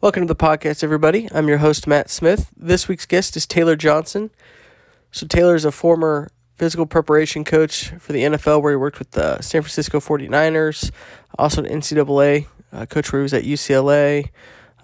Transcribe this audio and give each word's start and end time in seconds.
Welcome 0.00 0.22
to 0.22 0.26
the 0.26 0.34
podcast, 0.34 0.82
everybody. 0.82 1.28
I'm 1.32 1.46
your 1.46 1.58
host, 1.58 1.86
Matt 1.86 2.08
Smith. 2.08 2.50
This 2.56 2.88
week's 2.88 3.04
guest 3.04 3.36
is 3.36 3.46
Taylor 3.46 3.76
Johnson. 3.76 4.30
So, 5.12 5.26
Taylor 5.26 5.54
is 5.54 5.66
a 5.66 5.72
former 5.72 6.30
physical 6.54 6.86
preparation 6.86 7.44
coach 7.44 7.90
for 7.98 8.14
the 8.14 8.22
NFL, 8.22 8.62
where 8.62 8.72
he 8.72 8.76
worked 8.76 8.98
with 8.98 9.10
the 9.10 9.42
San 9.42 9.60
Francisco 9.60 10.00
49ers, 10.00 10.90
also 11.38 11.62
an 11.62 11.68
NCAA 11.68 12.46
uh, 12.72 12.86
coach 12.86 13.12
where 13.12 13.20
he 13.20 13.24
was 13.24 13.34
at 13.34 13.42
UCLA, 13.42 14.30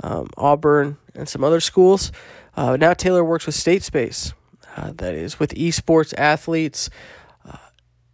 um, 0.02 0.29
Auburn, 0.36 0.98
and 1.14 1.27
some 1.27 1.42
other 1.42 1.61
schools. 1.61 2.12
Uh, 2.54 2.77
now, 2.77 2.92
Taylor 2.92 3.24
works 3.24 3.46
with 3.46 3.54
State 3.54 3.82
Space, 3.82 4.34
uh, 4.81 4.93
that 4.97 5.15
is 5.15 5.39
with 5.39 5.55
esports 5.55 6.15
athletes 6.17 6.91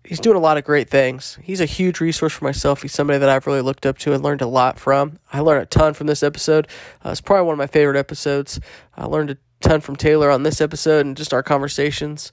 he's 0.07 0.21
doing 0.21 0.37
a 0.37 0.41
lot 0.41 0.57
of 0.57 0.65
great 0.65 0.89
things. 0.89 1.39
He's 1.43 1.61
a 1.61 1.67
huge 1.67 2.01
resource 2.01 2.33
for 2.33 2.45
myself. 2.45 2.83
He's 2.83 2.93
somebody 2.93 3.19
that 3.19 3.29
I've 3.29 3.47
really 3.47 3.61
looked 3.61 3.85
up 3.85 3.99
to 3.99 4.13
and 4.13 4.23
learned 4.23 4.41
a 4.41 4.47
lot 4.47 4.79
from. 4.79 5.19
I 5.33 5.41
learned 5.41 5.63
a 5.63 5.67
ton 5.67 5.95
from 5.95 6.07
this 6.07 6.23
episode. 6.23 6.69
Uh, 7.05 7.11
it's 7.11 7.21
probably 7.21 7.47
one 7.47 7.55
of 7.55 7.59
my 7.59 7.67
favorite 7.67 7.97
episodes. 7.97 8.61
I 8.97 9.05
learned 9.07 9.31
a 9.31 9.39
ton 9.61 9.81
from 9.81 9.97
Taylor 9.97 10.31
on 10.31 10.43
this 10.43 10.61
episode 10.61 11.07
and 11.07 11.17
just 11.17 11.35
our 11.35 11.43
conversations. 11.43 12.31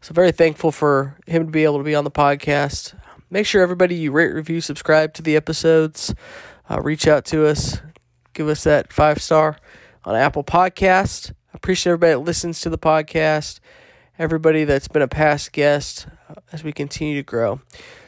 So 0.00 0.14
very 0.14 0.32
thankful 0.32 0.72
for 0.72 1.18
him 1.26 1.46
to 1.46 1.50
be 1.50 1.64
able 1.64 1.78
to 1.78 1.84
be 1.84 1.94
on 1.94 2.04
the 2.04 2.10
podcast. 2.10 2.94
Make 3.28 3.46
sure 3.46 3.62
everybody 3.62 3.94
you 3.94 4.12
rate, 4.12 4.32
review, 4.32 4.60
subscribe 4.60 5.12
to 5.14 5.22
the 5.22 5.36
episodes. 5.36 6.14
Uh, 6.68 6.80
reach 6.80 7.06
out 7.06 7.24
to 7.26 7.46
us. 7.46 7.80
Give 8.32 8.48
us 8.48 8.64
that 8.64 8.92
five 8.92 9.20
star 9.20 9.58
on 10.04 10.16
Apple 10.16 10.44
Podcast. 10.44 11.32
I 11.52 11.56
appreciate 11.56 11.92
everybody 11.92 12.12
that 12.12 12.20
listens 12.20 12.60
to 12.60 12.70
the 12.70 12.78
podcast 12.78 13.59
everybody 14.20 14.64
that's 14.64 14.86
been 14.86 15.00
a 15.00 15.08
past 15.08 15.50
guest 15.50 16.06
uh, 16.28 16.34
as 16.52 16.62
we 16.62 16.72
continue 16.72 17.16
to 17.16 17.22
grow. 17.22 17.62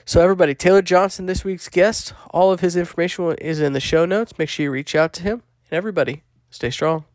So, 0.05 0.21
everybody, 0.21 0.55
Taylor 0.55 0.83
Johnson, 0.83 1.25
this 1.25 1.43
week's 1.43 1.71
guest, 1.71 2.13
all 2.31 2.53
of 2.53 2.61
his 2.61 2.77
information 2.77 3.35
is 3.37 3.61
in 3.61 3.73
the 3.73 3.81
show 3.81 4.05
notes. 4.05 4.39
Make 4.39 4.51
sure 4.51 4.65
you 4.65 4.71
reach 4.71 4.95
out 4.95 5.15
to 5.15 5.23
him. 5.23 5.43
And 5.71 5.79
everybody, 5.79 6.23
stay 6.51 6.69
strong. 6.69 7.07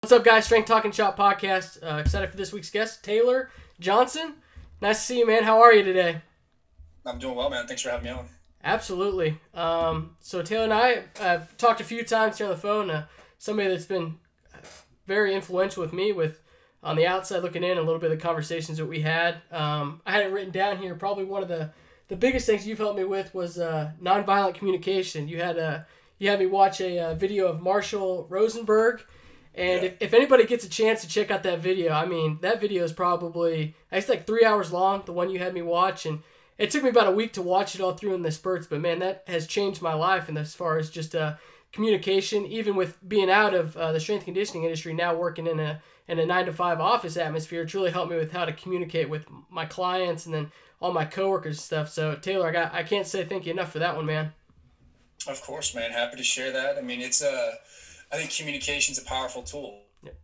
What's 0.00 0.12
up, 0.12 0.24
guys? 0.24 0.46
Strength 0.46 0.66
Talking 0.66 0.90
Shop 0.90 1.16
podcast. 1.16 1.78
Uh, 1.80 1.98
excited 1.98 2.30
for 2.30 2.36
this 2.36 2.52
week's 2.52 2.70
guest, 2.70 3.04
Taylor 3.04 3.50
Johnson. 3.78 4.34
Nice 4.80 4.98
to 4.98 5.04
see 5.04 5.18
you, 5.18 5.26
man. 5.26 5.44
How 5.44 5.60
are 5.60 5.72
you 5.72 5.84
today? 5.84 6.22
I'm 7.06 7.18
doing 7.18 7.36
well, 7.36 7.50
man. 7.50 7.68
Thanks 7.68 7.82
for 7.82 7.90
having 7.90 8.04
me 8.04 8.10
on. 8.10 8.28
Absolutely. 8.64 9.40
Um, 9.54 10.16
so 10.20 10.42
Taylor 10.42 10.64
and 10.64 10.72
I 10.72 11.04
have 11.18 11.56
talked 11.56 11.80
a 11.80 11.84
few 11.84 12.04
times 12.04 12.38
here 12.38 12.46
on 12.46 12.52
the 12.52 12.58
phone. 12.58 12.90
Uh, 12.90 13.06
somebody 13.38 13.68
that's 13.68 13.86
been 13.86 14.18
very 15.06 15.34
influential 15.34 15.82
with 15.82 15.92
me 15.92 16.12
with 16.12 16.40
on 16.82 16.96
the 16.96 17.06
outside 17.06 17.42
looking 17.42 17.64
in 17.64 17.78
a 17.78 17.82
little 17.82 17.98
bit 18.00 18.10
of 18.12 18.18
the 18.18 18.22
conversations 18.22 18.78
that 18.78 18.86
we 18.86 19.00
had. 19.00 19.36
Um, 19.50 20.00
I 20.04 20.12
had 20.12 20.24
it 20.24 20.32
written 20.32 20.50
down 20.52 20.78
here. 20.78 20.94
Probably 20.94 21.24
one 21.24 21.42
of 21.42 21.48
the 21.48 21.70
the 22.08 22.16
biggest 22.16 22.46
things 22.46 22.66
you've 22.66 22.78
helped 22.78 22.98
me 22.98 23.04
with 23.04 23.34
was 23.34 23.58
uh, 23.58 23.90
nonviolent 24.02 24.54
communication. 24.54 25.28
You 25.28 25.40
had 25.40 25.58
a 25.58 25.86
you 26.18 26.28
had 26.28 26.38
me 26.38 26.46
watch 26.46 26.80
a, 26.80 27.10
a 27.10 27.14
video 27.14 27.46
of 27.46 27.62
Marshall 27.62 28.26
Rosenberg. 28.28 29.02
And 29.54 29.82
yeah. 29.82 29.88
if, 29.88 29.96
if 30.00 30.14
anybody 30.14 30.46
gets 30.46 30.64
a 30.64 30.68
chance 30.68 31.00
to 31.00 31.08
check 31.08 31.30
out 31.30 31.42
that 31.42 31.58
video, 31.58 31.92
I 31.92 32.06
mean, 32.06 32.38
that 32.42 32.60
video 32.60 32.84
is 32.84 32.92
probably, 32.92 33.74
it's 33.90 34.08
like 34.08 34.26
three 34.26 34.44
hours 34.44 34.72
long, 34.72 35.02
the 35.04 35.12
one 35.12 35.30
you 35.30 35.40
had 35.40 35.52
me 35.52 35.62
watch. 35.62 36.06
And 36.06 36.20
it 36.58 36.70
took 36.70 36.82
me 36.82 36.90
about 36.90 37.06
a 37.06 37.12
week 37.12 37.32
to 37.34 37.42
watch 37.42 37.74
it 37.74 37.80
all 37.80 37.94
through 37.94 38.14
in 38.14 38.22
the 38.22 38.32
spurts, 38.32 38.66
but 38.66 38.80
man, 38.80 38.98
that 38.98 39.22
has 39.28 39.46
changed 39.46 39.80
my 39.80 39.94
life. 39.94 40.28
And 40.28 40.36
as 40.36 40.54
far 40.54 40.76
as 40.76 40.90
just 40.90 41.14
uh, 41.14 41.34
communication, 41.72 42.44
even 42.46 42.74
with 42.74 42.96
being 43.08 43.30
out 43.30 43.54
of 43.54 43.76
uh, 43.76 43.92
the 43.92 44.00
strength 44.00 44.24
conditioning 44.24 44.64
industry, 44.64 44.92
now 44.92 45.14
working 45.14 45.46
in 45.46 45.60
a 45.60 45.80
in 46.08 46.18
a 46.18 46.26
nine 46.26 46.46
to 46.46 46.52
five 46.52 46.80
office 46.80 47.16
atmosphere, 47.16 47.62
it's 47.62 47.74
really 47.74 47.90
helped 47.90 48.10
me 48.10 48.16
with 48.16 48.32
how 48.32 48.44
to 48.44 48.52
communicate 48.52 49.08
with 49.08 49.26
my 49.50 49.66
clients 49.66 50.26
and 50.26 50.34
then 50.34 50.50
all 50.80 50.92
my 50.92 51.04
coworkers 51.04 51.58
and 51.58 51.62
stuff. 51.62 51.88
So 51.90 52.16
Taylor, 52.16 52.48
I 52.48 52.52
got 52.52 52.74
I 52.74 52.82
can't 52.82 53.06
say 53.06 53.24
thank 53.24 53.46
you 53.46 53.52
enough 53.52 53.70
for 53.70 53.78
that 53.78 53.94
one, 53.94 54.06
man. 54.06 54.32
Of 55.28 55.40
course, 55.42 55.74
man. 55.74 55.90
Happy 55.90 56.16
to 56.16 56.22
share 56.24 56.50
that. 56.52 56.76
I 56.76 56.80
mean, 56.80 57.00
it's 57.00 57.22
a 57.22 57.54
I 58.10 58.16
think 58.16 58.34
communication's 58.34 58.98
a 58.98 59.04
powerful 59.04 59.42
tool. 59.42 59.82
Yep. 60.02 60.16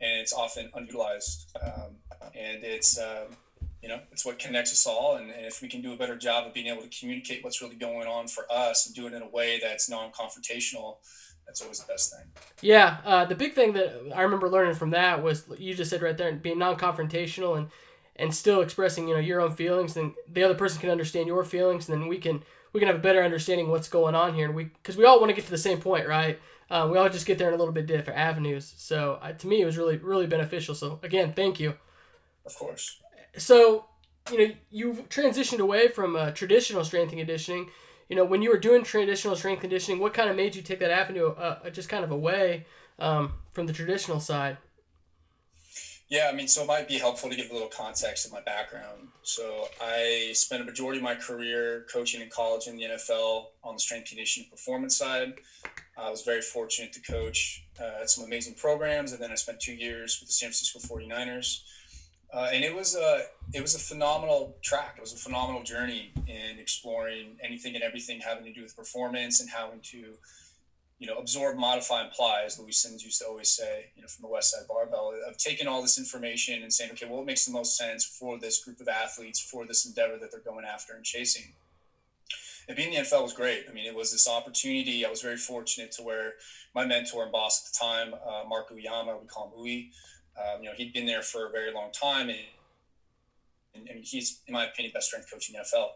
And 0.00 0.20
it's 0.20 0.32
often 0.32 0.70
unutilized. 0.74 1.56
Um, 1.62 1.96
and 2.34 2.64
it's 2.64 2.98
um, 2.98 3.36
you 3.82 3.88
know 3.88 4.00
it's 4.10 4.24
what 4.24 4.38
connects 4.38 4.72
us 4.72 4.86
all. 4.86 5.16
And, 5.16 5.30
and, 5.30 5.46
if 5.46 5.62
we 5.62 5.68
can 5.68 5.82
do 5.82 5.92
a 5.92 5.96
better 5.96 6.16
job 6.16 6.46
of 6.46 6.54
being 6.54 6.66
able 6.66 6.82
to 6.82 6.88
communicate 6.88 7.44
what's 7.44 7.60
really 7.62 7.76
going 7.76 8.06
on 8.06 8.28
for 8.28 8.44
us 8.50 8.86
and 8.86 8.94
do 8.94 9.06
it 9.06 9.12
in 9.12 9.22
a 9.22 9.28
way 9.28 9.58
that's 9.62 9.88
non-confrontational 9.88 10.96
that's 11.46 11.62
always 11.62 11.78
the 11.78 11.86
best 11.86 12.12
thing. 12.12 12.26
Yeah 12.60 12.98
uh, 13.04 13.24
the 13.24 13.36
big 13.36 13.54
thing 13.54 13.72
that 13.74 14.12
i 14.14 14.22
remember 14.22 14.48
learning 14.48 14.74
from 14.74 14.90
that 14.90 15.22
was 15.22 15.44
you 15.58 15.74
just 15.74 15.90
said 15.90 16.02
right 16.02 16.16
there 16.16 16.32
being 16.32 16.58
non-confrontational 16.58 17.56
and 17.56 17.68
and 18.16 18.34
still 18.34 18.62
expressing 18.62 19.06
you 19.06 19.14
know 19.14 19.20
your 19.20 19.40
own 19.40 19.54
feelings 19.54 19.96
and 19.96 20.14
the 20.30 20.42
other 20.42 20.54
person 20.54 20.80
can 20.80 20.90
understand 20.90 21.28
your 21.28 21.44
feelings 21.44 21.88
and 21.88 22.00
then 22.00 22.08
we 22.08 22.18
can 22.18 22.42
we 22.76 22.80
can 22.80 22.88
have 22.88 22.96
a 22.96 23.00
better 23.00 23.22
understanding 23.22 23.70
what's 23.70 23.88
going 23.88 24.14
on 24.14 24.34
here. 24.34 24.44
And 24.44 24.54
we 24.54 24.64
because 24.64 24.98
we 24.98 25.06
all 25.06 25.18
want 25.18 25.30
to 25.30 25.34
get 25.34 25.46
to 25.46 25.50
the 25.50 25.56
same 25.56 25.80
point 25.80 26.06
right? 26.06 26.38
Uh, 26.68 26.86
we 26.90 26.98
all 26.98 27.08
just 27.08 27.24
get 27.24 27.38
there 27.38 27.48
in 27.48 27.54
a 27.54 27.56
little 27.56 27.72
bit 27.72 27.86
different 27.86 28.18
avenues. 28.18 28.74
So 28.76 29.18
uh, 29.22 29.32
to 29.32 29.46
me 29.46 29.62
it 29.62 29.64
was 29.64 29.78
really 29.78 29.96
really 29.96 30.26
beneficial. 30.26 30.74
So 30.74 31.00
again 31.02 31.32
thank 31.32 31.58
you. 31.58 31.74
Of 32.44 32.54
course 32.54 33.00
so 33.36 33.86
you 34.30 34.38
know 34.38 34.54
you've 34.70 35.08
transitioned 35.08 35.60
away 35.60 35.88
from 35.88 36.16
uh, 36.16 36.30
traditional 36.32 36.84
strength 36.84 37.10
and 37.10 37.18
conditioning. 37.18 37.70
You 38.08 38.16
know 38.16 38.24
when 38.24 38.42
you 38.42 38.50
were 38.50 38.58
doing 38.58 38.84
traditional 38.84 39.36
strength 39.36 39.60
conditioning 39.60 40.00
what 40.00 40.14
kind 40.14 40.30
of 40.30 40.36
made 40.36 40.54
you 40.54 40.62
take 40.62 40.80
that 40.80 40.90
avenue 40.90 41.28
uh, 41.30 41.58
uh, 41.64 41.70
just 41.70 41.88
kind 41.88 42.04
of 42.04 42.10
away 42.10 42.66
um, 42.98 43.34
from 43.52 43.66
the 43.66 43.72
traditional 43.72 44.20
side? 44.20 44.58
Yeah 46.08 46.30
i 46.32 46.36
mean 46.36 46.46
so 46.46 46.62
it 46.62 46.68
might 46.68 46.86
be 46.86 46.98
helpful 46.98 47.28
to 47.28 47.34
give 47.34 47.50
a 47.50 47.52
little 47.52 47.68
context 47.68 48.26
of 48.26 48.32
my 48.32 48.40
background. 48.40 49.08
So 49.22 49.68
i 49.80 50.30
spent 50.34 50.62
a 50.62 50.64
majority 50.64 50.98
of 50.98 51.04
my 51.04 51.16
career 51.16 51.84
coaching 51.92 52.20
in 52.20 52.28
college 52.30 52.68
and 52.68 52.78
the 52.78 52.84
nfl 52.84 53.46
on 53.64 53.74
the 53.74 53.80
strength 53.80 54.08
conditioning 54.08 54.48
performance 54.48 54.96
side. 54.96 55.34
I 55.98 56.10
was 56.10 56.22
very 56.22 56.42
fortunate 56.42 56.92
to 56.92 57.00
coach 57.00 57.64
uh, 57.80 58.02
at 58.02 58.10
some 58.10 58.24
amazing 58.24 58.54
programs 58.54 59.12
and 59.12 59.20
then 59.20 59.32
i 59.32 59.34
spent 59.34 59.58
two 59.58 59.74
years 59.74 60.20
with 60.20 60.28
the 60.28 60.32
san 60.32 60.50
francisco 60.50 60.78
49ers 60.78 61.62
uh, 62.32 62.48
and 62.52 62.64
it 62.64 62.74
was 62.74 62.94
a 62.94 63.22
it 63.52 63.60
was 63.60 63.74
a 63.74 63.78
phenomenal 63.78 64.56
track. 64.62 64.94
It 64.96 65.00
was 65.00 65.12
a 65.12 65.16
phenomenal 65.16 65.62
journey 65.62 66.12
in 66.26 66.58
exploring 66.58 67.36
anything 67.42 67.74
and 67.74 67.84
everything 67.84 68.20
having 68.20 68.44
to 68.44 68.52
do 68.52 68.62
with 68.62 68.76
performance 68.76 69.40
and 69.40 69.48
having 69.48 69.80
to, 69.92 70.14
you 70.98 71.06
know, 71.06 71.16
absorb, 71.16 71.56
modify, 71.56 72.00
and 72.02 72.10
apply, 72.10 72.42
as 72.44 72.58
Louie 72.58 72.72
Simmons 72.72 73.04
used 73.04 73.20
to 73.20 73.26
always 73.26 73.48
say, 73.48 73.86
you 73.94 74.02
know, 74.02 74.08
from 74.08 74.22
the 74.22 74.28
West 74.28 74.50
Side 74.50 74.66
Barbell. 74.66 75.14
Of 75.28 75.36
taking 75.36 75.68
all 75.68 75.80
this 75.80 75.98
information 75.98 76.62
and 76.62 76.72
saying, 76.72 76.90
okay, 76.92 77.06
well, 77.06 77.18
what 77.18 77.26
makes 77.26 77.44
the 77.44 77.52
most 77.52 77.76
sense 77.76 78.04
for 78.04 78.38
this 78.38 78.62
group 78.62 78.80
of 78.80 78.88
athletes 78.88 79.38
for 79.38 79.64
this 79.64 79.86
endeavor 79.86 80.18
that 80.18 80.32
they're 80.32 80.40
going 80.40 80.64
after 80.64 80.94
and 80.94 81.04
chasing. 81.04 81.52
And 82.68 82.76
being 82.76 82.92
in 82.92 83.02
the 83.02 83.08
NFL 83.08 83.22
was 83.22 83.32
great. 83.32 83.66
I 83.68 83.72
mean, 83.72 83.86
it 83.86 83.94
was 83.94 84.10
this 84.10 84.28
opportunity. 84.28 85.06
I 85.06 85.10
was 85.10 85.22
very 85.22 85.36
fortunate 85.36 85.92
to 85.92 86.02
where 86.02 86.34
my 86.74 86.84
mentor 86.84 87.22
and 87.22 87.30
boss 87.30 87.62
at 87.64 87.72
the 87.72 87.78
time, 87.78 88.14
uh, 88.14 88.42
Mark 88.48 88.70
Uyeyama, 88.70 89.20
we 89.20 89.28
call 89.28 89.52
him 89.52 89.64
Uy, 89.64 89.90
um, 90.38 90.62
you 90.62 90.68
know, 90.68 90.74
he'd 90.76 90.92
been 90.92 91.06
there 91.06 91.22
for 91.22 91.46
a 91.46 91.50
very 91.50 91.70
long 91.72 91.90
time, 91.90 92.28
and, 92.28 92.38
and, 93.74 93.88
and 93.88 94.04
he's, 94.04 94.40
in 94.46 94.52
my 94.52 94.64
opinion, 94.64 94.92
best 94.92 95.06
strength 95.06 95.30
coach 95.30 95.48
in 95.48 95.54
the 95.54 95.60
NFL. 95.60 95.88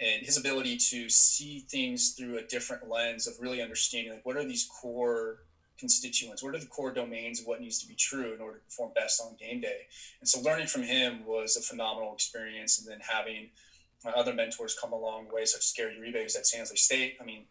And 0.00 0.24
his 0.24 0.36
ability 0.36 0.76
to 0.90 1.08
see 1.08 1.60
things 1.70 2.10
through 2.10 2.38
a 2.38 2.42
different 2.42 2.88
lens 2.88 3.26
of 3.26 3.34
really 3.38 3.60
understanding, 3.60 4.12
like, 4.12 4.24
what 4.24 4.36
are 4.36 4.44
these 4.44 4.64
core 4.64 5.38
constituents? 5.78 6.42
What 6.42 6.54
are 6.54 6.58
the 6.58 6.66
core 6.66 6.90
domains 6.90 7.38
of 7.38 7.46
what 7.46 7.60
needs 7.60 7.78
to 7.78 7.86
be 7.86 7.94
true 7.94 8.32
in 8.32 8.40
order 8.40 8.58
to 8.58 8.64
perform 8.64 8.92
best 8.94 9.20
on 9.20 9.36
game 9.38 9.60
day? 9.60 9.86
And 10.20 10.28
so, 10.28 10.40
learning 10.40 10.66
from 10.66 10.82
him 10.82 11.24
was 11.26 11.56
a 11.56 11.60
phenomenal 11.60 12.12
experience. 12.12 12.78
And 12.78 12.88
then 12.88 12.98
having 13.00 13.50
my 14.04 14.12
other 14.12 14.32
mentors 14.32 14.74
come 14.80 14.92
along 14.92 15.28
the 15.28 15.34
way, 15.34 15.44
such 15.44 15.60
as 15.60 15.72
Gary 15.76 15.96
Uribe, 15.96 16.22
who's 16.22 16.34
at 16.34 16.46
San 16.46 16.60
Jose 16.60 16.74
State. 16.74 17.16
I 17.20 17.24
mean, 17.24 17.44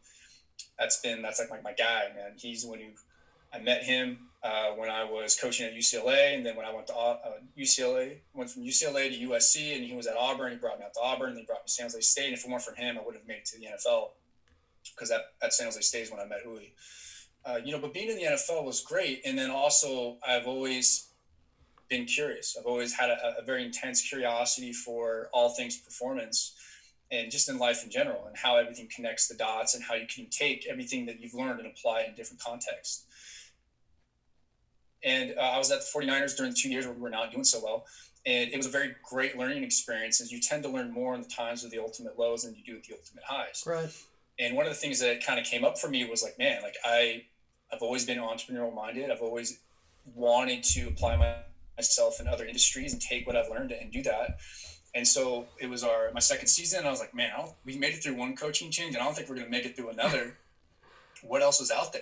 that's 0.78 0.98
been 0.98 1.22
that's 1.22 1.40
like 1.40 1.50
my, 1.50 1.62
my 1.62 1.74
guy, 1.74 2.10
man. 2.14 2.34
He's 2.38 2.64
the 2.64 2.70
one 2.70 2.80
who 2.80 2.92
I 3.54 3.60
met 3.60 3.84
him 3.84 4.31
uh, 4.44 4.72
when 4.72 4.90
I 4.90 5.04
was 5.04 5.36
coaching 5.36 5.68
at 5.68 5.74
UCLA, 5.74 6.36
and 6.36 6.46
then 6.46 6.56
when 6.56 6.66
I 6.66 6.74
went 6.74 6.88
to 6.88 6.96
uh, 6.96 7.18
UCLA, 7.58 8.18
went 8.34 8.50
from 8.50 8.64
UCLA 8.64 9.10
to 9.10 9.30
USC, 9.30 9.76
and 9.76 9.84
he 9.84 9.94
was 9.94 10.08
at 10.08 10.18
Auburn. 10.18 10.52
He 10.52 10.58
brought 10.58 10.80
me 10.80 10.86
out 10.86 10.94
to 10.96 11.00
Auburn, 11.00 11.30
and 11.30 11.38
he 11.38 11.46
brought 11.46 11.60
me 11.60 11.68
to 11.68 11.72
San 11.72 11.86
Jose 11.86 12.02
State. 12.02 12.26
And 12.26 12.34
if 12.34 12.44
it 12.44 12.50
weren't 12.50 12.64
for 12.64 12.74
him, 12.74 12.98
I 12.98 13.02
would 13.06 13.16
have 13.16 13.28
made 13.28 13.38
it 13.38 13.46
to 13.46 13.60
the 13.60 13.68
NFL 13.68 14.10
because 14.96 15.12
at, 15.12 15.22
at 15.44 15.54
San 15.54 15.68
Jose 15.68 15.80
State 15.82 16.04
is 16.04 16.12
when 16.12 16.20
I 16.20 16.26
met 16.26 16.40
Uli. 16.44 16.74
Uh, 17.46 17.60
you 17.64 17.72
know, 17.72 17.80
but 17.80 17.94
being 17.94 18.10
in 18.10 18.16
the 18.16 18.24
NFL 18.24 18.66
was 18.66 18.82
great, 18.82 19.22
and 19.26 19.38
then 19.38 19.52
also 19.52 20.18
I've 20.28 20.48
always 20.48 21.08
been 21.88 22.06
curious. 22.06 22.56
I've 22.58 22.66
always 22.66 22.94
had 22.94 23.10
a, 23.10 23.36
a 23.40 23.44
very 23.44 23.64
intense 23.64 24.02
curiosity 24.02 24.72
for 24.72 25.28
all 25.34 25.50
things 25.50 25.78
performance 25.78 26.54
and 27.12 27.30
just 27.30 27.50
in 27.50 27.58
life 27.58 27.84
in 27.84 27.92
general 27.92 28.26
and 28.26 28.38
how 28.38 28.56
everything 28.56 28.88
connects 28.96 29.28
the 29.28 29.36
dots 29.36 29.76
and 29.76 29.84
how 29.84 29.96
you 29.96 30.08
can 30.08 30.28
take 30.30 30.66
everything 30.70 31.06
that 31.06 31.20
you've 31.20 31.34
learned 31.34 31.60
and 31.60 31.68
apply 31.68 32.02
it 32.02 32.08
in 32.08 32.16
different 32.16 32.42
contexts. 32.42 33.06
And 35.04 35.34
uh, 35.38 35.42
I 35.42 35.58
was 35.58 35.72
at 35.72 35.80
the 35.80 35.86
49ers 35.86 36.36
during 36.38 36.52
the 36.52 36.58
two 36.58 36.70
years 36.70 36.86
where 36.86 36.94
we 36.94 37.02
were 37.02 37.10
not 37.10 37.32
doing 37.32 37.44
so 37.44 37.60
well. 37.64 37.86
And 38.26 38.52
it 38.52 38.58
was 38.58 38.68
a 38.68 38.70
very 38.70 38.96
great 39.04 39.38
learning 39.38 39.64
experience 39.64 40.22
as 40.22 40.32
you 40.32 40.40
tend 40.40 40.64
to 40.64 40.70
learn 40.70 40.92
more 40.92 41.16
in 41.16 41.22
the 41.22 41.28
times 41.28 41.64
of 41.64 41.72
the 41.72 41.80
ultimate 41.80 42.20
lows 42.20 42.44
than 42.44 42.56
you 42.56 42.64
do 42.64 42.78
at 42.78 42.84
the 42.84 42.94
ultimate 42.96 43.24
highs. 43.26 43.64
Right. 43.66 43.90
And 44.40 44.56
one 44.56 44.66
of 44.66 44.72
the 44.72 44.78
things 44.78 45.00
that 45.00 45.26
kind 45.26 45.40
of 45.40 45.46
came 45.46 45.66
up 45.66 45.78
for 45.78 45.90
me 45.90 46.08
was 46.08 46.22
like, 46.22 46.38
man, 46.38 46.62
like 46.62 46.76
I, 46.86 47.24
I've 47.74 47.82
always 47.82 48.06
been 48.06 48.20
entrepreneurial 48.20 48.74
minded. 48.74 49.10
I've 49.10 49.22
always 49.22 49.60
wanted 50.14 50.64
to 50.64 50.88
apply 50.88 51.16
my, 51.16 51.36
myself 51.78 52.20
in 52.20 52.28
other 52.28 52.46
industries 52.46 52.94
and 52.94 53.02
take 53.02 53.26
what 53.26 53.36
I've 53.36 53.50
learned 53.50 53.72
and 53.72 53.92
do 53.92 54.04
that. 54.04 54.38
And 54.94 55.08
so 55.08 55.46
it 55.60 55.70
was 55.70 55.84
our 55.84 56.12
my 56.14 56.20
second 56.20 56.48
season. 56.48 56.86
I 56.86 56.90
was 56.90 57.00
like, 57.00 57.14
man, 57.14 57.32
we 57.66 57.78
made 57.78 57.94
it 57.94 58.04
through 58.04 58.16
one 58.16 58.36
coaching 58.36 58.72
change, 58.72 58.94
and 58.94 59.02
I 59.02 59.06
don't 59.06 59.16
think 59.16 59.30
we're 59.30 59.36
going 59.36 59.48
to 59.48 59.52
make 59.52 59.66
it 59.66 59.76
through 59.76 59.90
another. 59.90 60.38
what 61.22 61.42
else 61.42 61.62
is 61.62 61.72
out 61.72 61.94
there? 61.94 62.02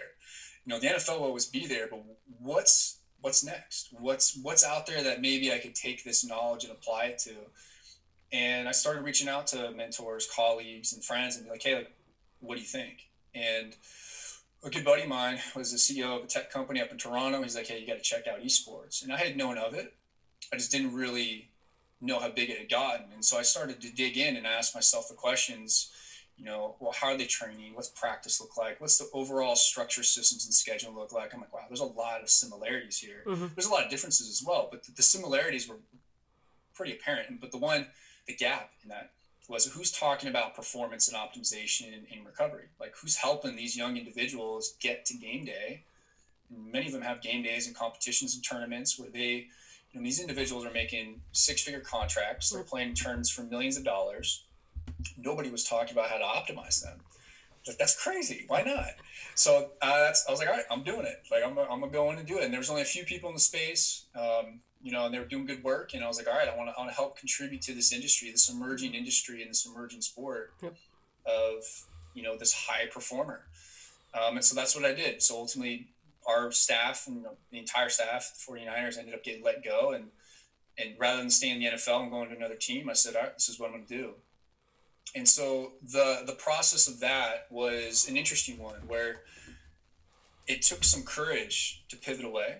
You 0.65 0.73
know, 0.73 0.79
the 0.79 0.87
NFL 0.87 1.19
will 1.19 1.25
always 1.25 1.45
be 1.45 1.65
there, 1.65 1.87
but 1.87 2.01
what's 2.39 2.97
what's 3.21 3.43
next? 3.43 3.89
What's 3.91 4.37
what's 4.41 4.63
out 4.63 4.85
there 4.85 5.03
that 5.03 5.21
maybe 5.21 5.51
I 5.51 5.59
could 5.59 5.75
take 5.75 6.03
this 6.03 6.23
knowledge 6.23 6.63
and 6.63 6.71
apply 6.71 7.05
it 7.05 7.19
to? 7.19 7.35
And 8.31 8.67
I 8.67 8.71
started 8.71 9.01
reaching 9.01 9.27
out 9.27 9.47
to 9.47 9.71
mentors, 9.71 10.27
colleagues, 10.27 10.93
and 10.93 11.03
friends, 11.03 11.35
and 11.35 11.43
be 11.43 11.49
like, 11.49 11.63
hey, 11.63 11.75
like, 11.75 11.91
what 12.39 12.55
do 12.55 12.61
you 12.61 12.67
think? 12.67 13.07
And 13.33 13.75
a 14.63 14.69
good 14.69 14.85
buddy 14.85 15.03
of 15.03 15.07
mine 15.07 15.39
was 15.55 15.71
the 15.71 15.77
CEO 15.77 16.17
of 16.17 16.23
a 16.23 16.27
tech 16.27 16.51
company 16.51 16.81
up 16.81 16.91
in 16.91 16.97
Toronto. 16.97 17.41
He's 17.41 17.55
like, 17.55 17.67
hey, 17.67 17.79
you 17.79 17.87
got 17.87 17.95
to 17.95 18.01
check 18.01 18.27
out 18.27 18.41
esports. 18.41 19.01
And 19.01 19.11
I 19.11 19.17
had 19.17 19.37
known 19.37 19.57
of 19.57 19.73
it. 19.73 19.93
I 20.53 20.57
just 20.57 20.71
didn't 20.71 20.93
really 20.93 21.49
know 22.01 22.19
how 22.19 22.29
big 22.29 22.49
it 22.49 22.57
had 22.57 22.69
gotten. 22.69 23.11
And 23.13 23.23
so 23.23 23.37
I 23.37 23.41
started 23.41 23.81
to 23.81 23.89
dig 23.89 24.17
in 24.17 24.35
and 24.35 24.45
ask 24.45 24.73
myself 24.73 25.07
the 25.07 25.13
questions, 25.13 25.89
you 26.39 26.45
know, 26.45 26.75
well, 26.79 26.93
how 26.93 27.07
are 27.07 27.17
they 27.17 27.25
training? 27.25 27.75
What's 27.75 27.89
practice 27.89 28.39
look 28.39 28.55
like? 28.55 28.79
What's 28.79 28.97
the 28.97 29.09
overall 29.13 29.55
structure, 29.55 30.03
systems, 30.03 30.45
and 30.45 30.53
schedule 30.53 30.93
look 30.93 31.11
like? 31.11 31.33
I'm 31.33 31.41
like, 31.41 31.53
wow, 31.53 31.65
there's 31.67 31.81
a 31.81 31.85
lot 31.85 32.21
of 32.21 32.29
similarities 32.29 32.97
here. 32.97 33.23
Mm-hmm. 33.27 33.47
There's 33.55 33.67
a 33.67 33.71
lot 33.71 33.83
of 33.83 33.89
differences 33.89 34.29
as 34.29 34.41
well, 34.45 34.69
but 34.71 34.85
the, 34.85 34.93
the 34.93 35.01
similarities 35.01 35.67
were 35.67 35.75
pretty 36.73 36.93
apparent. 36.93 37.41
But 37.41 37.51
the 37.51 37.57
one, 37.57 37.87
the 38.25 38.33
gap 38.33 38.71
in 38.83 38.89
that 38.89 39.11
was 39.49 39.65
who's 39.65 39.91
talking 39.91 40.29
about 40.29 40.55
performance 40.55 41.09
and 41.09 41.17
optimization 41.17 41.93
and, 42.15 42.25
recovery? 42.25 42.65
Like 42.79 42.93
who's 43.01 43.17
helping 43.17 43.55
these 43.55 43.75
young 43.75 43.97
individuals 43.97 44.75
get 44.79 45.05
to 45.07 45.15
game 45.15 45.43
day? 45.43 45.83
And 46.49 46.71
many 46.71 46.85
of 46.85 46.93
them 46.93 47.01
have 47.01 47.21
game 47.21 47.43
days 47.43 47.67
and 47.67 47.75
competitions 47.75 48.35
and 48.35 48.43
tournaments 48.43 48.97
where 48.97 49.09
they, 49.09 49.47
you 49.91 49.99
know, 49.99 50.03
these 50.03 50.21
individuals 50.21 50.63
are 50.63 50.71
making 50.71 51.21
six 51.31 51.63
figure 51.63 51.81
contracts. 51.81 52.51
They're 52.51 52.63
playing 52.63 52.93
tournaments 52.93 53.29
for 53.29 53.41
millions 53.41 53.75
of 53.75 53.83
dollars. 53.83 54.43
Nobody 55.17 55.49
was 55.49 55.63
talking 55.63 55.93
about 55.93 56.09
how 56.09 56.17
to 56.17 56.23
optimize 56.23 56.83
them. 56.83 56.99
Like, 57.67 57.77
that's 57.77 58.01
crazy. 58.01 58.45
Why 58.47 58.63
not? 58.63 58.91
So 59.35 59.71
uh, 59.81 59.99
that's, 59.99 60.25
I 60.27 60.31
was 60.31 60.39
like, 60.39 60.49
all 60.49 60.55
right, 60.55 60.65
I'm 60.71 60.83
doing 60.83 61.05
it. 61.05 61.23
Like 61.31 61.43
I'm, 61.45 61.57
I'm 61.57 61.79
gonna 61.79 61.91
go 61.91 62.11
in 62.11 62.17
and 62.17 62.27
do 62.27 62.39
it. 62.39 62.43
And 62.43 62.53
there 62.53 62.59
was 62.59 62.69
only 62.69 62.81
a 62.81 62.85
few 62.85 63.03
people 63.03 63.29
in 63.29 63.35
the 63.35 63.41
space. 63.41 64.05
Um, 64.15 64.61
you 64.81 64.91
know, 64.91 65.05
and 65.05 65.13
they 65.13 65.19
were 65.19 65.25
doing 65.25 65.45
good 65.45 65.63
work. 65.63 65.93
And 65.93 66.03
I 66.03 66.07
was 66.07 66.17
like, 66.17 66.27
all 66.27 66.33
right, 66.33 66.47
I 66.47 66.55
want 66.55 66.69
to, 66.69 66.75
I 66.75 66.79
want 66.79 66.91
to 66.91 66.95
help 66.95 67.17
contribute 67.17 67.61
to 67.63 67.73
this 67.73 67.91
industry, 67.91 68.31
this 68.31 68.49
emerging 68.49 68.93
industry 68.93 69.41
and 69.41 69.49
this 69.49 69.65
emerging 69.65 70.01
sport 70.01 70.53
yep. 70.61 70.75
of, 71.25 71.63
you 72.13 72.23
know, 72.23 72.37
this 72.37 72.53
high 72.53 72.85
performer. 72.87 73.41
Um, 74.13 74.37
and 74.37 74.45
so 74.45 74.55
that's 74.55 74.75
what 74.75 74.85
I 74.85 74.93
did. 74.93 75.21
So 75.21 75.35
ultimately, 75.35 75.87
our 76.25 76.51
staff 76.51 77.05
and 77.07 77.25
the 77.51 77.59
entire 77.59 77.89
staff, 77.89 78.33
the 78.33 78.53
49ers, 78.53 78.97
ended 78.97 79.13
up 79.13 79.23
getting 79.23 79.43
let 79.43 79.63
go. 79.63 79.91
And, 79.91 80.05
and 80.77 80.95
rather 80.97 81.19
than 81.19 81.29
staying 81.29 81.61
in 81.61 81.71
the 81.71 81.77
NFL 81.77 82.03
and 82.03 82.11
going 82.11 82.29
to 82.29 82.35
another 82.35 82.55
team, 82.55 82.89
I 82.89 82.93
said, 82.93 83.15
all 83.15 83.23
right, 83.23 83.33
this 83.33 83.49
is 83.49 83.59
what 83.59 83.67
I'm 83.67 83.73
going 83.73 83.85
to 83.85 83.97
do. 83.97 84.13
And 85.15 85.27
so 85.27 85.73
the 85.81 86.23
the 86.25 86.33
process 86.33 86.87
of 86.87 86.99
that 86.99 87.47
was 87.49 88.07
an 88.07 88.17
interesting 88.17 88.59
one 88.59 88.81
where 88.87 89.21
it 90.47 90.61
took 90.61 90.83
some 90.83 91.03
courage 91.03 91.83
to 91.89 91.95
pivot 91.95 92.25
away. 92.25 92.57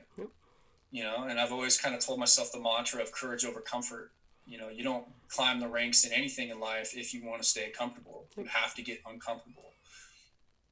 You 0.92 1.04
know 1.04 1.26
and 1.30 1.40
i've 1.40 1.52
always 1.52 1.78
kind 1.78 1.94
of 1.94 2.04
told 2.04 2.20
myself 2.20 2.52
the 2.52 2.60
mantra 2.60 3.02
of 3.02 3.12
courage 3.12 3.46
over 3.46 3.60
comfort. 3.60 4.12
You 4.48 4.58
know 4.58 4.70
you 4.70 4.84
don't 4.84 5.06
climb 5.28 5.60
the 5.60 5.68
ranks 5.68 6.04
in 6.04 6.12
anything 6.12 6.50
in 6.50 6.60
life 6.60 6.96
if 6.96 7.14
you 7.14 7.24
want 7.24 7.42
to 7.42 7.48
stay 7.48 7.70
comfortable. 7.70 8.26
You 8.36 8.46
have 8.46 8.74
to 8.76 8.82
get 8.82 9.00
uncomfortable. 9.06 9.72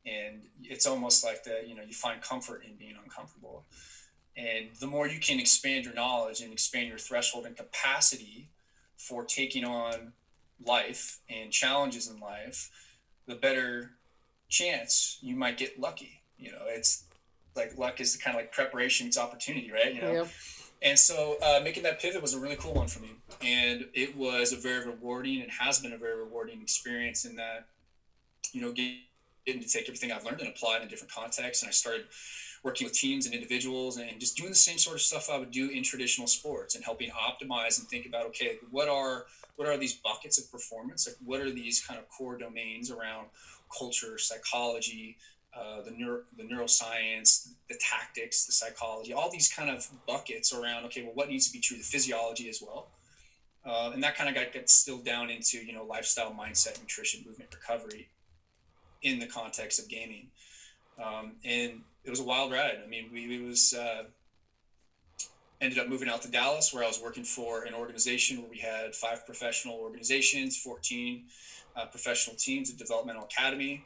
And 0.05 0.43
it's 0.63 0.85
almost 0.85 1.23
like 1.23 1.43
that 1.43 1.67
you 1.67 1.75
know 1.75 1.83
you 1.83 1.93
find 1.93 2.21
comfort 2.21 2.63
in 2.65 2.75
being 2.75 2.95
uncomfortable. 3.03 3.65
And 4.35 4.69
the 4.79 4.87
more 4.87 5.07
you 5.07 5.19
can 5.19 5.39
expand 5.39 5.85
your 5.85 5.95
knowledge 5.95 6.41
and 6.41 6.51
expand 6.53 6.89
your 6.89 6.99
threshold 6.99 7.45
and 7.47 7.55
capacity 7.55 8.49
for 8.95 9.23
taking 9.23 9.65
on 9.65 10.13
life 10.63 11.19
and 11.29 11.51
challenges 11.51 12.07
in 12.07 12.19
life 12.19 12.69
the 13.27 13.35
better 13.35 13.91
chance 14.49 15.17
you 15.21 15.35
might 15.35 15.57
get 15.57 15.79
lucky 15.79 16.21
you 16.37 16.51
know 16.51 16.63
it's 16.67 17.03
like 17.55 17.77
luck 17.77 17.99
is 17.99 18.15
kind 18.15 18.35
of 18.35 18.39
like 18.39 18.51
preparation 18.51 19.07
it's 19.07 19.17
opportunity 19.17 19.71
right 19.71 19.93
you 19.93 20.01
know 20.01 20.11
yep. 20.11 20.27
and 20.81 20.97
so 20.97 21.37
uh, 21.41 21.59
making 21.61 21.83
that 21.83 21.99
pivot 21.99 22.21
was 22.21 22.33
a 22.33 22.39
really 22.39 22.55
cool 22.55 22.73
one 22.73 22.87
for 22.87 22.99
me 22.99 23.09
and 23.41 23.85
it 23.93 24.15
was 24.15 24.51
a 24.51 24.55
very 24.55 24.85
rewarding 24.85 25.41
and 25.41 25.51
has 25.51 25.79
been 25.79 25.93
a 25.93 25.97
very 25.97 26.15
rewarding 26.15 26.61
experience 26.61 27.25
in 27.25 27.35
that 27.35 27.65
you 28.53 28.61
know 28.61 28.71
getting 28.71 29.61
to 29.61 29.67
take 29.67 29.87
everything 29.87 30.11
i've 30.11 30.23
learned 30.23 30.39
and 30.39 30.49
apply 30.49 30.77
it 30.77 30.81
in 30.81 30.87
different 30.87 31.11
contexts 31.11 31.61
and 31.61 31.67
i 31.67 31.71
started 31.71 32.05
working 32.63 32.85
with 32.85 32.93
teams 32.93 33.25
and 33.25 33.33
individuals 33.33 33.97
and 33.97 34.19
just 34.19 34.35
doing 34.35 34.49
the 34.49 34.55
same 34.55 34.77
sort 34.77 34.95
of 34.95 35.01
stuff 35.01 35.29
i 35.29 35.37
would 35.37 35.51
do 35.51 35.69
in 35.69 35.83
traditional 35.83 36.27
sports 36.27 36.75
and 36.75 36.83
helping 36.83 37.09
optimize 37.11 37.79
and 37.79 37.87
think 37.87 38.05
about 38.05 38.25
okay 38.25 38.57
what 38.71 38.87
are 38.87 39.25
what 39.55 39.67
are 39.67 39.77
these 39.77 39.93
buckets 39.93 40.37
of 40.37 40.51
performance 40.51 41.07
like 41.07 41.15
what 41.23 41.41
are 41.41 41.51
these 41.51 41.83
kind 41.85 41.99
of 41.99 42.07
core 42.09 42.37
domains 42.37 42.91
around 42.91 43.27
culture 43.77 44.17
psychology 44.17 45.17
uh, 45.57 45.81
the 45.81 45.91
neuro, 45.91 46.21
the 46.37 46.43
neuroscience, 46.43 47.49
the 47.67 47.79
tactics, 47.79 48.45
the 48.45 48.51
psychology, 48.51 49.13
all 49.13 49.31
these 49.31 49.51
kind 49.51 49.69
of 49.69 49.87
buckets 50.05 50.53
around. 50.53 50.85
Okay, 50.85 51.01
well, 51.01 51.13
what 51.15 51.29
needs 51.29 51.47
to 51.47 51.53
be 51.53 51.59
true? 51.59 51.77
The 51.77 51.83
physiology 51.83 52.47
as 52.47 52.61
well, 52.61 52.91
uh, 53.65 53.91
and 53.93 54.03
that 54.03 54.15
kind 54.15 54.29
of 54.29 54.35
got 54.35 54.51
gets 54.53 54.73
still 54.73 54.99
down 54.99 55.29
into 55.29 55.57
you 55.57 55.73
know 55.73 55.83
lifestyle, 55.83 56.31
mindset, 56.31 56.79
nutrition, 56.79 57.23
movement, 57.25 57.49
recovery, 57.53 58.09
in 59.01 59.19
the 59.19 59.25
context 59.25 59.79
of 59.79 59.87
gaming. 59.87 60.27
Um, 61.03 61.33
and 61.43 61.81
it 62.03 62.09
was 62.09 62.19
a 62.19 62.23
wild 62.23 62.51
ride. 62.51 62.79
I 62.83 62.87
mean, 62.87 63.09
we 63.11 63.35
it 63.35 63.43
was 63.43 63.73
uh, 63.73 64.03
ended 65.61 65.79
up 65.79 65.87
moving 65.87 66.09
out 66.09 66.21
to 66.23 66.31
Dallas, 66.31 66.73
where 66.73 66.83
I 66.83 66.87
was 66.87 67.01
working 67.01 67.23
for 67.23 67.63
an 67.63 67.73
organization 67.73 68.41
where 68.41 68.49
we 68.49 68.59
had 68.59 68.95
five 68.95 69.25
professional 69.25 69.75
organizations, 69.75 70.57
fourteen 70.57 71.25
uh, 71.75 71.85
professional 71.85 72.35
teams, 72.35 72.69
a 72.69 72.73
developmental 72.73 73.23
academy 73.23 73.85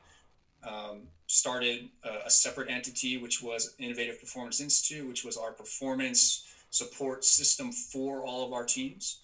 um, 0.64 1.08
started 1.28 1.90
a, 2.04 2.28
a, 2.28 2.30
separate 2.30 2.70
entity, 2.70 3.18
which 3.18 3.42
was 3.42 3.74
Innovative 3.80 4.20
Performance 4.20 4.62
Institute, 4.62 5.08
which 5.08 5.24
was 5.24 5.38
our 5.38 5.52
performance 5.52 6.46
support 6.70 7.26
system 7.26 7.72
for 7.72 8.26
all 8.26 8.46
of 8.46 8.54
our 8.54 8.66
teams. 8.66 9.22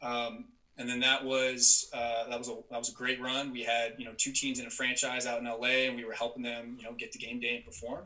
Um, 0.00 0.46
and 0.78 0.88
then 0.88 1.00
that 1.00 1.24
was 1.24 1.88
uh, 1.92 2.28
that 2.28 2.38
was 2.38 2.48
a 2.48 2.56
that 2.70 2.78
was 2.78 2.90
a 2.90 2.92
great 2.92 3.20
run. 3.20 3.52
We 3.52 3.62
had 3.62 3.94
you 3.98 4.04
know 4.04 4.12
two 4.16 4.32
teams 4.32 4.58
in 4.58 4.66
a 4.66 4.70
franchise 4.70 5.26
out 5.26 5.40
in 5.40 5.44
LA, 5.46 5.86
and 5.86 5.96
we 5.96 6.04
were 6.04 6.12
helping 6.12 6.42
them 6.42 6.76
you 6.78 6.84
know 6.84 6.92
get 6.92 7.12
the 7.12 7.18
game 7.18 7.40
day 7.40 7.56
and 7.56 7.64
perform. 7.64 8.04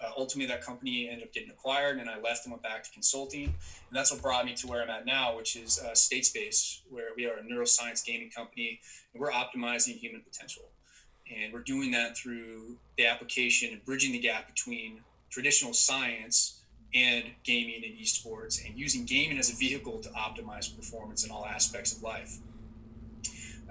Uh, 0.00 0.10
ultimately, 0.16 0.46
that 0.46 0.62
company 0.62 1.08
ended 1.08 1.26
up 1.26 1.32
getting 1.32 1.50
acquired, 1.50 1.98
and 1.98 2.08
I 2.08 2.18
left 2.20 2.46
and 2.46 2.52
went 2.52 2.62
back 2.62 2.82
to 2.84 2.90
consulting. 2.90 3.44
And 3.44 3.54
that's 3.92 4.10
what 4.12 4.22
brought 4.22 4.44
me 4.44 4.54
to 4.54 4.66
where 4.66 4.82
I'm 4.82 4.90
at 4.90 5.06
now, 5.06 5.36
which 5.36 5.56
is 5.56 5.78
uh, 5.78 5.90
Statespace, 5.90 6.80
where 6.90 7.10
we 7.16 7.26
are 7.26 7.36
a 7.36 7.42
neuroscience 7.42 8.04
gaming 8.04 8.30
company, 8.30 8.80
and 9.12 9.20
we're 9.20 9.30
optimizing 9.30 9.96
human 9.96 10.20
potential. 10.20 10.64
And 11.34 11.52
we're 11.52 11.60
doing 11.60 11.90
that 11.92 12.16
through 12.16 12.76
the 12.98 13.06
application 13.06 13.72
and 13.72 13.84
bridging 13.84 14.12
the 14.12 14.18
gap 14.18 14.46
between 14.46 15.00
traditional 15.30 15.72
science 15.72 16.60
and 16.94 17.24
gaming 17.42 17.82
and 17.84 17.98
esports 17.98 18.64
and 18.64 18.78
using 18.78 19.04
gaming 19.04 19.38
as 19.38 19.50
a 19.50 19.56
vehicle 19.56 19.98
to 19.98 20.08
optimize 20.10 20.74
performance 20.74 21.24
in 21.24 21.30
all 21.30 21.44
aspects 21.44 21.96
of 21.96 22.02
life. 22.02 22.38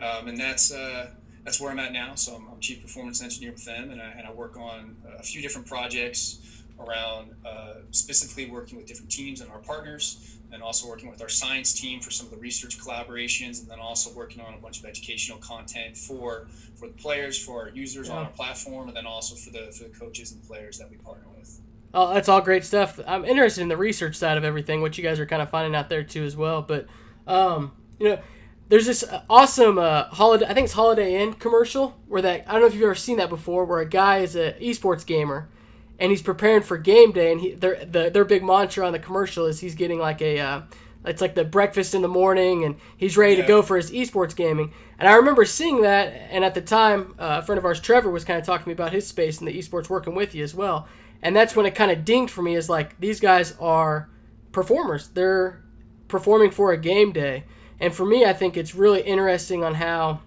Um, 0.01 0.27
and 0.27 0.38
that's 0.38 0.74
uh, 0.74 1.12
that's 1.44 1.60
where 1.60 1.72
I'm 1.72 1.80
at 1.80 1.94
now. 1.94 2.15
So 2.15 2.36
I'm, 2.36 2.48
I'm, 2.51 2.60
chief 2.60 2.82
performance 2.82 3.22
engineer 3.22 3.51
with 3.51 3.65
them, 3.65 3.92
and 3.92 4.01
I, 4.01 4.13
and 4.18 4.27
I 4.27 4.32
work 4.32 4.58
on 4.58 4.96
a 5.18 5.24
few 5.24 5.42
different 5.42 5.68
projects 5.68 6.39
around 6.80 7.32
uh, 7.46 7.75
specifically 7.92 8.50
working 8.50 8.77
with 8.77 8.88
different 8.88 9.12
teams 9.12 9.42
and 9.42 9.51
our 9.51 9.60
partners 9.60 10.34
and 10.53 10.62
also 10.62 10.88
working 10.88 11.10
with 11.10 11.22
our 11.22 11.30
science 11.30 11.74
team 11.74 12.00
for 12.00 12.12
some 12.12 12.27
of 12.27 12.32
the 12.32 12.38
research 12.38 12.77
collaborations, 12.77 13.62
and 13.62 13.70
then 13.70 13.80
also 13.80 14.13
working 14.13 14.42
on 14.42 14.53
a 14.53 14.58
bunch 14.58 14.80
of 14.80 14.86
educational 14.86 15.38
content 15.39 15.98
for 15.98 16.48
for 16.75 16.88
the 16.88 16.94
players, 16.94 17.44
for 17.44 17.63
our 17.63 17.70
users 17.70 18.08
yeah. 18.08 18.15
on 18.15 18.25
our 18.25 18.32
platform, 18.32 18.88
and 18.88 18.96
then 18.96 19.06
also 19.06 19.36
for 19.36 19.50
the 19.50 19.72
for 19.72 19.86
the 19.86 19.89
coaches 19.89 20.32
and 20.32 20.44
players 20.44 20.77
that 20.77 20.89
we 20.89 20.98
partner 20.98 21.25
with. 21.38 21.60
Oh, 21.93 22.13
that's 22.13 22.27
all 22.27 22.41
great 22.41 22.63
stuff. 22.63 23.00
I'm 23.05 23.23
interested 23.23 23.62
in 23.62 23.67
the 23.67 23.77
research 23.77 24.15
side 24.15 24.38
of 24.38 24.43
everything, 24.43 24.81
what 24.81 24.97
you 24.97 25.03
guys 25.03 25.19
are 25.19 25.25
kind 25.25 25.41
of 25.41 25.50
finding 25.50 25.75
out 25.75 25.89
there 25.89 26.03
too 26.03 26.23
as 26.23 26.35
well. 26.35 26.62
But 26.62 26.88
um, 27.27 27.71
you 28.00 28.09
know, 28.09 28.19
there's 28.69 28.85
this 28.85 29.05
awesome 29.29 29.77
uh, 29.77 30.05
holiday. 30.05 30.45
I 30.45 30.53
think 30.53 30.65
it's 30.65 30.73
Holiday 30.73 31.21
Inn 31.21 31.33
commercial 31.33 31.95
where 32.07 32.21
that 32.21 32.45
I 32.47 32.53
don't 32.53 32.62
know 32.62 32.67
if 32.67 32.73
you've 32.73 32.83
ever 32.83 32.95
seen 32.95 33.17
that 33.17 33.29
before, 33.29 33.65
where 33.65 33.79
a 33.79 33.85
guy 33.88 34.19
is 34.19 34.35
an 34.35 34.53
esports 34.53 35.05
gamer 35.05 35.50
and 36.00 36.12
he's 36.12 36.21
preparing 36.21 36.62
for 36.62 36.77
game 36.77 37.12
day, 37.12 37.31
and 37.31 37.41
he 37.41 37.53
their 37.53 37.85
the, 37.85 38.09
their 38.09 38.25
big 38.25 38.43
mantra 38.43 38.85
on 38.85 38.93
the 38.93 39.00
commercial 39.00 39.45
is 39.45 39.59
he's 39.59 39.75
getting 39.75 40.00
like 40.00 40.21
a 40.21 40.39
uh, 40.39 40.62
it's 41.05 41.21
like 41.21 41.35
the 41.35 41.43
breakfast 41.43 41.93
in 41.93 42.01
the 42.01 42.07
morning, 42.07 42.63
and 42.63 42.75
he's 42.97 43.17
ready 43.17 43.35
yeah. 43.35 43.41
to 43.41 43.47
go 43.47 43.62
for 43.62 43.77
his 43.77 43.91
esports 43.91 44.35
gaming. 44.35 44.73
And 44.97 45.07
I 45.07 45.13
remember 45.13 45.45
seeing 45.45 45.81
that, 45.81 46.07
and 46.31 46.43
at 46.43 46.53
the 46.53 46.62
time, 46.62 47.15
uh, 47.19 47.39
a 47.41 47.45
friend 47.45 47.57
of 47.57 47.65
ours, 47.65 47.79
Trevor, 47.79 48.09
was 48.09 48.23
kind 48.23 48.39
of 48.39 48.45
talking 48.45 48.63
to 48.63 48.69
me 48.69 48.73
about 48.73 48.93
his 48.93 49.05
space 49.05 49.39
and 49.39 49.47
the 49.47 49.57
esports 49.57 49.89
working 49.89 50.15
with 50.15 50.33
you 50.33 50.43
as 50.43 50.55
well. 50.55 50.88
And 51.24 51.36
that's 51.36 51.56
when 51.56 51.65
it 51.65 51.74
kind 51.74 51.89
of 51.89 52.06
dinged 52.06 52.32
for 52.32 52.42
me 52.42 52.56
is 52.56 52.70
like 52.70 53.00
these 53.00 53.20
guys 53.22 53.56
are 53.60 54.10
performers. 54.51 55.08
They're 55.08 55.63
performing 56.10 56.51
for 56.51 56.72
a 56.72 56.77
game 56.77 57.13
day. 57.13 57.46
And 57.80 57.96
for 57.96 58.06
me, 58.06 58.25
I 58.25 58.34
think 58.34 58.56
it's 58.56 58.75
really 58.75 59.01
interesting 59.01 59.63
on 59.63 59.75
how 59.75 60.20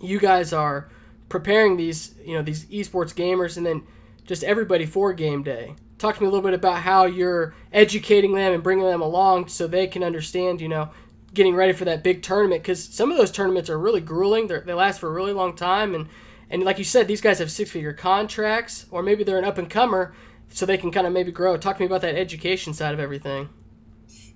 you 0.00 0.18
guys 0.18 0.52
are 0.52 0.90
preparing 1.28 1.76
these, 1.76 2.14
you 2.24 2.34
know, 2.34 2.42
these 2.42 2.64
esports 2.66 3.14
gamers 3.14 3.56
and 3.56 3.64
then 3.64 3.82
just 4.26 4.42
everybody 4.42 4.86
for 4.86 5.12
game 5.12 5.42
day. 5.42 5.74
Talk 5.98 6.16
to 6.16 6.22
me 6.22 6.26
a 6.26 6.30
little 6.30 6.44
bit 6.44 6.54
about 6.54 6.82
how 6.82 7.04
you're 7.04 7.54
educating 7.70 8.34
them 8.34 8.54
and 8.54 8.62
bringing 8.62 8.86
them 8.86 9.02
along 9.02 9.48
so 9.48 9.66
they 9.66 9.86
can 9.86 10.02
understand, 10.02 10.60
you 10.60 10.68
know, 10.68 10.90
getting 11.34 11.54
ready 11.54 11.72
for 11.72 11.84
that 11.84 12.02
big 12.02 12.22
tournament 12.22 12.62
because 12.62 12.82
some 12.82 13.10
of 13.10 13.18
those 13.18 13.30
tournaments 13.30 13.70
are 13.70 13.78
really 13.78 14.00
grueling. 14.00 14.46
They're, 14.46 14.60
they 14.62 14.74
last 14.74 14.98
for 14.98 15.08
a 15.08 15.12
really 15.12 15.32
long 15.32 15.54
time, 15.54 15.94
and 15.94 16.08
and 16.52 16.64
like 16.64 16.76
you 16.76 16.84
said, 16.84 17.08
these 17.08 17.22
guys 17.22 17.38
have 17.38 17.50
six 17.50 17.70
figure 17.70 17.94
contracts, 17.94 18.84
or 18.90 19.02
maybe 19.02 19.24
they're 19.24 19.38
an 19.38 19.44
up 19.44 19.56
and 19.56 19.70
comer, 19.70 20.14
so 20.50 20.66
they 20.66 20.76
can 20.76 20.92
kind 20.92 21.06
of 21.06 21.12
maybe 21.12 21.32
grow. 21.32 21.56
Talk 21.56 21.78
to 21.78 21.82
me 21.82 21.86
about 21.86 22.02
that 22.02 22.14
education 22.14 22.74
side 22.74 22.92
of 22.92 23.00
everything. 23.00 23.48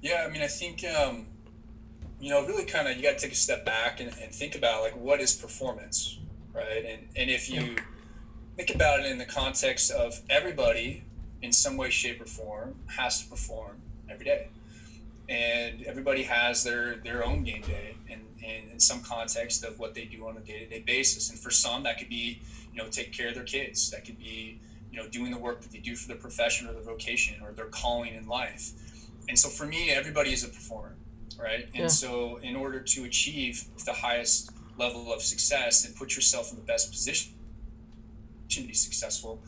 Yeah, 0.00 0.24
I 0.26 0.32
mean, 0.32 0.40
I 0.40 0.46
think 0.46 0.82
um, 0.84 1.26
you 2.18 2.30
know, 2.30 2.46
really 2.46 2.64
kind 2.64 2.88
of 2.88 2.96
you 2.96 3.02
got 3.02 3.18
to 3.18 3.22
take 3.22 3.32
a 3.32 3.36
step 3.36 3.66
back 3.66 4.00
and, 4.00 4.10
and 4.22 4.34
think 4.34 4.56
about 4.56 4.82
like 4.82 4.96
what 4.96 5.20
is 5.20 5.34
performance, 5.34 6.18
right? 6.54 6.86
And 6.86 7.08
and 7.14 7.30
if 7.30 7.50
you 7.50 7.76
think 8.56 8.74
about 8.74 9.00
it 9.00 9.06
in 9.06 9.18
the 9.18 9.26
context 9.26 9.90
of 9.90 10.18
everybody 10.30 11.04
in 11.42 11.52
some 11.52 11.76
way, 11.76 11.90
shape, 11.90 12.22
or 12.22 12.24
form 12.24 12.76
has 12.96 13.22
to 13.22 13.28
perform 13.28 13.82
every 14.08 14.24
day 14.24 14.48
and 15.28 15.82
everybody 15.82 16.22
has 16.22 16.62
their 16.64 16.96
their 16.96 17.24
own 17.24 17.42
game 17.42 17.62
day 17.62 17.96
and, 18.10 18.22
and 18.44 18.70
in 18.70 18.80
some 18.80 19.02
context 19.02 19.64
of 19.64 19.78
what 19.78 19.94
they 19.94 20.04
do 20.04 20.26
on 20.26 20.36
a 20.36 20.40
day-to-day 20.40 20.84
basis. 20.86 21.30
And 21.30 21.38
for 21.38 21.50
some 21.50 21.82
that 21.84 21.98
could 21.98 22.08
be 22.08 22.40
you 22.72 22.82
know 22.82 22.88
take 22.88 23.12
care 23.12 23.28
of 23.28 23.34
their 23.34 23.44
kids. 23.44 23.90
That 23.90 24.04
could 24.04 24.18
be 24.18 24.60
you 24.90 25.00
know 25.00 25.08
doing 25.08 25.30
the 25.30 25.38
work 25.38 25.62
that 25.62 25.72
they 25.72 25.78
do 25.78 25.96
for 25.96 26.08
their 26.08 26.16
profession 26.16 26.68
or 26.68 26.72
their 26.72 26.82
vocation 26.82 27.36
or 27.42 27.52
their 27.52 27.66
calling 27.66 28.14
in 28.14 28.26
life. 28.26 28.72
And 29.28 29.38
so 29.38 29.48
for 29.48 29.66
me 29.66 29.90
everybody 29.90 30.32
is 30.32 30.44
a 30.44 30.48
performer 30.48 30.94
right? 31.38 31.64
And 31.74 31.82
yeah. 31.82 31.88
so 31.88 32.38
in 32.42 32.56
order 32.56 32.80
to 32.80 33.04
achieve 33.04 33.64
the 33.84 33.92
highest 33.92 34.50
level 34.78 35.12
of 35.12 35.22
success 35.22 35.84
and 35.84 35.94
put 35.94 36.14
yourself 36.14 36.50
in 36.50 36.56
the 36.56 36.62
best 36.62 36.90
position 36.90 37.32
to 38.48 38.62
be 38.62 38.72
successful 38.72 39.42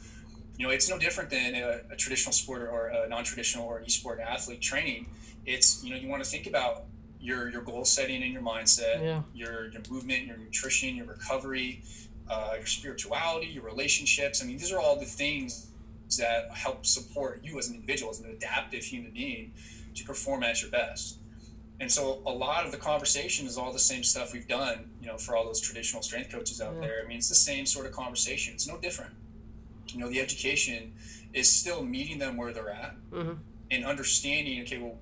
you 0.58 0.66
know 0.66 0.72
it's 0.72 0.90
no 0.90 0.98
different 0.98 1.30
than 1.30 1.54
a, 1.54 1.80
a 1.90 1.96
traditional 1.96 2.32
sport 2.32 2.62
or 2.62 2.88
a 2.88 3.08
non-traditional 3.08 3.64
or 3.64 3.78
an 3.78 3.84
e-sport 3.86 4.20
athlete 4.20 4.60
training 4.60 5.06
it's 5.48 5.82
you 5.82 5.90
know 5.90 5.96
you 5.96 6.08
want 6.08 6.22
to 6.22 6.28
think 6.28 6.46
about 6.46 6.84
your 7.20 7.48
your 7.48 7.62
goal 7.62 7.84
setting 7.84 8.22
and 8.22 8.32
your 8.32 8.42
mindset, 8.42 9.02
yeah. 9.02 9.22
your 9.34 9.68
your 9.68 9.82
movement, 9.90 10.26
your 10.26 10.36
nutrition, 10.36 10.94
your 10.96 11.06
recovery, 11.06 11.82
uh, 12.30 12.52
your 12.56 12.66
spirituality, 12.66 13.46
your 13.46 13.64
relationships. 13.64 14.42
I 14.42 14.46
mean, 14.46 14.58
these 14.58 14.72
are 14.72 14.78
all 14.78 14.98
the 14.98 15.06
things 15.06 15.70
that 16.18 16.50
help 16.52 16.86
support 16.86 17.40
you 17.42 17.58
as 17.58 17.68
an 17.68 17.74
individual, 17.74 18.10
as 18.10 18.20
an 18.20 18.30
adaptive 18.30 18.84
human 18.84 19.10
being, 19.10 19.52
to 19.94 20.04
perform 20.04 20.42
at 20.42 20.62
your 20.62 20.70
best. 20.70 21.18
And 21.80 21.90
so, 21.90 22.22
a 22.26 22.32
lot 22.32 22.64
of 22.66 22.72
the 22.72 22.78
conversation 22.78 23.46
is 23.46 23.56
all 23.56 23.72
the 23.72 23.78
same 23.78 24.02
stuff 24.02 24.32
we've 24.32 24.48
done, 24.48 24.90
you 25.00 25.06
know, 25.06 25.16
for 25.16 25.36
all 25.36 25.44
those 25.44 25.60
traditional 25.60 26.02
strength 26.02 26.30
coaches 26.32 26.60
out 26.60 26.74
yeah. 26.74 26.80
there. 26.80 27.02
I 27.04 27.08
mean, 27.08 27.18
it's 27.18 27.28
the 27.28 27.34
same 27.34 27.66
sort 27.66 27.86
of 27.86 27.92
conversation. 27.92 28.54
It's 28.54 28.66
no 28.66 28.78
different. 28.78 29.12
You 29.88 30.00
know, 30.00 30.08
the 30.08 30.20
education 30.20 30.94
is 31.32 31.48
still 31.48 31.82
meeting 31.82 32.18
them 32.18 32.36
where 32.36 32.52
they're 32.52 32.70
at 32.70 32.96
mm-hmm. 33.12 33.34
and 33.70 33.84
understanding. 33.84 34.60
Okay, 34.62 34.78
well, 34.78 34.98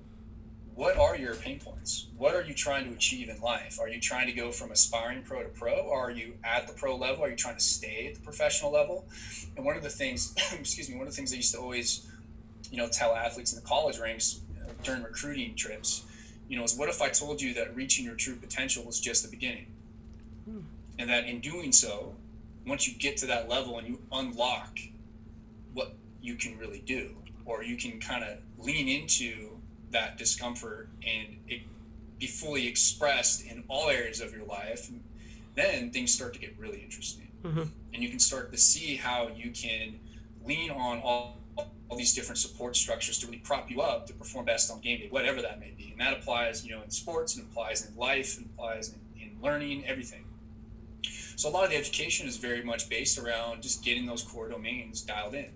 what 0.77 0.95
are 0.95 1.17
your 1.17 1.33
pain 1.33 1.59
points? 1.59 2.05
What 2.17 2.35
are 2.35 2.43
you 2.43 2.53
trying 2.53 2.85
to 2.87 2.91
achieve 2.91 3.29
in 3.29 3.41
life? 3.41 3.79
Are 3.81 3.89
you 3.89 3.99
trying 3.99 4.27
to 4.27 4.31
go 4.31 4.51
from 4.51 4.69
aspiring 4.69 5.23
pro 5.23 5.41
to 5.41 5.49
pro? 5.49 5.73
Or 5.73 5.99
are 5.99 6.11
you 6.11 6.35
at 6.43 6.67
the 6.67 6.73
pro 6.73 6.95
level? 6.95 7.23
Are 7.23 7.29
you 7.31 7.35
trying 7.35 7.55
to 7.55 7.63
stay 7.63 8.05
at 8.05 8.13
the 8.13 8.21
professional 8.21 8.71
level? 8.71 9.07
And 9.55 9.65
one 9.65 9.75
of 9.75 9.81
the 9.81 9.89
things, 9.89 10.35
excuse 10.53 10.87
me, 10.87 10.95
one 10.95 11.07
of 11.07 11.13
the 11.13 11.17
things 11.17 11.33
I 11.33 11.37
used 11.37 11.51
to 11.55 11.59
always, 11.59 12.07
you 12.69 12.77
know, 12.77 12.87
tell 12.87 13.15
athletes 13.15 13.53
in 13.53 13.59
the 13.59 13.67
college 13.67 13.97
ranks 13.97 14.41
uh, 14.55 14.69
during 14.83 15.01
recruiting 15.01 15.55
trips, 15.55 16.03
you 16.47 16.59
know, 16.59 16.63
is 16.63 16.75
what 16.75 16.89
if 16.89 17.01
I 17.01 17.09
told 17.09 17.41
you 17.41 17.55
that 17.55 17.75
reaching 17.75 18.05
your 18.05 18.13
true 18.13 18.35
potential 18.35 18.83
was 18.83 18.99
just 18.99 19.23
the 19.23 19.31
beginning? 19.31 19.65
Hmm. 20.45 20.59
And 20.99 21.09
that 21.09 21.25
in 21.25 21.39
doing 21.39 21.71
so, 21.71 22.13
once 22.67 22.87
you 22.87 22.93
get 22.93 23.17
to 23.17 23.25
that 23.25 23.49
level 23.49 23.79
and 23.79 23.87
you 23.87 23.99
unlock 24.11 24.77
what 25.73 25.95
you 26.21 26.35
can 26.35 26.55
really 26.59 26.83
do, 26.85 27.15
or 27.45 27.63
you 27.63 27.77
can 27.77 27.99
kind 27.99 28.23
of 28.23 28.37
lean 28.63 28.87
into 28.87 29.56
that 29.91 30.17
discomfort 30.17 30.89
and 31.05 31.37
it 31.47 31.61
be 32.19 32.27
fully 32.27 32.67
expressed 32.67 33.45
in 33.45 33.63
all 33.67 33.89
areas 33.89 34.21
of 34.21 34.33
your 34.33 34.45
life, 34.45 34.89
then 35.55 35.91
things 35.91 36.13
start 36.13 36.33
to 36.33 36.39
get 36.39 36.55
really 36.57 36.79
interesting. 36.79 37.27
Mm-hmm. 37.43 37.63
And 37.93 38.03
you 38.03 38.09
can 38.09 38.19
start 38.19 38.51
to 38.51 38.57
see 38.57 38.95
how 38.95 39.29
you 39.35 39.51
can 39.51 39.99
lean 40.43 40.71
on 40.71 40.99
all, 40.99 41.37
all 41.57 41.97
these 41.97 42.13
different 42.13 42.37
support 42.37 42.75
structures 42.75 43.19
to 43.19 43.27
really 43.27 43.39
prop 43.39 43.69
you 43.69 43.81
up 43.81 44.07
to 44.07 44.13
perform 44.13 44.45
best 44.45 44.71
on 44.71 44.79
game 44.81 44.99
day, 44.99 45.07
whatever 45.09 45.41
that 45.41 45.59
may 45.59 45.73
be. 45.77 45.89
And 45.91 46.01
that 46.01 46.13
applies, 46.13 46.65
you 46.65 46.75
know, 46.75 46.81
in 46.81 46.89
sports, 46.89 47.35
and 47.35 47.45
applies 47.45 47.87
in 47.87 47.95
life, 47.95 48.37
and 48.37 48.47
applies 48.47 48.89
in, 48.89 49.21
in 49.21 49.37
learning, 49.41 49.85
everything. 49.85 50.23
So 51.35 51.49
a 51.49 51.51
lot 51.51 51.65
of 51.65 51.69
the 51.69 51.75
education 51.75 52.27
is 52.27 52.37
very 52.37 52.63
much 52.63 52.89
based 52.89 53.19
around 53.19 53.61
just 53.61 53.83
getting 53.83 54.07
those 54.07 54.23
core 54.23 54.49
domains 54.49 55.01
dialed 55.01 55.35
in 55.35 55.51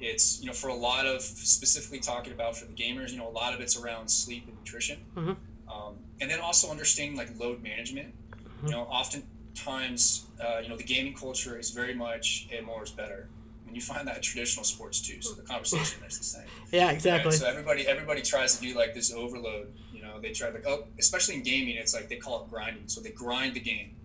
it's 0.00 0.40
you 0.40 0.46
know 0.46 0.52
for 0.52 0.68
a 0.68 0.74
lot 0.74 1.06
of 1.06 1.22
specifically 1.22 1.98
talking 1.98 2.32
about 2.32 2.56
for 2.56 2.66
the 2.66 2.72
gamers 2.72 3.10
you 3.10 3.18
know 3.18 3.28
a 3.28 3.30
lot 3.30 3.54
of 3.54 3.60
it's 3.60 3.76
around 3.76 4.08
sleep 4.08 4.44
and 4.46 4.56
nutrition. 4.58 4.98
Mm-hmm. 5.16 5.32
um, 5.72 5.94
and 6.20 6.30
then 6.30 6.40
also 6.40 6.70
understanding 6.70 7.16
like 7.16 7.38
load 7.38 7.62
management. 7.62 8.14
Mm-hmm. 8.32 8.66
you 8.66 8.72
know 8.72 8.82
oftentimes 8.82 10.26
uh, 10.40 10.58
you 10.58 10.68
know 10.68 10.76
the 10.76 10.84
gaming 10.84 11.14
culture 11.14 11.58
is 11.58 11.70
very 11.70 11.94
much 11.94 12.48
and 12.54 12.66
more 12.66 12.82
is 12.82 12.90
better. 12.90 13.28
And 13.66 13.74
you 13.74 13.80
find 13.80 14.06
that 14.06 14.16
in 14.16 14.22
traditional 14.22 14.64
sports 14.64 15.00
too 15.00 15.22
so 15.22 15.34
the 15.34 15.42
conversation 15.42 16.02
is 16.06 16.18
the 16.18 16.24
same. 16.24 16.46
Yeah 16.72 16.90
exactly. 16.90 17.30
Right? 17.30 17.38
so 17.38 17.48
everybody 17.48 17.86
everybody 17.86 18.22
tries 18.22 18.56
to 18.58 18.62
do 18.62 18.76
like 18.76 18.94
this 18.94 19.12
overload. 19.12 19.72
You 19.92 20.02
know 20.02 20.20
they 20.20 20.32
try 20.32 20.50
like 20.50 20.66
oh 20.66 20.84
especially 20.98 21.36
in 21.36 21.42
gaming 21.42 21.76
it's 21.76 21.94
like 21.94 22.08
they 22.08 22.16
call 22.16 22.44
it 22.44 22.50
grinding. 22.50 22.88
So 22.88 23.00
they 23.00 23.10
grind 23.10 23.54
the 23.54 23.60
game. 23.60 23.96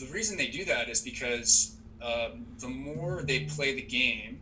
The 0.00 0.06
reason 0.06 0.36
they 0.36 0.48
do 0.48 0.64
that 0.64 0.88
is 0.88 1.00
because 1.00 1.76
um, 2.02 2.46
the 2.58 2.68
more 2.68 3.22
they 3.22 3.40
play 3.40 3.74
the 3.74 3.82
game 3.82 4.40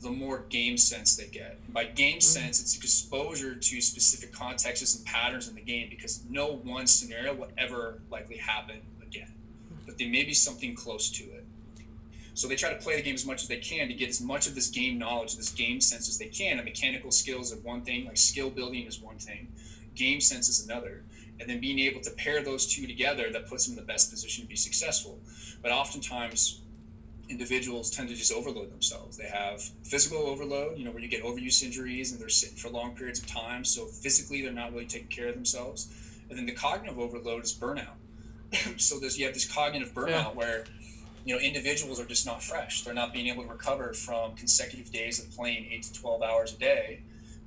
the 0.00 0.10
more 0.10 0.44
game 0.48 0.76
sense 0.76 1.16
they 1.16 1.26
get. 1.26 1.58
And 1.64 1.74
by 1.74 1.84
game 1.84 2.18
mm-hmm. 2.18 2.20
sense, 2.20 2.60
it's 2.60 2.76
exposure 2.76 3.54
to 3.54 3.80
specific 3.80 4.32
contexts 4.32 4.96
and 4.96 5.04
patterns 5.04 5.48
in 5.48 5.54
the 5.54 5.60
game 5.60 5.88
because 5.90 6.22
no 6.28 6.60
one 6.62 6.86
scenario 6.86 7.34
will 7.34 7.50
ever 7.58 8.00
likely 8.10 8.36
happen 8.36 8.80
again. 9.02 9.32
But 9.86 9.98
there 9.98 10.08
may 10.08 10.24
be 10.24 10.34
something 10.34 10.74
close 10.74 11.10
to 11.10 11.24
it. 11.24 11.44
So 12.34 12.46
they 12.46 12.54
try 12.54 12.72
to 12.72 12.78
play 12.78 12.94
the 12.94 13.02
game 13.02 13.16
as 13.16 13.26
much 13.26 13.42
as 13.42 13.48
they 13.48 13.56
can 13.56 13.88
to 13.88 13.94
get 13.94 14.08
as 14.08 14.20
much 14.20 14.46
of 14.46 14.54
this 14.54 14.68
game 14.68 14.96
knowledge, 14.96 15.36
this 15.36 15.50
game 15.50 15.80
sense 15.80 16.08
as 16.08 16.18
they 16.18 16.26
can. 16.26 16.58
And 16.58 16.64
mechanical 16.64 17.10
skills 17.10 17.52
are 17.52 17.56
one 17.56 17.82
thing, 17.82 18.06
like 18.06 18.16
skill 18.16 18.48
building 18.48 18.86
is 18.86 19.00
one 19.00 19.16
thing, 19.16 19.48
game 19.96 20.20
sense 20.20 20.48
is 20.48 20.64
another. 20.64 21.02
And 21.40 21.50
then 21.50 21.58
being 21.58 21.80
able 21.80 22.00
to 22.02 22.10
pair 22.12 22.42
those 22.44 22.72
two 22.72 22.86
together 22.86 23.30
that 23.32 23.48
puts 23.48 23.66
them 23.66 23.76
in 23.76 23.84
the 23.84 23.92
best 23.92 24.10
position 24.10 24.44
to 24.44 24.48
be 24.48 24.54
successful. 24.54 25.18
But 25.62 25.72
oftentimes, 25.72 26.60
individuals 27.28 27.90
tend 27.90 28.08
to 28.08 28.14
just 28.14 28.32
overload 28.32 28.70
themselves. 28.70 29.16
They 29.16 29.28
have 29.28 29.60
physical 29.84 30.18
overload, 30.18 30.78
you 30.78 30.84
know, 30.84 30.90
where 30.90 31.02
you 31.02 31.08
get 31.08 31.22
overuse 31.22 31.62
injuries 31.62 32.12
and 32.12 32.20
they're 32.20 32.28
sitting 32.28 32.56
for 32.56 32.70
long 32.70 32.94
periods 32.94 33.20
of 33.20 33.26
time. 33.26 33.64
So 33.64 33.86
physically, 33.86 34.42
they're 34.42 34.52
not 34.52 34.72
really 34.72 34.86
taking 34.86 35.08
care 35.08 35.28
of 35.28 35.34
themselves. 35.34 35.88
And 36.28 36.38
then 36.38 36.46
the 36.46 36.52
cognitive 36.52 36.98
overload 36.98 37.44
is 37.44 37.52
burnout. 37.52 37.96
so 38.78 38.98
there's 38.98 39.18
you 39.18 39.26
have 39.26 39.34
this 39.34 39.50
cognitive 39.50 39.92
burnout 39.92 40.08
yeah. 40.08 40.28
where 40.28 40.64
you 41.24 41.34
know 41.34 41.40
individuals 41.40 42.00
are 42.00 42.06
just 42.06 42.26
not 42.26 42.42
fresh. 42.42 42.82
They're 42.82 42.94
not 42.94 43.12
being 43.12 43.26
able 43.28 43.42
to 43.42 43.48
recover 43.48 43.92
from 43.92 44.34
consecutive 44.34 44.90
days 44.90 45.22
of 45.22 45.30
playing 45.30 45.68
eight 45.70 45.82
to 45.84 45.92
twelve 45.92 46.22
hours 46.22 46.54
a 46.54 46.58
day, 46.58 47.02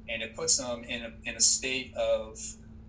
and 0.07 0.21
it 0.21 0.35
puts 0.35 0.57
them 0.57 0.83
in 0.83 1.03
a 1.03 1.11
in 1.25 1.35
a 1.35 1.41
state 1.41 1.93
of 1.95 2.39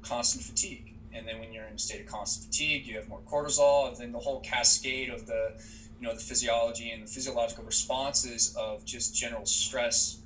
constant 0.02 0.44
fatigue. 0.44 0.94
And 1.14 1.28
then 1.28 1.40
when 1.40 1.52
you're 1.52 1.66
in 1.66 1.74
a 1.74 1.78
state 1.78 2.00
of 2.00 2.06
constant 2.06 2.46
fatigue, 2.46 2.86
you 2.86 2.96
have 2.96 3.08
more 3.08 3.20
cortisol, 3.30 3.88
and 3.88 3.96
then 3.96 4.12
the 4.12 4.18
whole 4.18 4.40
cascade 4.40 5.10
of 5.10 5.26
the 5.26 5.54
you 6.02 6.08
know 6.08 6.14
the 6.14 6.20
physiology 6.20 6.90
and 6.90 7.00
the 7.00 7.06
physiological 7.06 7.62
responses 7.62 8.56
of 8.56 8.84
just 8.84 9.14
general 9.14 9.46
stress 9.46 10.18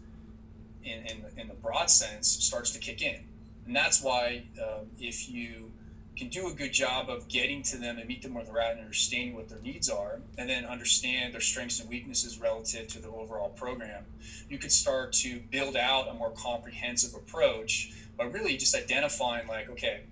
in, 0.83 1.01
in, 1.07 1.23
the, 1.23 1.41
in 1.41 1.49
the 1.49 1.55
broad 1.55 1.91
sense 1.91 2.29
starts 2.29 2.71
to 2.71 2.79
kick 2.79 3.03
in. 3.03 3.21
And 3.67 3.77
that's 3.77 4.03
why 4.03 4.45
um, 4.59 4.87
if 4.99 5.29
you 5.29 5.73
can 6.17 6.29
do 6.29 6.49
a 6.49 6.53
good 6.55 6.73
job 6.73 7.11
of 7.11 7.29
getting 7.29 7.63
to 7.65 7.77
them 7.77 7.99
and 7.99 8.09
meet 8.09 8.23
them 8.23 8.33
where 8.33 8.43
they're 8.43 8.59
at 8.59 8.73
and 8.73 8.81
understanding 8.81 9.35
what 9.35 9.51
their 9.51 9.59
needs 9.59 9.91
are 9.91 10.21
and 10.39 10.49
then 10.49 10.65
understand 10.65 11.35
their 11.35 11.43
strengths 11.43 11.79
and 11.79 11.91
weaknesses 11.91 12.41
relative 12.41 12.89
to 12.89 12.99
the 12.99 13.09
overall 13.09 13.51
program 13.51 14.03
you 14.49 14.57
could 14.57 14.73
start 14.73 15.13
to 15.13 15.41
build 15.51 15.77
out 15.77 16.09
a 16.09 16.15
more 16.15 16.31
comprehensive 16.31 17.15
approach 17.15 17.93
by 18.17 18.25
really 18.25 18.57
just 18.57 18.75
identifying 18.75 19.47
like 19.47 19.69
okay 19.69 20.05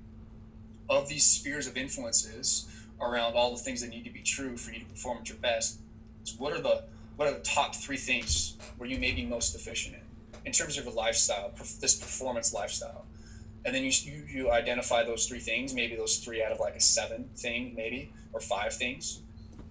of 0.91 1.09
these 1.09 1.25
spheres 1.25 1.67
of 1.67 1.75
influences 1.79 2.67
around 3.01 3.35
all 3.35 3.51
the 3.51 3.59
things 3.59 3.81
that 3.81 3.91
need 3.91 4.05
to 4.05 4.11
be 4.11 4.21
true 4.23 4.57
for 4.57 4.73
you 4.73 4.81
to 4.81 4.87
perform 4.87 5.19
at 5.19 5.29
your 5.29 5.39
best. 5.39 5.81
So 6.25 6.37
what 6.39 6.53
are 6.53 6.61
the 6.61 6.85
what 7.17 7.29
are 7.29 7.35
the 7.35 7.41
top 7.41 7.75
three 7.75 7.97
things 7.97 8.57
where 8.77 8.89
you 8.89 8.99
may 8.99 9.13
be 9.13 9.25
most 9.25 9.55
efficient 9.55 9.95
in 9.95 10.01
in 10.47 10.53
terms 10.53 10.77
of 10.77 10.85
your 10.85 10.95
lifestyle, 10.95 11.53
this 11.81 11.95
performance 11.95 12.53
lifestyle? 12.53 13.07
And 13.65 13.75
then 13.75 13.83
you, 13.83 13.91
you, 14.03 14.25
you 14.29 14.51
identify 14.51 15.05
those 15.05 15.27
three 15.27 15.39
things, 15.39 15.73
maybe 15.73 15.97
those 15.97 16.19
three 16.19 16.45
out 16.45 16.53
of 16.53 16.61
like 16.61 16.77
a 16.77 16.81
seven 16.81 17.31
thing, 17.35 17.73
maybe, 17.75 18.13
or 18.33 18.41
five 18.41 18.75
things. 18.75 19.23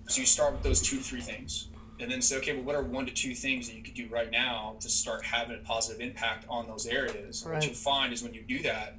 So 0.08 0.22
you 0.22 0.26
start 0.26 0.54
with 0.54 0.64
those 0.64 0.82
two, 0.82 0.98
three 0.98 1.22
things, 1.22 1.68
and 2.00 2.12
then 2.12 2.22
say, 2.22 2.38
okay, 2.38 2.54
well, 2.54 2.64
what 2.64 2.76
are 2.76 2.82
one 2.82 3.06
to 3.06 3.14
two 3.14 3.36
things 3.36 3.68
that 3.68 3.76
you 3.76 3.84
could 3.84 3.94
do 3.94 4.08
right 4.08 4.32
now 4.32 4.78
to 4.80 4.90
start 4.90 5.24
having 5.24 5.56
a 5.56 5.60
positive 5.60 6.02
impact 6.02 6.46
on 6.50 6.68
those 6.68 6.88
areas? 6.88 7.44
Right. 7.46 7.56
What 7.56 7.66
you'll 7.66 7.76
find 7.76 8.12
is 8.12 8.24
when 8.24 8.34
you 8.34 8.42
do 8.42 8.64
that, 8.64 8.96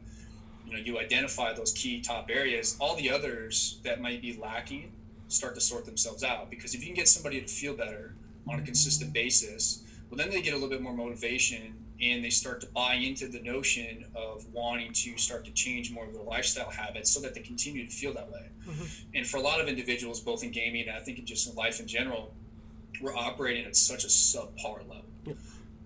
know 0.73 0.78
you 0.78 0.99
identify 0.99 1.52
those 1.52 1.73
key 1.73 2.00
top 2.00 2.30
areas 2.30 2.76
all 2.80 2.97
the 2.97 3.11
others 3.11 3.78
that 3.85 4.00
might 4.00 4.23
be 4.23 4.33
lacking 4.35 4.90
start 5.28 5.54
to 5.54 5.61
sort 5.61 5.85
themselves 5.85 6.23
out 6.23 6.50
because 6.50 6.75
if 6.75 6.80
you 6.80 6.87
can 6.87 6.94
get 6.94 7.09
somebody 7.09 7.40
to 7.40 7.47
feel 7.47 7.75
better 7.75 8.14
on 8.49 8.59
a 8.59 8.62
consistent 8.62 9.12
basis, 9.12 9.83
well, 10.11 10.18
then 10.18 10.30
they 10.30 10.40
get 10.40 10.52
a 10.52 10.56
little 10.56 10.68
bit 10.68 10.83
more 10.83 10.94
motivation 10.94 11.75
and 12.00 12.25
they 12.25 12.30
start 12.30 12.61
to 12.61 12.66
buy 12.68 12.94
into 12.94 13.28
the 13.28 13.40
notion 13.40 14.04
of 14.14 14.44
wanting 14.52 14.92
to 14.92 15.16
start 15.16 15.44
to 15.44 15.52
change 15.52 15.90
more 15.92 16.04
of 16.04 16.12
their 16.12 16.23
lifestyle 16.23 16.71
habits 16.71 17.11
so 17.11 17.21
that 17.21 17.35
they 17.35 17.40
continue 17.40 17.87
to 17.87 17.90
feel 17.90 18.12
that 18.12 18.30
way. 18.30 18.49
Mm-hmm. 18.68 18.85
And 19.14 19.26
for 19.26 19.37
a 19.38 19.40
lot 19.40 19.61
of 19.61 19.68
individuals, 19.68 20.21
both 20.21 20.42
in 20.42 20.50
gaming 20.50 20.88
and 20.88 20.97
I 20.97 21.00
think 21.00 21.25
just 21.25 21.49
in 21.49 21.54
life 21.54 21.80
in 21.80 21.87
general, 21.87 22.35
we're 23.00 23.16
operating 23.16 23.64
at 23.64 23.76
such 23.76 24.04
a 24.04 24.09
subpar 24.09 24.80
level. 24.88 25.04
Yep. 25.25 25.37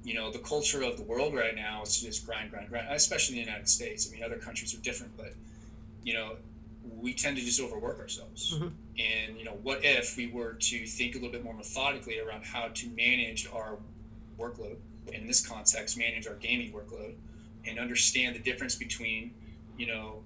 You 0.09 0.15
know, 0.15 0.31
the 0.31 0.38
culture 0.38 0.83
of 0.83 0.97
the 0.97 1.03
world 1.03 1.35
right 1.35 1.55
now 1.55 1.83
is 1.83 2.00
just 2.00 2.27
grind, 2.27 2.50
grind, 2.50 2.69
grind, 2.71 2.88
especially 2.91 3.37
in 3.37 3.45
the 3.45 3.47
United 3.50 3.69
States. 3.69 4.09
I 4.09 4.15
mean, 4.15 4.25
other 4.25 4.38
countries 4.38 4.75
are 4.75 4.83
different, 4.88 5.17
but, 5.17 5.35
you 6.03 6.15
know, 6.15 6.37
we 6.99 7.12
tend 7.12 7.37
to 7.37 7.43
just 7.43 7.61
overwork 7.61 7.99
ourselves. 7.99 8.55
Mm-hmm. 8.55 8.69
And, 8.99 9.38
you 9.38 9.45
know, 9.45 9.59
what 9.62 9.81
if 9.85 10.17
we 10.17 10.27
were 10.27 10.55
to 10.55 10.87
think 10.87 11.15
a 11.15 11.19
little 11.19 11.33
bit 11.33 11.45
more 11.45 11.55
methodically 11.55 12.19
around 12.19 12.45
how 12.45 12.69
to 12.69 12.88
manage 12.88 13.47
our 13.53 13.79
workload? 14.38 14.77
in 15.12 15.27
this 15.27 15.45
context, 15.45 15.99
manage 15.99 16.27
our 16.27 16.35
gaming 16.35 16.73
workload 16.73 17.15
and 17.67 17.79
understand 17.79 18.35
the 18.35 18.41
difference 18.41 18.75
between, 18.75 19.33
you 19.77 19.87
know, 19.87 20.23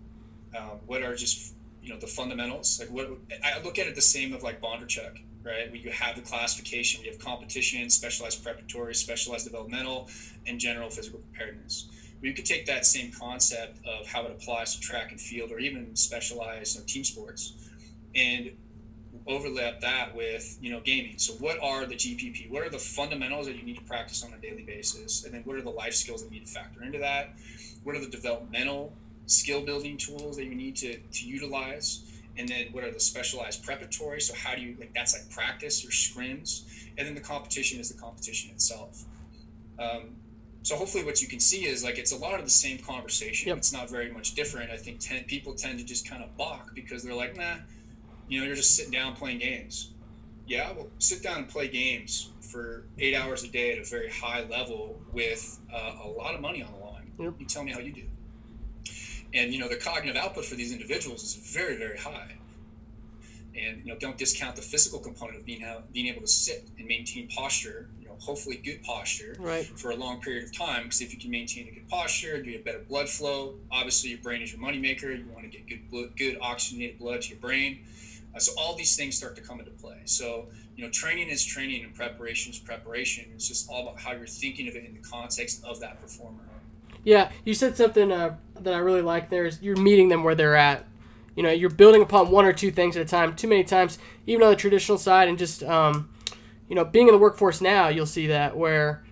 um, 0.56 0.78
what 0.86 1.02
are 1.02 1.14
just, 1.14 1.54
you 1.82 1.92
know, 1.92 1.98
the 1.98 2.06
fundamentals. 2.06 2.78
Like 2.80 2.90
what 2.90 3.10
I 3.44 3.60
look 3.62 3.78
at 3.78 3.86
it 3.86 3.94
the 3.94 4.02
same 4.02 4.32
of 4.32 4.42
like 4.42 4.60
Bondarchuk, 4.60 5.18
right? 5.44 5.70
Where 5.70 5.76
you 5.76 5.90
have 5.90 6.16
the 6.16 6.22
classification, 6.22 7.00
we 7.02 7.08
have 7.08 7.18
competition, 7.18 7.88
specialized 7.90 8.42
preparatory, 8.42 8.94
specialized 8.94 9.44
developmental, 9.44 10.08
and 10.46 10.58
general 10.58 10.90
physical 10.90 11.20
preparedness. 11.20 11.88
We 12.20 12.32
could 12.32 12.46
take 12.46 12.66
that 12.66 12.86
same 12.86 13.10
concept 13.10 13.84
of 13.84 14.06
how 14.06 14.24
it 14.24 14.30
applies 14.30 14.74
to 14.74 14.80
track 14.80 15.10
and 15.10 15.20
field 15.20 15.50
or 15.50 15.58
even 15.58 15.96
specialized 15.96 16.76
you 16.76 16.80
know, 16.80 16.86
team 16.86 17.04
sports 17.04 17.54
and 18.14 18.52
overlap 19.26 19.80
that 19.80 20.14
with 20.14 20.56
you 20.60 20.70
know 20.70 20.80
gaming. 20.80 21.18
So 21.18 21.34
what 21.34 21.58
are 21.62 21.84
the 21.84 21.94
gpp 21.94 22.48
what 22.50 22.62
are 22.62 22.70
the 22.70 22.78
fundamentals 22.78 23.46
that 23.46 23.56
you 23.56 23.62
need 23.62 23.76
to 23.76 23.82
practice 23.82 24.24
on 24.24 24.32
a 24.32 24.38
daily 24.38 24.62
basis? 24.62 25.24
And 25.24 25.34
then 25.34 25.42
what 25.44 25.56
are 25.56 25.62
the 25.62 25.70
life 25.70 25.94
skills 25.94 26.22
that 26.22 26.30
need 26.30 26.46
to 26.46 26.52
factor 26.52 26.82
into 26.82 26.98
that? 26.98 27.34
What 27.82 27.96
are 27.96 28.00
the 28.00 28.08
developmental 28.08 28.92
skill 29.26 29.62
building 29.62 29.96
tools 29.96 30.36
that 30.36 30.44
you 30.44 30.54
need 30.54 30.76
to, 30.76 30.98
to 30.98 31.26
utilize 31.26 32.02
and 32.36 32.48
then 32.48 32.66
what 32.72 32.84
are 32.84 32.90
the 32.90 33.00
specialized 33.00 33.62
preparatory 33.62 34.20
so 34.20 34.34
how 34.34 34.54
do 34.54 34.62
you 34.62 34.76
like 34.78 34.92
that's 34.94 35.14
like 35.18 35.28
practice 35.30 35.82
your 35.82 35.92
scrims 35.92 36.64
and 36.98 37.06
then 37.06 37.14
the 37.14 37.20
competition 37.20 37.80
is 37.80 37.90
the 37.90 38.00
competition 38.00 38.50
itself 38.50 39.04
um, 39.78 40.10
so 40.62 40.76
hopefully 40.76 41.04
what 41.04 41.20
you 41.20 41.28
can 41.28 41.40
see 41.40 41.66
is 41.66 41.82
like 41.82 41.98
it's 41.98 42.12
a 42.12 42.16
lot 42.16 42.38
of 42.38 42.44
the 42.44 42.50
same 42.50 42.78
conversation 42.78 43.48
yep. 43.48 43.58
it's 43.58 43.72
not 43.72 43.90
very 43.90 44.10
much 44.10 44.34
different 44.34 44.70
i 44.70 44.76
think 44.76 44.98
ten, 45.00 45.24
people 45.24 45.54
tend 45.54 45.78
to 45.78 45.84
just 45.84 46.08
kind 46.08 46.22
of 46.22 46.36
balk 46.36 46.72
because 46.74 47.02
they're 47.02 47.14
like 47.14 47.36
nah 47.36 47.56
you 48.32 48.40
know, 48.40 48.46
you're 48.46 48.56
just 48.56 48.74
sitting 48.76 48.90
down 48.90 49.14
playing 49.14 49.38
games. 49.38 49.90
Yeah, 50.46 50.72
well, 50.72 50.88
sit 50.98 51.22
down 51.22 51.38
and 51.38 51.48
play 51.48 51.68
games 51.68 52.30
for 52.40 52.84
eight 52.98 53.14
hours 53.14 53.44
a 53.44 53.48
day 53.48 53.72
at 53.72 53.78
a 53.78 53.84
very 53.84 54.08
high 54.08 54.44
level 54.44 55.00
with 55.12 55.60
uh, 55.72 55.96
a 56.02 56.08
lot 56.08 56.34
of 56.34 56.40
money 56.40 56.62
on 56.62 56.72
the 56.72 56.78
line. 56.78 57.12
Yep. 57.18 57.34
You 57.38 57.46
tell 57.46 57.62
me 57.62 57.72
how 57.72 57.80
you 57.80 57.92
do. 57.92 58.04
And 59.34 59.52
you 59.52 59.58
know, 59.58 59.68
the 59.68 59.76
cognitive 59.76 60.16
output 60.16 60.44
for 60.44 60.54
these 60.54 60.72
individuals 60.72 61.22
is 61.22 61.34
very, 61.34 61.76
very 61.76 61.98
high. 61.98 62.32
And 63.54 63.84
you 63.84 63.92
know, 63.92 63.98
don't 63.98 64.16
discount 64.16 64.56
the 64.56 64.62
physical 64.62 64.98
component 64.98 65.38
of 65.38 65.44
being 65.44 65.64
being 65.92 66.06
able 66.08 66.22
to 66.22 66.26
sit 66.26 66.68
and 66.78 66.86
maintain 66.86 67.28
posture. 67.28 67.88
You 68.00 68.08
know, 68.08 68.16
hopefully 68.18 68.56
good 68.56 68.82
posture 68.82 69.36
right. 69.38 69.64
for 69.64 69.90
a 69.90 69.96
long 69.96 70.20
period 70.20 70.44
of 70.44 70.56
time. 70.56 70.84
Because 70.84 71.00
if 71.00 71.12
you 71.12 71.18
can 71.18 71.30
maintain 71.30 71.68
a 71.68 71.70
good 71.70 71.88
posture, 71.88 72.42
you 72.42 72.54
have 72.54 72.64
better 72.64 72.80
blood 72.88 73.08
flow. 73.08 73.54
Obviously, 73.70 74.10
your 74.10 74.20
brain 74.20 74.42
is 74.42 74.52
your 74.52 74.60
moneymaker. 74.60 75.16
You 75.16 75.26
want 75.32 75.50
to 75.50 75.58
get 75.58 75.68
good, 75.68 75.90
blood, 75.90 76.16
good 76.16 76.38
oxygenated 76.40 76.98
blood 76.98 77.22
to 77.22 77.28
your 77.30 77.38
brain 77.38 77.80
uh, 78.34 78.38
so 78.38 78.52
all 78.56 78.74
these 78.74 78.96
things 78.96 79.16
start 79.16 79.36
to 79.36 79.42
come 79.42 79.58
into 79.58 79.70
play. 79.72 79.98
So 80.04 80.46
you 80.76 80.84
know, 80.84 80.90
training 80.90 81.28
is 81.28 81.44
training 81.44 81.84
and 81.84 81.94
preparation 81.94 82.50
is 82.50 82.58
preparation. 82.58 83.26
It's 83.34 83.46
just 83.46 83.68
all 83.68 83.82
about 83.82 84.00
how 84.00 84.12
you're 84.12 84.26
thinking 84.26 84.68
of 84.68 84.74
it 84.74 84.84
in 84.84 84.94
the 84.94 85.00
context 85.00 85.62
of 85.64 85.80
that 85.80 86.00
performer. 86.00 86.44
Yeah, 87.04 87.30
you 87.44 87.54
said 87.54 87.76
something 87.76 88.12
uh, 88.12 88.36
that 88.60 88.74
I 88.74 88.78
really 88.78 89.02
like. 89.02 89.30
There 89.30 89.44
is 89.44 89.60
you're 89.60 89.76
meeting 89.76 90.08
them 90.08 90.24
where 90.24 90.34
they're 90.34 90.56
at. 90.56 90.86
You 91.34 91.42
know, 91.42 91.50
you're 91.50 91.70
building 91.70 92.02
upon 92.02 92.30
one 92.30 92.44
or 92.44 92.52
two 92.52 92.70
things 92.70 92.96
at 92.96 93.02
a 93.02 93.08
time. 93.08 93.34
Too 93.34 93.48
many 93.48 93.64
times, 93.64 93.98
even 94.26 94.42
on 94.42 94.50
the 94.50 94.56
traditional 94.56 94.98
side, 94.98 95.28
and 95.28 95.38
just 95.38 95.62
um, 95.62 96.10
you 96.68 96.76
know, 96.76 96.84
being 96.84 97.08
in 97.08 97.14
the 97.14 97.18
workforce 97.18 97.60
now, 97.60 97.88
you'll 97.88 98.06
see 98.06 98.28
that 98.28 98.56
where 98.56 99.04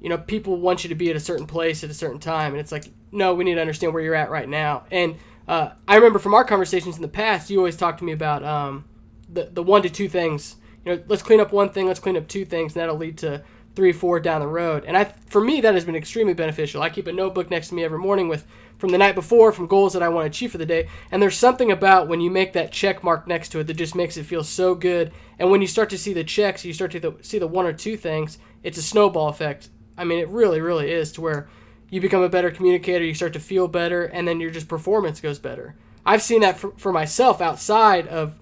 you 0.00 0.08
know 0.08 0.18
people 0.18 0.56
want 0.56 0.84
you 0.84 0.88
to 0.88 0.94
be 0.94 1.10
at 1.10 1.16
a 1.16 1.20
certain 1.20 1.46
place 1.46 1.82
at 1.82 1.90
a 1.90 1.94
certain 1.94 2.18
time, 2.18 2.52
and 2.52 2.60
it's 2.60 2.72
like, 2.72 2.84
no, 3.12 3.34
we 3.34 3.44
need 3.44 3.54
to 3.54 3.60
understand 3.60 3.94
where 3.94 4.02
you're 4.02 4.14
at 4.14 4.30
right 4.30 4.48
now. 4.48 4.84
And 4.90 5.16
uh, 5.46 5.70
I 5.86 5.96
remember 5.96 6.18
from 6.18 6.34
our 6.34 6.44
conversations 6.44 6.96
in 6.96 7.02
the 7.02 7.08
past, 7.08 7.48
you 7.48 7.58
always 7.58 7.76
talked 7.76 7.98
to 8.00 8.04
me 8.04 8.12
about 8.12 8.44
um, 8.44 8.84
the 9.28 9.48
the 9.50 9.62
one 9.62 9.82
to 9.82 9.90
two 9.90 10.08
things. 10.08 10.56
You 10.84 10.94
know, 10.94 11.02
let's 11.06 11.22
clean 11.22 11.40
up 11.40 11.52
one 11.52 11.70
thing, 11.70 11.86
let's 11.86 12.00
clean 12.00 12.16
up 12.16 12.28
two 12.28 12.44
things, 12.44 12.74
and 12.74 12.80
that'll 12.80 12.96
lead 12.96 13.18
to 13.18 13.42
three, 13.78 13.92
four 13.92 14.18
down 14.18 14.40
the 14.40 14.48
road. 14.48 14.84
And 14.84 14.96
I, 14.96 15.04
for 15.04 15.40
me, 15.40 15.60
that 15.60 15.74
has 15.74 15.84
been 15.84 15.94
extremely 15.94 16.34
beneficial. 16.34 16.82
I 16.82 16.90
keep 16.90 17.06
a 17.06 17.12
notebook 17.12 17.48
next 17.48 17.68
to 17.68 17.76
me 17.76 17.84
every 17.84 18.00
morning 18.00 18.26
with 18.26 18.44
from 18.76 18.90
the 18.90 18.98
night 18.98 19.14
before, 19.14 19.52
from 19.52 19.68
goals 19.68 19.92
that 19.92 20.02
I 20.02 20.08
want 20.08 20.24
to 20.24 20.36
achieve 20.36 20.50
for 20.50 20.58
the 20.58 20.66
day. 20.66 20.88
And 21.12 21.22
there's 21.22 21.38
something 21.38 21.70
about 21.70 22.08
when 22.08 22.20
you 22.20 22.28
make 22.28 22.54
that 22.54 22.72
check 22.72 23.04
mark 23.04 23.28
next 23.28 23.50
to 23.50 23.60
it 23.60 23.68
that 23.68 23.74
just 23.74 23.94
makes 23.94 24.16
it 24.16 24.26
feel 24.26 24.42
so 24.42 24.74
good. 24.74 25.12
And 25.38 25.48
when 25.48 25.60
you 25.60 25.68
start 25.68 25.90
to 25.90 25.98
see 25.98 26.12
the 26.12 26.24
checks, 26.24 26.64
you 26.64 26.72
start 26.72 26.90
to 26.90 27.18
see 27.22 27.38
the 27.38 27.46
one 27.46 27.66
or 27.66 27.72
two 27.72 27.96
things. 27.96 28.38
It's 28.64 28.78
a 28.78 28.82
snowball 28.82 29.28
effect. 29.28 29.68
I 29.96 30.02
mean, 30.02 30.18
it 30.18 30.28
really, 30.28 30.60
really 30.60 30.90
is 30.90 31.12
to 31.12 31.20
where 31.20 31.48
you 31.88 32.00
become 32.00 32.22
a 32.22 32.28
better 32.28 32.50
communicator, 32.50 33.04
you 33.04 33.14
start 33.14 33.32
to 33.34 33.40
feel 33.40 33.68
better, 33.68 34.06
and 34.06 34.26
then 34.26 34.40
your 34.40 34.50
just 34.50 34.66
performance 34.66 35.20
goes 35.20 35.38
better. 35.38 35.76
I've 36.04 36.22
seen 36.22 36.40
that 36.40 36.58
for, 36.58 36.72
for 36.76 36.92
myself 36.92 37.40
outside 37.40 38.08
of 38.08 38.36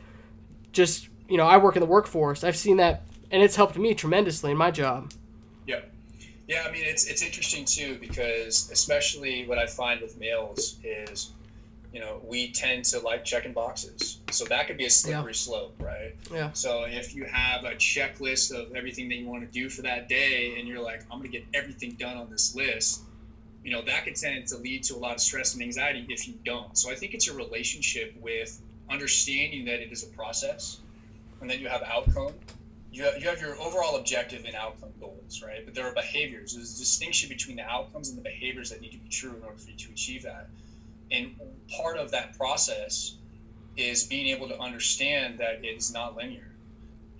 just, 0.72 1.10
you 1.28 1.36
know, 1.36 1.46
I 1.46 1.58
work 1.58 1.76
in 1.76 1.80
the 1.80 1.86
workforce. 1.86 2.42
I've 2.42 2.56
seen 2.56 2.78
that, 2.78 3.02
and 3.30 3.42
it's 3.42 3.56
helped 3.56 3.76
me 3.76 3.92
tremendously 3.92 4.50
in 4.50 4.56
my 4.56 4.70
job. 4.70 5.12
Yeah. 6.46 6.64
I 6.68 6.72
mean, 6.72 6.84
it's, 6.84 7.06
it's 7.06 7.22
interesting 7.22 7.64
too, 7.64 7.98
because 8.00 8.70
especially 8.70 9.46
what 9.46 9.58
I 9.58 9.66
find 9.66 10.00
with 10.00 10.18
males 10.18 10.76
is, 10.84 11.30
you 11.92 12.00
know, 12.00 12.20
we 12.24 12.52
tend 12.52 12.84
to 12.86 13.00
like 13.00 13.24
checking 13.24 13.52
boxes. 13.52 14.18
So 14.30 14.44
that 14.46 14.66
could 14.66 14.76
be 14.76 14.86
a 14.86 14.90
slippery 14.90 15.32
yeah. 15.32 15.36
slope, 15.36 15.74
right? 15.78 16.14
Yeah. 16.32 16.52
So 16.52 16.84
if 16.84 17.14
you 17.14 17.24
have 17.24 17.64
a 17.64 17.74
checklist 17.74 18.52
of 18.52 18.74
everything 18.74 19.08
that 19.08 19.16
you 19.16 19.26
want 19.26 19.46
to 19.46 19.52
do 19.52 19.68
for 19.68 19.82
that 19.82 20.08
day, 20.08 20.56
and 20.58 20.68
you're 20.68 20.82
like, 20.82 21.02
I'm 21.10 21.18
going 21.18 21.30
to 21.30 21.38
get 21.38 21.46
everything 21.54 21.92
done 21.92 22.16
on 22.16 22.30
this 22.30 22.54
list, 22.54 23.00
you 23.66 23.72
know 23.72 23.82
that 23.82 24.04
can 24.04 24.14
tend 24.14 24.46
to 24.46 24.56
lead 24.58 24.84
to 24.84 24.94
a 24.94 24.96
lot 24.96 25.14
of 25.14 25.20
stress 25.20 25.54
and 25.54 25.62
anxiety 25.62 26.06
if 26.08 26.28
you 26.28 26.34
don't 26.44 26.78
so 26.78 26.88
i 26.88 26.94
think 26.94 27.14
it's 27.14 27.28
a 27.28 27.34
relationship 27.34 28.14
with 28.20 28.60
understanding 28.88 29.64
that 29.64 29.80
it 29.80 29.90
is 29.90 30.04
a 30.04 30.06
process 30.08 30.78
and 31.40 31.50
then 31.50 31.58
you 31.58 31.66
have 31.66 31.82
outcome 31.82 32.32
you 32.96 33.04
have, 33.04 33.22
you 33.22 33.28
have 33.28 33.40
your 33.40 33.60
overall 33.60 33.96
objective 33.96 34.44
and 34.46 34.54
outcome 34.54 34.90
goals 34.98 35.42
right? 35.46 35.64
But 35.64 35.74
there 35.74 35.86
are 35.86 35.92
behaviors. 35.92 36.54
There's 36.54 36.74
a 36.74 36.78
distinction 36.78 37.28
between 37.28 37.56
the 37.56 37.64
outcomes 37.64 38.08
and 38.08 38.16
the 38.16 38.22
behaviors 38.22 38.70
that 38.70 38.80
need 38.80 38.92
to 38.92 38.98
be 38.98 39.08
true 39.08 39.34
in 39.36 39.42
order 39.42 39.58
for 39.58 39.70
you 39.70 39.76
to 39.76 39.90
achieve 39.90 40.22
that. 40.22 40.48
And 41.10 41.38
part 41.76 41.98
of 41.98 42.10
that 42.12 42.36
process 42.36 43.14
is 43.76 44.04
being 44.04 44.28
able 44.28 44.48
to 44.48 44.58
understand 44.58 45.38
that 45.38 45.64
it 45.64 45.76
is 45.76 45.92
not 45.92 46.16
linear 46.16 46.50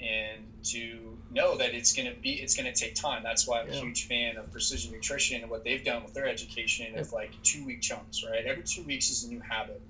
and 0.00 0.44
to 0.62 1.18
know 1.30 1.56
that 1.56 1.74
it's 1.74 1.92
going 1.92 2.12
to 2.12 2.18
be 2.20 2.34
it's 2.34 2.56
going 2.56 2.72
to 2.72 2.78
take 2.78 2.94
time. 2.94 3.22
That's 3.22 3.46
why 3.46 3.60
i'm 3.60 3.68
yeah. 3.68 3.74
a 3.74 3.80
huge 3.80 4.06
fan 4.06 4.36
of 4.36 4.50
precision 4.50 4.92
nutrition 4.92 5.42
and 5.42 5.50
what 5.50 5.64
they've 5.64 5.84
done 5.84 6.02
with 6.02 6.14
their 6.14 6.26
education 6.26 6.88
yeah. 6.94 7.00
of 7.00 7.12
like 7.12 7.30
two 7.42 7.64
week 7.64 7.82
chunks 7.82 8.24
right? 8.24 8.44
Every 8.46 8.62
two 8.62 8.82
weeks 8.82 9.10
is 9.10 9.24
a 9.24 9.28
new 9.28 9.40
habit 9.40 9.80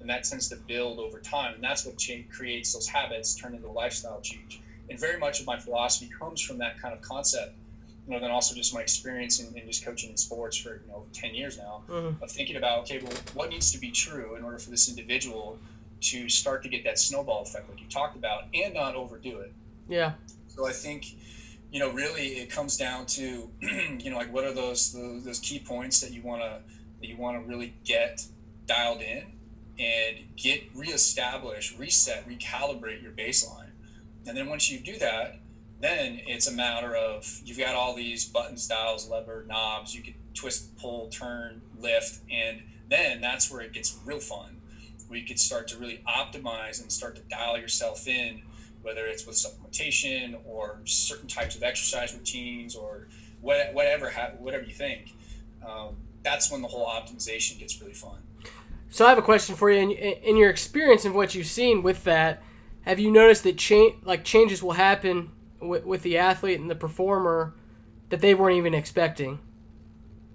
and 0.00 0.10
that 0.10 0.24
tends 0.24 0.48
to 0.48 0.56
build 0.56 0.98
over 0.98 1.20
time 1.20 1.54
and 1.54 1.62
that's 1.62 1.86
what 1.86 1.96
change, 1.96 2.28
creates 2.30 2.74
those 2.74 2.86
habits 2.86 3.34
turn 3.34 3.54
into 3.54 3.68
lifestyle 3.68 4.20
change 4.20 4.60
and 4.88 4.98
very 4.98 5.18
much 5.18 5.40
of 5.40 5.46
my 5.46 5.58
philosophy 5.58 6.10
comes 6.18 6.40
from 6.40 6.58
that 6.58 6.80
kind 6.80 6.94
of 6.94 7.00
concept 7.00 7.54
you 8.06 8.12
know 8.12 8.20
then 8.20 8.30
also 8.30 8.54
just 8.54 8.72
my 8.74 8.80
experience 8.80 9.40
in, 9.40 9.56
in 9.56 9.66
just 9.66 9.84
coaching 9.84 10.10
in 10.10 10.16
sports 10.16 10.56
for 10.56 10.80
you 10.84 10.88
know 10.88 11.04
10 11.12 11.34
years 11.34 11.58
now 11.58 11.82
mm-hmm. 11.88 12.22
of 12.22 12.30
thinking 12.30 12.56
about 12.56 12.80
okay 12.80 13.00
well 13.02 13.12
what 13.34 13.50
needs 13.50 13.72
to 13.72 13.78
be 13.78 13.90
true 13.90 14.36
in 14.36 14.44
order 14.44 14.58
for 14.58 14.70
this 14.70 14.88
individual 14.88 15.58
to 16.00 16.28
start 16.28 16.62
to 16.62 16.68
get 16.68 16.84
that 16.84 16.98
snowball 16.98 17.42
effect 17.42 17.68
like 17.68 17.80
you 17.80 17.86
talked 17.88 18.16
about 18.16 18.44
and 18.54 18.74
not 18.74 18.94
overdo 18.94 19.38
it 19.40 19.52
yeah 19.88 20.12
so 20.56 20.66
I 20.66 20.72
think, 20.72 21.06
you 21.70 21.78
know, 21.78 21.90
really 21.90 22.38
it 22.38 22.50
comes 22.50 22.76
down 22.76 23.06
to, 23.06 23.50
you 23.60 24.10
know, 24.10 24.16
like 24.16 24.32
what 24.32 24.44
are 24.44 24.54
those 24.54 24.92
those, 24.92 25.24
those 25.24 25.38
key 25.38 25.58
points 25.58 26.00
that 26.00 26.12
you 26.12 26.22
want 26.22 26.42
to 26.42 26.60
that 27.00 27.06
you 27.06 27.16
want 27.16 27.40
to 27.40 27.48
really 27.48 27.74
get 27.84 28.24
dialed 28.66 29.02
in 29.02 29.24
and 29.78 30.16
get 30.36 30.62
reestablished, 30.74 31.78
reset, 31.78 32.26
recalibrate 32.26 33.02
your 33.02 33.12
baseline. 33.12 33.65
And 34.26 34.36
then 34.36 34.48
once 34.48 34.70
you 34.70 34.78
do 34.80 34.98
that, 34.98 35.38
then 35.80 36.20
it's 36.26 36.48
a 36.48 36.52
matter 36.52 36.96
of 36.96 37.40
you've 37.44 37.58
got 37.58 37.74
all 37.74 37.94
these 37.94 38.24
buttons, 38.24 38.66
dials, 38.66 39.08
lever, 39.08 39.44
knobs. 39.46 39.94
You 39.94 40.02
can 40.02 40.14
twist, 40.34 40.76
pull, 40.76 41.08
turn, 41.08 41.60
lift, 41.78 42.20
and 42.30 42.62
then 42.88 43.20
that's 43.20 43.50
where 43.50 43.60
it 43.60 43.72
gets 43.72 43.98
real 44.04 44.20
fun. 44.20 44.60
You 45.10 45.24
can 45.24 45.36
start 45.36 45.68
to 45.68 45.78
really 45.78 46.02
optimize 46.08 46.82
and 46.82 46.90
start 46.90 47.16
to 47.16 47.22
dial 47.22 47.58
yourself 47.58 48.08
in 48.08 48.42
whether 48.82 49.06
it's 49.06 49.26
with 49.26 49.34
supplementation 49.36 50.38
or 50.46 50.80
certain 50.84 51.28
types 51.28 51.56
of 51.56 51.62
exercise 51.64 52.14
routines 52.14 52.76
or 52.76 53.08
whatever 53.40 54.10
whatever 54.38 54.64
you 54.64 54.72
think. 54.72 55.14
Um, 55.66 55.96
that's 56.22 56.50
when 56.50 56.62
the 56.62 56.68
whole 56.68 56.86
optimization 56.86 57.58
gets 57.58 57.80
really 57.80 57.94
fun. 57.94 58.18
So 58.90 59.04
I 59.04 59.08
have 59.08 59.18
a 59.18 59.22
question 59.22 59.56
for 59.56 59.70
you. 59.70 59.80
In, 59.80 59.90
in 59.90 60.36
your 60.36 60.50
experience 60.50 61.04
and 61.04 61.14
what 61.14 61.34
you've 61.34 61.46
seen 61.46 61.82
with 61.82 62.04
that, 62.04 62.42
have 62.86 62.98
you 62.98 63.10
noticed 63.10 63.42
that 63.42 63.58
change 63.58 63.96
like 64.04 64.24
changes 64.24 64.62
will 64.62 64.72
happen 64.72 65.30
with, 65.60 65.84
with 65.84 66.02
the 66.02 66.18
athlete 66.18 66.60
and 66.60 66.70
the 66.70 66.74
performer 66.74 67.54
that 68.08 68.20
they 68.20 68.34
weren't 68.34 68.56
even 68.56 68.74
expecting. 68.74 69.38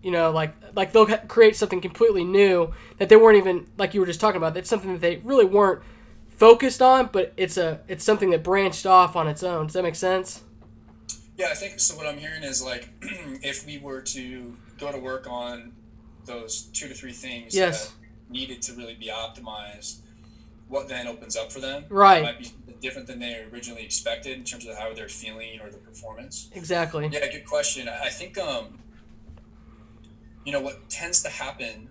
You 0.01 0.11
know, 0.11 0.31
like 0.31 0.55
like 0.75 0.91
they'll 0.91 1.05
create 1.05 1.55
something 1.55 1.79
completely 1.79 2.23
new 2.23 2.73
that 2.97 3.09
they 3.09 3.15
weren't 3.15 3.37
even 3.37 3.67
like 3.77 3.93
you 3.93 3.99
were 3.99 4.05
just 4.05 4.19
talking 4.19 4.37
about. 4.37 4.53
That's 4.53 4.69
something 4.69 4.93
that 4.93 5.01
they 5.01 5.17
really 5.17 5.45
weren't 5.45 5.83
focused 6.27 6.81
on, 6.81 7.09
but 7.11 7.33
it's 7.37 7.57
a 7.57 7.81
it's 7.87 8.03
something 8.03 8.31
that 8.31 8.43
branched 8.43 8.85
off 8.85 9.15
on 9.15 9.27
its 9.27 9.43
own. 9.43 9.67
Does 9.67 9.73
that 9.73 9.83
make 9.83 9.95
sense? 9.95 10.43
Yeah, 11.37 11.49
I 11.51 11.53
think 11.53 11.79
so. 11.79 11.95
What 11.95 12.07
I'm 12.07 12.17
hearing 12.17 12.43
is 12.43 12.63
like 12.63 12.89
if 13.01 13.65
we 13.65 13.77
were 13.77 14.01
to 14.01 14.57
go 14.79 14.91
to 14.91 14.97
work 14.97 15.27
on 15.29 15.73
those 16.25 16.63
two 16.63 16.87
to 16.87 16.93
three 16.95 17.13
things 17.13 17.55
yes. 17.55 17.89
that 17.89 17.93
needed 18.29 18.61
to 18.63 18.73
really 18.73 18.95
be 18.95 19.07
optimized, 19.07 19.99
what 20.71 20.87
then 20.87 21.05
opens 21.05 21.35
up 21.35 21.51
for 21.51 21.59
them? 21.59 21.85
Right. 21.89 22.23
might 22.23 22.39
be 22.39 22.49
different 22.79 23.05
than 23.05 23.19
they 23.19 23.45
originally 23.51 23.83
expected 23.83 24.37
in 24.37 24.45
terms 24.45 24.65
of 24.65 24.77
how 24.77 24.93
they're 24.93 25.09
feeling 25.09 25.59
or 25.59 25.69
the 25.69 25.77
performance. 25.77 26.49
Exactly. 26.53 27.09
Yeah, 27.11 27.29
good 27.29 27.45
question. 27.45 27.89
I 27.89 28.07
think 28.07 28.37
um, 28.37 28.79
you 30.45 30.53
know 30.53 30.61
what 30.61 30.89
tends 30.89 31.21
to 31.23 31.29
happen 31.29 31.89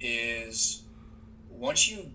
is 0.00 0.82
once 1.50 1.88
you 1.88 2.12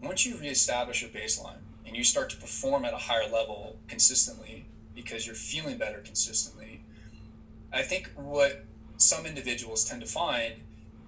once 0.00 0.24
you 0.24 0.36
reestablish 0.38 1.02
a 1.02 1.08
baseline 1.08 1.62
and 1.84 1.96
you 1.96 2.04
start 2.04 2.30
to 2.30 2.36
perform 2.36 2.84
at 2.84 2.94
a 2.94 2.98
higher 2.98 3.28
level 3.28 3.76
consistently 3.88 4.66
because 4.94 5.26
you're 5.26 5.34
feeling 5.34 5.76
better 5.76 5.98
consistently, 5.98 6.80
I 7.72 7.82
think 7.82 8.12
what 8.14 8.64
some 8.96 9.26
individuals 9.26 9.84
tend 9.84 10.00
to 10.00 10.06
find 10.06 10.54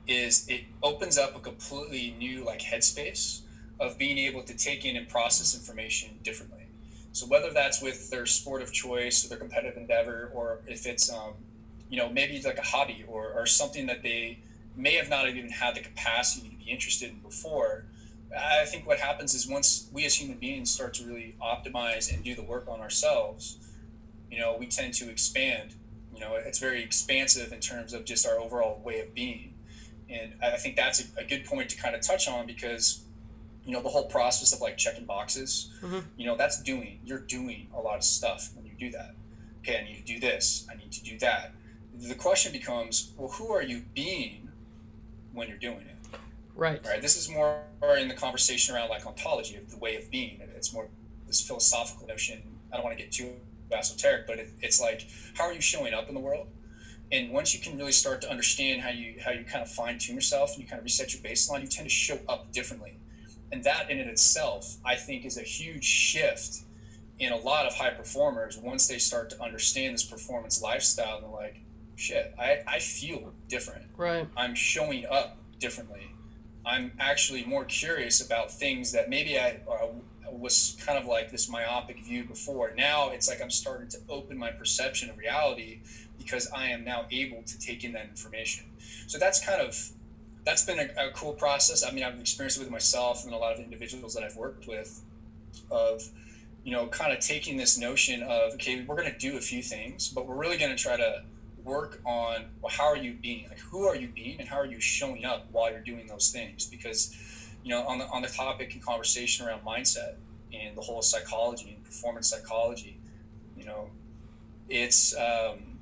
is 0.08 0.48
it 0.48 0.64
opens 0.82 1.16
up 1.16 1.36
a 1.36 1.38
completely 1.38 2.12
new 2.18 2.44
like 2.44 2.60
headspace 2.60 3.42
of 3.80 3.96
being 3.98 4.18
able 4.18 4.42
to 4.42 4.54
take 4.54 4.84
in 4.84 4.94
and 4.94 5.08
process 5.08 5.54
information 5.54 6.10
differently. 6.22 6.66
So 7.12 7.26
whether 7.26 7.50
that's 7.50 7.82
with 7.82 8.10
their 8.10 8.26
sport 8.26 8.62
of 8.62 8.72
choice 8.72 9.24
or 9.24 9.28
their 9.28 9.38
competitive 9.38 9.76
endeavor, 9.76 10.30
or 10.32 10.60
if 10.66 10.86
it's 10.86 11.10
um, 11.10 11.34
you 11.88 11.96
know 11.96 12.08
maybe 12.08 12.40
like 12.42 12.58
a 12.58 12.62
hobby 12.62 13.04
or, 13.08 13.32
or 13.32 13.46
something 13.46 13.86
that 13.86 14.02
they 14.02 14.38
may 14.76 14.94
have 14.94 15.08
not 15.08 15.28
even 15.28 15.50
had 15.50 15.74
the 15.74 15.80
capacity 15.80 16.48
to 16.50 16.56
be 16.56 16.70
interested 16.70 17.10
in 17.10 17.18
before. 17.18 17.84
I 18.38 18.64
think 18.64 18.86
what 18.86 18.98
happens 18.98 19.34
is 19.34 19.48
once 19.48 19.88
we 19.92 20.04
as 20.04 20.14
human 20.14 20.36
beings 20.36 20.70
start 20.70 20.94
to 20.94 21.04
really 21.04 21.34
optimize 21.42 22.12
and 22.12 22.22
do 22.22 22.36
the 22.36 22.42
work 22.42 22.68
on 22.68 22.80
ourselves, 22.80 23.56
you 24.30 24.38
know, 24.38 24.56
we 24.56 24.66
tend 24.66 24.94
to 24.94 25.10
expand. 25.10 25.74
You 26.14 26.20
know, 26.20 26.34
it's 26.36 26.58
very 26.58 26.82
expansive 26.82 27.52
in 27.52 27.58
terms 27.58 27.92
of 27.92 28.04
just 28.04 28.24
our 28.24 28.38
overall 28.38 28.80
way 28.84 29.00
of 29.00 29.12
being. 29.14 29.54
And 30.08 30.34
I 30.40 30.56
think 30.56 30.76
that's 30.76 31.00
a, 31.00 31.20
a 31.20 31.24
good 31.24 31.44
point 31.44 31.70
to 31.70 31.76
kind 31.76 31.94
of 31.94 32.02
touch 32.02 32.28
on 32.28 32.46
because 32.46 33.02
you 33.64 33.72
know 33.72 33.82
the 33.82 33.88
whole 33.88 34.04
process 34.04 34.52
of 34.52 34.60
like 34.60 34.76
checking 34.76 35.04
boxes 35.04 35.70
mm-hmm. 35.82 36.00
you 36.16 36.26
know 36.26 36.36
that's 36.36 36.62
doing 36.62 36.98
you're 37.04 37.18
doing 37.18 37.68
a 37.74 37.80
lot 37.80 37.96
of 37.96 38.04
stuff 38.04 38.50
when 38.54 38.64
you 38.64 38.72
do 38.78 38.90
that. 38.90 39.14
Okay 39.60 39.78
i 39.78 39.82
need 39.82 39.96
to 39.96 40.14
do 40.14 40.18
this 40.18 40.66
i 40.70 40.76
need 40.76 40.92
to 40.92 41.02
do 41.02 41.18
that. 41.18 41.52
The 41.98 42.14
question 42.14 42.52
becomes 42.52 43.12
well 43.16 43.28
who 43.28 43.52
are 43.52 43.62
you 43.62 43.82
being 43.94 44.48
when 45.32 45.48
you're 45.48 45.58
doing 45.58 45.82
it? 45.82 46.18
Right. 46.56 46.84
Right 46.84 47.02
this 47.02 47.16
is 47.16 47.30
more 47.30 47.60
in 47.98 48.08
the 48.08 48.14
conversation 48.14 48.74
around 48.74 48.88
like 48.88 49.06
ontology 49.06 49.56
of 49.56 49.70
the 49.70 49.78
way 49.78 49.96
of 49.96 50.10
being. 50.10 50.40
It's 50.56 50.72
more 50.72 50.88
this 51.26 51.40
philosophical 51.40 52.06
notion 52.06 52.42
i 52.72 52.76
don't 52.76 52.84
want 52.84 52.96
to 52.96 53.02
get 53.02 53.12
too 53.12 53.32
esoteric 53.72 54.26
but 54.26 54.38
it, 54.38 54.50
it's 54.60 54.80
like 54.80 55.06
how 55.34 55.44
are 55.44 55.52
you 55.52 55.60
showing 55.60 55.94
up 55.94 56.08
in 56.08 56.14
the 56.14 56.20
world? 56.20 56.48
And 57.12 57.32
once 57.32 57.52
you 57.52 57.60
can 57.60 57.76
really 57.76 57.92
start 57.92 58.20
to 58.22 58.30
understand 58.30 58.82
how 58.82 58.90
you 58.90 59.16
how 59.24 59.32
you 59.32 59.44
kind 59.44 59.62
of 59.62 59.70
fine 59.70 59.98
tune 59.98 60.14
yourself 60.14 60.54
and 60.54 60.62
you 60.62 60.68
kind 60.68 60.78
of 60.78 60.84
reset 60.84 61.12
your 61.12 61.22
baseline 61.22 61.60
you 61.60 61.66
tend 61.66 61.88
to 61.88 61.94
show 61.94 62.18
up 62.28 62.52
differently 62.52 62.99
and 63.52 63.64
that 63.64 63.90
in 63.90 63.98
it 63.98 64.06
itself 64.06 64.76
i 64.84 64.94
think 64.94 65.24
is 65.24 65.36
a 65.36 65.42
huge 65.42 65.84
shift 65.84 66.60
in 67.18 67.32
a 67.32 67.36
lot 67.36 67.66
of 67.66 67.74
high 67.74 67.90
performers 67.90 68.56
once 68.56 68.88
they 68.88 68.98
start 68.98 69.30
to 69.30 69.42
understand 69.42 69.94
this 69.94 70.04
performance 70.04 70.62
lifestyle 70.62 71.16
and 71.16 71.24
they're 71.24 71.30
like 71.30 71.60
shit 71.96 72.34
i, 72.38 72.58
I 72.66 72.78
feel 72.78 73.34
different. 73.48 73.84
Right. 73.96 74.26
I'm 74.36 74.54
showing 74.54 75.04
up 75.10 75.36
differently. 75.58 76.06
I'm 76.64 76.92
actually 76.98 77.44
more 77.44 77.64
curious 77.64 78.24
about 78.24 78.50
things 78.50 78.92
that 78.92 79.10
maybe 79.10 79.38
i 79.38 79.58
uh, 79.70 79.88
was 80.32 80.76
kind 80.86 80.98
of 80.98 81.06
like 81.06 81.30
this 81.30 81.48
myopic 81.48 82.02
view 82.04 82.24
before. 82.24 82.72
Now 82.74 83.10
it's 83.10 83.28
like 83.28 83.42
i'm 83.42 83.50
starting 83.50 83.88
to 83.88 83.98
open 84.08 84.38
my 84.38 84.50
perception 84.50 85.10
of 85.10 85.18
reality 85.18 85.80
because 86.16 86.48
i 86.54 86.68
am 86.68 86.84
now 86.84 87.06
able 87.10 87.42
to 87.42 87.58
take 87.58 87.84
in 87.84 87.92
that 87.92 88.06
information. 88.06 88.64
So 89.06 89.18
that's 89.18 89.44
kind 89.44 89.60
of 89.60 89.76
that's 90.44 90.62
been 90.62 90.78
a, 90.78 91.08
a, 91.08 91.10
cool 91.12 91.32
process. 91.32 91.84
I 91.84 91.90
mean, 91.90 92.04
I've 92.04 92.18
experienced 92.18 92.56
it 92.56 92.60
with 92.60 92.70
myself 92.70 93.24
and 93.24 93.34
a 93.34 93.36
lot 93.36 93.52
of 93.52 93.60
individuals 93.60 94.14
that 94.14 94.22
I've 94.22 94.36
worked 94.36 94.66
with 94.66 95.02
of, 95.70 96.08
you 96.64 96.72
know, 96.72 96.86
kind 96.88 97.12
of 97.12 97.20
taking 97.20 97.56
this 97.56 97.76
notion 97.78 98.22
of, 98.22 98.54
okay, 98.54 98.84
we're 98.86 98.96
going 98.96 99.10
to 99.10 99.18
do 99.18 99.36
a 99.36 99.40
few 99.40 99.62
things, 99.62 100.08
but 100.08 100.26
we're 100.26 100.36
really 100.36 100.56
going 100.56 100.74
to 100.74 100.82
try 100.82 100.96
to 100.96 101.22
work 101.64 102.00
on 102.06 102.46
well, 102.62 102.72
how 102.72 102.84
are 102.84 102.96
you 102.96 103.12
being? 103.12 103.48
Like, 103.48 103.58
who 103.58 103.86
are 103.86 103.96
you 103.96 104.08
being 104.08 104.40
and 104.40 104.48
how 104.48 104.56
are 104.56 104.66
you 104.66 104.80
showing 104.80 105.24
up 105.24 105.46
while 105.52 105.70
you're 105.70 105.80
doing 105.80 106.06
those 106.06 106.30
things? 106.30 106.66
Because, 106.66 107.14
you 107.62 107.70
know, 107.70 107.86
on 107.86 107.98
the, 107.98 108.06
on 108.06 108.22
the 108.22 108.28
topic 108.28 108.72
and 108.72 108.82
conversation 108.82 109.46
around 109.46 109.64
mindset 109.64 110.14
and 110.52 110.76
the 110.76 110.80
whole 110.80 111.02
psychology 111.02 111.74
and 111.74 111.84
performance 111.84 112.28
psychology, 112.28 112.98
you 113.56 113.64
know, 113.64 113.90
it's, 114.68 115.14
um, 115.16 115.78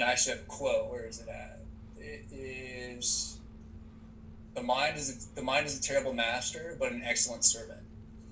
I 0.00 0.12
actually 0.12 0.36
have 0.36 0.42
a 0.42 0.46
quote. 0.46 0.90
Where 0.90 1.06
is 1.06 1.20
it 1.20 1.28
at? 1.28 1.60
It 1.98 2.24
is, 2.32 3.38
the 4.56 4.62
mind 4.62 4.96
is 4.96 5.10
a, 5.10 5.34
the 5.36 5.42
mind 5.42 5.66
is 5.66 5.78
a 5.78 5.82
terrible 5.82 6.12
master, 6.12 6.76
but 6.80 6.90
an 6.90 7.02
excellent 7.04 7.44
servant. 7.44 7.82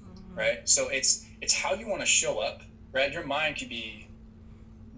Mm-hmm. 0.02 0.38
Right. 0.38 0.68
So 0.68 0.88
it's 0.88 1.24
it's 1.40 1.54
how 1.54 1.74
you 1.74 1.88
want 1.88 2.00
to 2.00 2.06
show 2.06 2.40
up. 2.40 2.62
Right. 2.92 3.12
Your 3.12 3.24
mind 3.24 3.56
could 3.56 3.68
be 3.68 4.08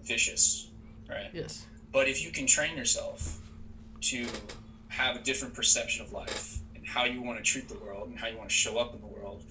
vicious. 0.01 0.69
Right. 1.07 1.29
Yes. 1.33 1.67
But 1.91 2.07
if 2.07 2.23
you 2.23 2.31
can 2.31 2.47
train 2.47 2.77
yourself 2.77 3.39
to 4.01 4.25
have 4.89 5.15
a 5.15 5.19
different 5.19 5.53
perception 5.53 6.05
of 6.05 6.11
life 6.11 6.59
and 6.75 6.85
how 6.87 7.05
you 7.05 7.21
want 7.21 7.37
to 7.37 7.43
treat 7.43 7.67
the 7.69 7.77
world 7.77 8.09
and 8.09 8.17
how 8.17 8.27
you 8.27 8.37
want 8.37 8.49
to 8.49 8.55
show 8.55 8.77
up 8.77 8.93
in 8.93 9.01
the 9.01 9.07
world, 9.07 9.43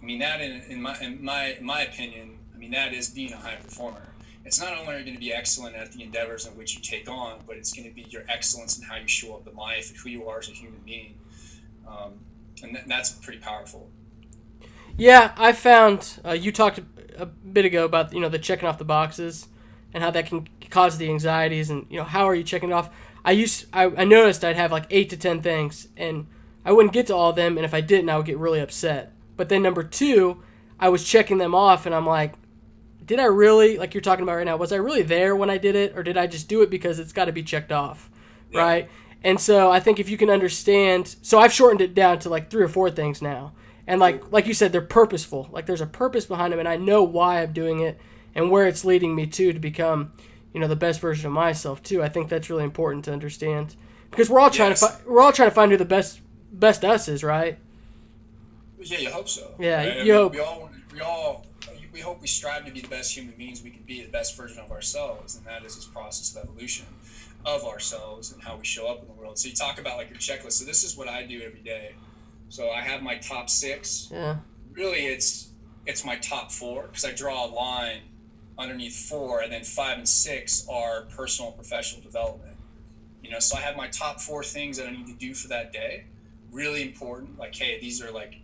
I 0.00 0.04
mean 0.04 0.18
that 0.18 0.40
in, 0.40 0.60
in 0.68 0.82
my 0.82 0.98
in 1.00 1.24
my 1.24 1.44
in 1.58 1.64
my 1.64 1.82
opinion, 1.82 2.38
I 2.54 2.58
mean 2.58 2.72
that 2.72 2.92
is 2.92 3.08
being 3.10 3.32
a 3.32 3.36
high 3.36 3.56
performer 3.56 4.11
it's 4.44 4.60
not 4.60 4.76
only 4.76 5.02
going 5.02 5.14
to 5.14 5.18
be 5.18 5.32
excellent 5.32 5.76
at 5.76 5.92
the 5.92 6.02
endeavors 6.02 6.46
in 6.46 6.56
which 6.56 6.74
you 6.74 6.82
take 6.82 7.08
on, 7.08 7.38
but 7.46 7.56
it's 7.56 7.72
going 7.72 7.88
to 7.88 7.94
be 7.94 8.02
your 8.10 8.22
excellence 8.28 8.78
in 8.78 8.84
how 8.84 8.96
you 8.96 9.06
show 9.06 9.34
up 9.34 9.46
in 9.46 9.54
life 9.54 9.90
and 9.90 9.98
who 9.98 10.10
you 10.10 10.28
are 10.28 10.38
as 10.38 10.48
a 10.48 10.52
human 10.52 10.80
being. 10.84 11.14
Um, 11.86 12.14
and 12.62 12.74
th- 12.74 12.86
that's 12.86 13.10
pretty 13.10 13.38
powerful. 13.38 13.88
Yeah, 14.96 15.32
I 15.36 15.52
found 15.52 16.20
uh, 16.24 16.32
you 16.32 16.52
talked 16.52 16.80
a 17.16 17.26
bit 17.26 17.64
ago 17.64 17.84
about 17.84 18.12
you 18.12 18.20
know 18.20 18.28
the 18.28 18.38
checking 18.38 18.68
off 18.68 18.78
the 18.78 18.84
boxes 18.84 19.48
and 19.94 20.02
how 20.02 20.10
that 20.10 20.26
can 20.26 20.48
cause 20.70 20.98
the 20.98 21.08
anxieties 21.08 21.70
and 21.70 21.86
you 21.90 21.98
know 21.98 22.04
how 22.04 22.26
are 22.26 22.34
you 22.34 22.44
checking 22.44 22.70
it 22.70 22.72
off. 22.72 22.90
I 23.24 23.32
used 23.32 23.66
I, 23.72 23.84
I 23.84 24.04
noticed 24.04 24.44
I'd 24.44 24.56
have 24.56 24.72
like 24.72 24.86
eight 24.90 25.10
to 25.10 25.16
ten 25.16 25.40
things 25.40 25.88
and 25.96 26.26
I 26.64 26.72
wouldn't 26.72 26.92
get 26.92 27.06
to 27.08 27.14
all 27.14 27.30
of 27.30 27.36
them 27.36 27.56
and 27.56 27.64
if 27.64 27.74
I 27.74 27.80
didn't 27.80 28.10
I 28.10 28.16
would 28.16 28.26
get 28.26 28.38
really 28.38 28.60
upset. 28.60 29.12
But 29.36 29.48
then 29.48 29.62
number 29.62 29.82
two, 29.82 30.42
I 30.78 30.88
was 30.88 31.04
checking 31.04 31.38
them 31.38 31.54
off 31.54 31.86
and 31.86 31.94
I'm 31.94 32.06
like, 32.06 32.34
did 33.12 33.20
I 33.20 33.26
really, 33.26 33.76
like 33.76 33.92
you're 33.92 34.00
talking 34.00 34.22
about 34.22 34.36
right 34.36 34.46
now, 34.46 34.56
was 34.56 34.72
I 34.72 34.76
really 34.76 35.02
there 35.02 35.36
when 35.36 35.50
I 35.50 35.58
did 35.58 35.76
it, 35.76 35.92
or 35.94 36.02
did 36.02 36.16
I 36.16 36.26
just 36.26 36.48
do 36.48 36.62
it 36.62 36.70
because 36.70 36.98
it's 36.98 37.12
got 37.12 37.26
to 37.26 37.32
be 37.32 37.42
checked 37.42 37.70
off, 37.70 38.08
yeah. 38.50 38.58
right? 38.58 38.90
And 39.22 39.38
so 39.38 39.70
I 39.70 39.80
think 39.80 40.00
if 40.00 40.08
you 40.08 40.16
can 40.16 40.30
understand, 40.30 41.14
so 41.20 41.38
I've 41.38 41.52
shortened 41.52 41.82
it 41.82 41.94
down 41.94 42.20
to 42.20 42.30
like 42.30 42.48
three 42.48 42.62
or 42.62 42.68
four 42.68 42.90
things 42.90 43.20
now, 43.20 43.52
and 43.86 44.00
like 44.00 44.32
like 44.32 44.46
you 44.46 44.54
said, 44.54 44.72
they're 44.72 44.80
purposeful. 44.80 45.50
Like 45.52 45.66
there's 45.66 45.82
a 45.82 45.86
purpose 45.86 46.24
behind 46.24 46.54
them, 46.54 46.58
and 46.58 46.66
I 46.66 46.78
know 46.78 47.02
why 47.02 47.42
I'm 47.42 47.52
doing 47.52 47.80
it 47.80 48.00
and 48.34 48.50
where 48.50 48.66
it's 48.66 48.82
leading 48.82 49.14
me 49.14 49.26
to 49.26 49.52
to 49.52 49.58
become, 49.58 50.12
you 50.54 50.60
know, 50.60 50.66
the 50.66 50.74
best 50.74 50.98
version 50.98 51.26
of 51.26 51.32
myself 51.34 51.82
too. 51.82 52.02
I 52.02 52.08
think 52.08 52.30
that's 52.30 52.48
really 52.48 52.64
important 52.64 53.04
to 53.04 53.12
understand 53.12 53.76
because 54.10 54.30
we're 54.30 54.40
all 54.40 54.48
trying 54.48 54.70
yes. 54.70 54.80
to 54.80 54.86
fi- 54.86 55.00
we're 55.06 55.20
all 55.20 55.32
trying 55.32 55.50
to 55.50 55.54
find 55.54 55.70
who 55.70 55.76
the 55.76 55.84
best 55.84 56.22
best 56.50 56.82
us 56.82 57.08
is, 57.08 57.22
right? 57.22 57.58
Yeah, 58.80 58.98
you 59.00 59.10
hope 59.10 59.28
so. 59.28 59.54
Yeah, 59.58 59.76
right? 59.76 59.96
you 59.96 60.00
I 60.00 60.04
mean, 60.04 60.14
hope. 60.14 60.32
We 60.32 60.40
all 60.40 60.70
we 60.94 61.00
all 61.02 61.46
we 61.92 62.00
hope 62.00 62.20
we 62.20 62.26
strive 62.26 62.64
to 62.64 62.72
be 62.72 62.80
the 62.80 62.88
best 62.88 63.14
human 63.16 63.34
beings 63.36 63.62
we 63.62 63.70
can 63.70 63.82
be, 63.82 64.02
the 64.02 64.10
best 64.10 64.36
version 64.36 64.58
of 64.58 64.70
ourselves, 64.70 65.36
and 65.36 65.46
that 65.46 65.62
is 65.62 65.76
this 65.76 65.84
process 65.84 66.34
of 66.34 66.42
evolution 66.42 66.86
of 67.44 67.64
ourselves 67.64 68.32
and 68.32 68.42
how 68.42 68.56
we 68.56 68.64
show 68.64 68.88
up 68.88 69.02
in 69.02 69.08
the 69.08 69.12
world. 69.12 69.38
So 69.38 69.48
you 69.48 69.54
talk 69.54 69.78
about 69.78 69.98
like 69.98 70.08
your 70.08 70.18
checklist. 70.18 70.52
So 70.52 70.64
this 70.64 70.84
is 70.84 70.96
what 70.96 71.08
I 71.08 71.24
do 71.24 71.42
every 71.42 71.60
day. 71.60 71.94
So 72.48 72.70
I 72.70 72.80
have 72.80 73.02
my 73.02 73.16
top 73.16 73.50
six. 73.50 74.08
Yeah. 74.10 74.36
Really, 74.72 75.06
it's 75.06 75.50
it's 75.84 76.04
my 76.04 76.16
top 76.16 76.50
four 76.50 76.84
because 76.86 77.04
I 77.04 77.12
draw 77.12 77.44
a 77.44 77.50
line 77.50 78.00
underneath 78.58 78.96
four, 79.08 79.40
and 79.40 79.52
then 79.52 79.64
five 79.64 79.98
and 79.98 80.08
six 80.08 80.66
are 80.68 81.02
personal 81.02 81.48
and 81.48 81.56
professional 81.56 82.00
development. 82.00 82.56
You 83.22 83.30
know, 83.30 83.38
so 83.38 83.56
I 83.56 83.60
have 83.60 83.76
my 83.76 83.88
top 83.88 84.20
four 84.20 84.42
things 84.42 84.78
that 84.78 84.86
I 84.86 84.92
need 84.92 85.06
to 85.06 85.14
do 85.14 85.34
for 85.34 85.48
that 85.48 85.72
day. 85.72 86.04
Really 86.50 86.82
important. 86.82 87.38
Like, 87.38 87.54
hey, 87.54 87.78
these 87.80 88.02
are 88.02 88.10
like 88.10 88.36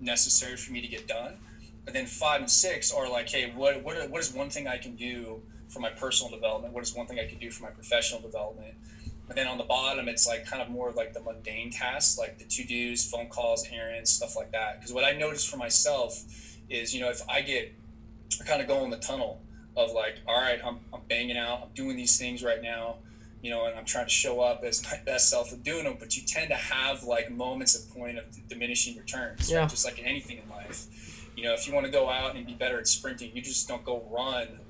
necessary 0.00 0.56
for 0.56 0.72
me 0.72 0.80
to 0.80 0.88
get 0.88 1.06
done 1.06 1.38
but 1.84 1.94
then 1.94 2.06
five 2.06 2.40
and 2.40 2.50
six 2.50 2.92
are 2.92 3.08
like, 3.08 3.28
hey, 3.28 3.52
what 3.54 3.82
what 3.82 4.10
what 4.10 4.20
is 4.20 4.32
one 4.32 4.50
thing 4.50 4.68
I 4.68 4.78
can 4.78 4.96
do 4.96 5.42
for 5.68 5.80
my 5.80 5.90
personal 5.90 6.32
development? 6.32 6.74
What 6.74 6.82
is 6.82 6.94
one 6.94 7.06
thing 7.06 7.18
I 7.18 7.26
can 7.26 7.38
do 7.38 7.50
for 7.50 7.64
my 7.64 7.70
professional 7.70 8.20
development? 8.20 8.74
And 9.28 9.38
then 9.38 9.46
on 9.46 9.56
the 9.56 9.64
bottom, 9.64 10.08
it's 10.08 10.26
like 10.26 10.44
kind 10.44 10.60
of 10.60 10.68
more 10.68 10.92
like 10.92 11.14
the 11.14 11.20
mundane 11.20 11.70
tasks, 11.70 12.18
like 12.18 12.38
the 12.38 12.44
to 12.44 12.64
dos, 12.64 13.08
phone 13.08 13.28
calls, 13.28 13.66
errands, 13.72 14.10
stuff 14.10 14.36
like 14.36 14.52
that. 14.52 14.78
Because 14.78 14.92
what 14.92 15.04
I 15.04 15.12
noticed 15.12 15.48
for 15.48 15.56
myself 15.56 16.22
is, 16.68 16.94
you 16.94 17.00
know, 17.00 17.08
if 17.08 17.22
I 17.28 17.40
get 17.40 17.72
kind 18.46 18.60
of 18.60 18.68
go 18.68 18.84
in 18.84 18.90
the 18.90 18.98
tunnel 18.98 19.40
of 19.76 19.92
like, 19.92 20.16
all 20.26 20.40
right, 20.40 20.60
I'm, 20.64 20.80
I'm 20.92 21.00
banging 21.08 21.36
out, 21.36 21.60
I'm 21.62 21.70
doing 21.74 21.96
these 21.96 22.18
things 22.18 22.42
right 22.42 22.62
now, 22.62 22.96
you 23.42 23.50
know, 23.50 23.66
and 23.66 23.78
I'm 23.78 23.84
trying 23.84 24.06
to 24.06 24.10
show 24.10 24.40
up 24.40 24.62
as 24.64 24.82
my 24.90 24.98
best 25.06 25.30
self 25.30 25.52
of 25.52 25.62
doing 25.62 25.84
them. 25.84 25.96
But 25.98 26.16
you 26.16 26.24
tend 26.26 26.50
to 26.50 26.56
have 26.56 27.04
like 27.04 27.30
moments 27.30 27.74
of 27.74 27.94
point 27.94 28.18
of 28.18 28.24
diminishing 28.48 28.96
returns, 28.98 29.50
yeah. 29.50 29.60
Right? 29.60 29.68
just 29.68 29.84
like 29.84 30.00
anything 30.04 30.38
in 30.38 30.48
life. 30.50 30.86
You 31.36 31.44
know, 31.44 31.54
if 31.54 31.66
you 31.66 31.74
want 31.74 31.86
to 31.86 31.92
go 31.92 32.08
out 32.08 32.36
and 32.36 32.46
be 32.46 32.54
better 32.54 32.78
at 32.78 32.86
sprinting, 32.86 33.32
you 33.34 33.42
just 33.42 33.66
don't 33.68 33.84
go 33.84 34.04
run. 34.10 34.60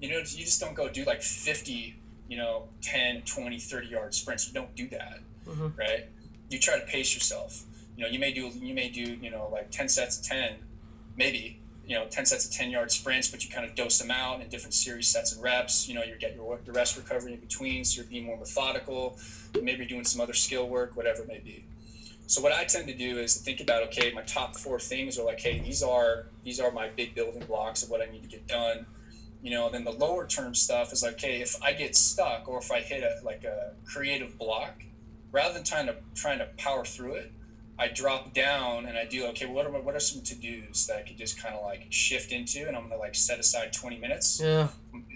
You 0.00 0.10
know, 0.10 0.18
you 0.18 0.44
just 0.44 0.60
don't 0.60 0.74
go 0.74 0.88
do 0.88 1.04
like 1.04 1.22
50, 1.22 1.96
you 2.28 2.36
know, 2.36 2.68
10, 2.82 3.22
20, 3.22 3.58
30 3.58 3.86
yard 3.86 4.14
sprints. 4.14 4.46
You 4.48 4.54
don't 4.54 4.74
do 4.74 4.88
that, 4.88 5.20
mm-hmm. 5.46 5.68
right? 5.78 6.06
You 6.50 6.58
try 6.58 6.78
to 6.78 6.86
pace 6.86 7.14
yourself. 7.14 7.62
You 7.96 8.04
know, 8.04 8.10
you 8.10 8.18
may 8.18 8.32
do, 8.32 8.48
you 8.48 8.74
may 8.74 8.88
do, 8.88 9.00
you 9.02 9.30
know, 9.30 9.48
like 9.52 9.70
10 9.70 9.88
sets 9.88 10.18
of 10.18 10.24
10, 10.24 10.54
maybe, 11.16 11.60
you 11.88 11.96
know 11.96 12.06
10 12.06 12.26
sets 12.26 12.44
of 12.44 12.52
10 12.52 12.70
yard 12.70 12.92
sprints 12.92 13.28
but 13.28 13.42
you 13.42 13.50
kind 13.50 13.68
of 13.68 13.74
dose 13.74 13.98
them 13.98 14.10
out 14.10 14.40
in 14.40 14.48
different 14.48 14.74
series 14.74 15.08
sets 15.08 15.32
and 15.32 15.42
reps 15.42 15.88
you 15.88 15.94
know 15.94 16.02
you 16.02 16.14
get 16.16 16.34
your, 16.34 16.60
your 16.64 16.74
rest 16.74 16.96
recovery 16.96 17.32
in 17.32 17.40
between 17.40 17.82
so 17.82 17.96
you're 17.96 18.10
being 18.10 18.24
more 18.24 18.36
methodical 18.36 19.18
maybe 19.62 19.78
you're 19.78 19.86
doing 19.88 20.04
some 20.04 20.20
other 20.20 20.34
skill 20.34 20.68
work 20.68 20.96
whatever 20.96 21.22
it 21.22 21.28
may 21.28 21.38
be 21.38 21.64
so 22.28 22.40
what 22.42 22.52
i 22.52 22.62
tend 22.64 22.86
to 22.86 22.94
do 22.94 23.18
is 23.18 23.36
think 23.38 23.60
about 23.60 23.82
okay 23.82 24.12
my 24.12 24.22
top 24.22 24.54
four 24.56 24.78
things 24.78 25.18
are 25.18 25.24
like 25.24 25.40
hey 25.40 25.58
these 25.58 25.82
are 25.82 26.26
these 26.44 26.60
are 26.60 26.70
my 26.70 26.88
big 26.88 27.14
building 27.14 27.42
blocks 27.46 27.82
of 27.82 27.90
what 27.90 28.00
i 28.00 28.06
need 28.06 28.22
to 28.22 28.28
get 28.28 28.46
done 28.46 28.86
you 29.42 29.50
know 29.50 29.68
then 29.70 29.82
the 29.82 29.92
lower 29.92 30.26
term 30.26 30.54
stuff 30.54 30.92
is 30.92 31.02
like 31.02 31.14
okay 31.14 31.40
if 31.40 31.60
i 31.62 31.72
get 31.72 31.96
stuck 31.96 32.46
or 32.46 32.58
if 32.58 32.70
i 32.70 32.80
hit 32.80 33.02
a 33.02 33.24
like 33.24 33.44
a 33.44 33.72
creative 33.84 34.38
block 34.38 34.82
rather 35.32 35.54
than 35.54 35.64
trying 35.64 35.86
to 35.86 35.96
trying 36.14 36.38
to 36.38 36.46
power 36.56 36.84
through 36.84 37.14
it 37.14 37.32
I 37.80 37.86
drop 37.86 38.34
down 38.34 38.86
and 38.86 38.98
I 38.98 39.04
do 39.04 39.26
okay. 39.26 39.46
What 39.46 39.64
are 39.64 39.70
what 39.70 39.94
are 39.94 40.00
some 40.00 40.20
to 40.22 40.34
dos 40.34 40.86
that 40.88 40.96
I 40.96 41.02
could 41.02 41.16
just 41.16 41.40
kind 41.40 41.54
of 41.54 41.62
like 41.62 41.86
shift 41.90 42.32
into, 42.32 42.66
and 42.66 42.76
I'm 42.76 42.88
gonna 42.88 42.96
like 42.96 43.14
set 43.14 43.38
aside 43.38 43.72
20 43.72 43.98
minutes. 43.98 44.40
Yeah. 44.42 44.68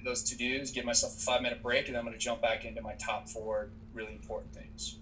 Those 0.05 0.23
to 0.25 0.37
dos, 0.37 0.71
give 0.71 0.85
myself 0.85 1.17
a 1.17 1.21
five 1.21 1.43
minute 1.43 1.61
break, 1.61 1.89
and 1.89 1.97
I'm 1.97 2.05
gonna 2.05 2.19
jump 2.19 2.41
back 2.41 2.65
into 2.65 2.81
my 2.81 2.95
top 2.95 3.29
four 3.29 3.71
really 3.93 4.15
important 4.15 4.55
things. 4.55 4.99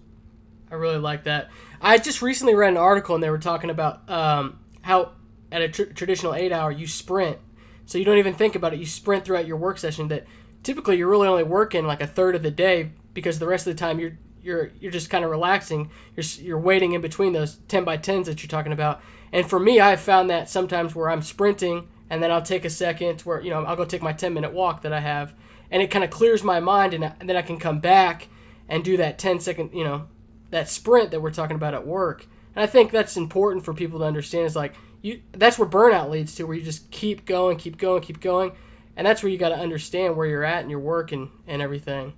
I 0.71 0.75
really 0.75 0.97
like 0.97 1.25
that. 1.25 1.49
I 1.81 1.97
just 1.97 2.21
recently 2.21 2.55
read 2.55 2.69
an 2.69 2.77
article 2.77 3.15
and 3.15 3.23
they 3.23 3.29
were 3.29 3.37
talking 3.37 3.69
about 3.69 4.09
um, 4.09 4.59
how 4.81 5.11
at 5.51 5.61
a 5.61 5.69
tr- 5.69 5.83
traditional 5.83 6.33
eight 6.33 6.51
hour 6.51 6.71
you 6.71 6.87
sprint, 6.87 7.37
so 7.85 7.97
you 7.97 8.05
don't 8.05 8.17
even 8.17 8.33
think 8.33 8.55
about 8.55 8.73
it. 8.73 8.79
You 8.79 8.85
sprint 8.85 9.25
throughout 9.25 9.45
your 9.45 9.57
work 9.57 9.77
session. 9.77 10.07
That 10.07 10.25
typically 10.63 10.97
you're 10.97 11.09
really 11.09 11.27
only 11.27 11.43
working 11.43 11.85
like 11.85 12.01
a 12.01 12.07
third 12.07 12.35
of 12.35 12.43
the 12.43 12.51
day 12.51 12.91
because 13.13 13.39
the 13.39 13.47
rest 13.47 13.67
of 13.67 13.75
the 13.75 13.79
time 13.79 13.99
you're 13.99 14.17
you're 14.41 14.71
you're 14.79 14.91
just 14.91 15.09
kind 15.09 15.25
of 15.25 15.31
relaxing. 15.31 15.91
You're 16.15 16.25
you're 16.39 16.59
waiting 16.59 16.93
in 16.93 17.01
between 17.01 17.33
those 17.33 17.57
10 17.67 17.83
by 17.83 17.97
10s 17.97 18.25
that 18.25 18.41
you're 18.41 18.49
talking 18.49 18.73
about. 18.73 19.01
And 19.33 19.49
for 19.49 19.59
me, 19.59 19.79
I've 19.79 20.01
found 20.01 20.29
that 20.29 20.49
sometimes 20.49 20.95
where 20.95 21.09
I'm 21.09 21.21
sprinting 21.21 21.87
and 22.09 22.21
then 22.21 22.31
I'll 22.31 22.41
take 22.41 22.65
a 22.65 22.69
second 22.69 23.21
where 23.21 23.41
you 23.41 23.49
know 23.49 23.63
I'll 23.63 23.75
go 23.75 23.85
take 23.85 24.01
my 24.01 24.13
10 24.13 24.33
minute 24.33 24.53
walk 24.53 24.83
that 24.83 24.93
I 24.93 25.01
have, 25.01 25.33
and 25.69 25.81
it 25.81 25.91
kind 25.91 26.03
of 26.03 26.09
clears 26.09 26.43
my 26.43 26.59
mind, 26.59 26.93
and, 26.93 27.03
and 27.03 27.29
then 27.29 27.35
I 27.35 27.41
can 27.41 27.57
come 27.57 27.79
back 27.79 28.27
and 28.69 28.83
do 28.83 28.97
that 28.97 29.17
10 29.19 29.39
second 29.41 29.71
you 29.73 29.83
know 29.83 30.07
that 30.51 30.69
sprint 30.69 31.11
that 31.11 31.21
we're 31.21 31.31
talking 31.31 31.55
about 31.55 31.73
at 31.73 31.85
work. 31.87 32.27
And 32.55 32.63
I 32.63 32.67
think 32.67 32.91
that's 32.91 33.17
important 33.17 33.65
for 33.65 33.73
people 33.73 33.99
to 33.99 34.05
understand. 34.05 34.45
Is 34.45 34.55
like 34.55 34.75
you 35.01 35.21
that's 35.31 35.57
where 35.57 35.67
burnout 35.67 36.09
leads 36.09 36.35
to, 36.35 36.43
where 36.43 36.55
you 36.55 36.63
just 36.63 36.91
keep 36.91 37.25
going, 37.25 37.57
keep 37.57 37.77
going, 37.77 38.01
keep 38.01 38.21
going, 38.21 38.51
and 38.95 39.07
that's 39.07 39.23
where 39.23 39.31
you 39.31 39.37
got 39.37 39.49
to 39.49 39.57
understand 39.57 40.15
where 40.15 40.27
you're 40.27 40.43
at 40.43 40.63
in 40.63 40.69
your 40.69 40.79
work 40.79 41.11
and 41.11 41.29
and 41.47 41.61
everything. 41.61 42.13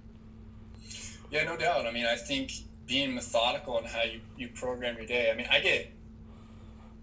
Yeah, 1.32 1.46
no 1.46 1.58
doubt. 1.58 1.88
I 1.88 1.92
mean, 1.92 2.06
I 2.06 2.16
think 2.16 2.52
being 2.86 3.16
methodical 3.16 3.78
in 3.80 3.86
how 3.86 4.04
you, 4.04 4.20
you 4.38 4.50
program 4.50 4.98
your 4.98 5.06
day. 5.06 5.32
I 5.32 5.36
mean, 5.36 5.48
I 5.50 5.60
get 5.60 5.92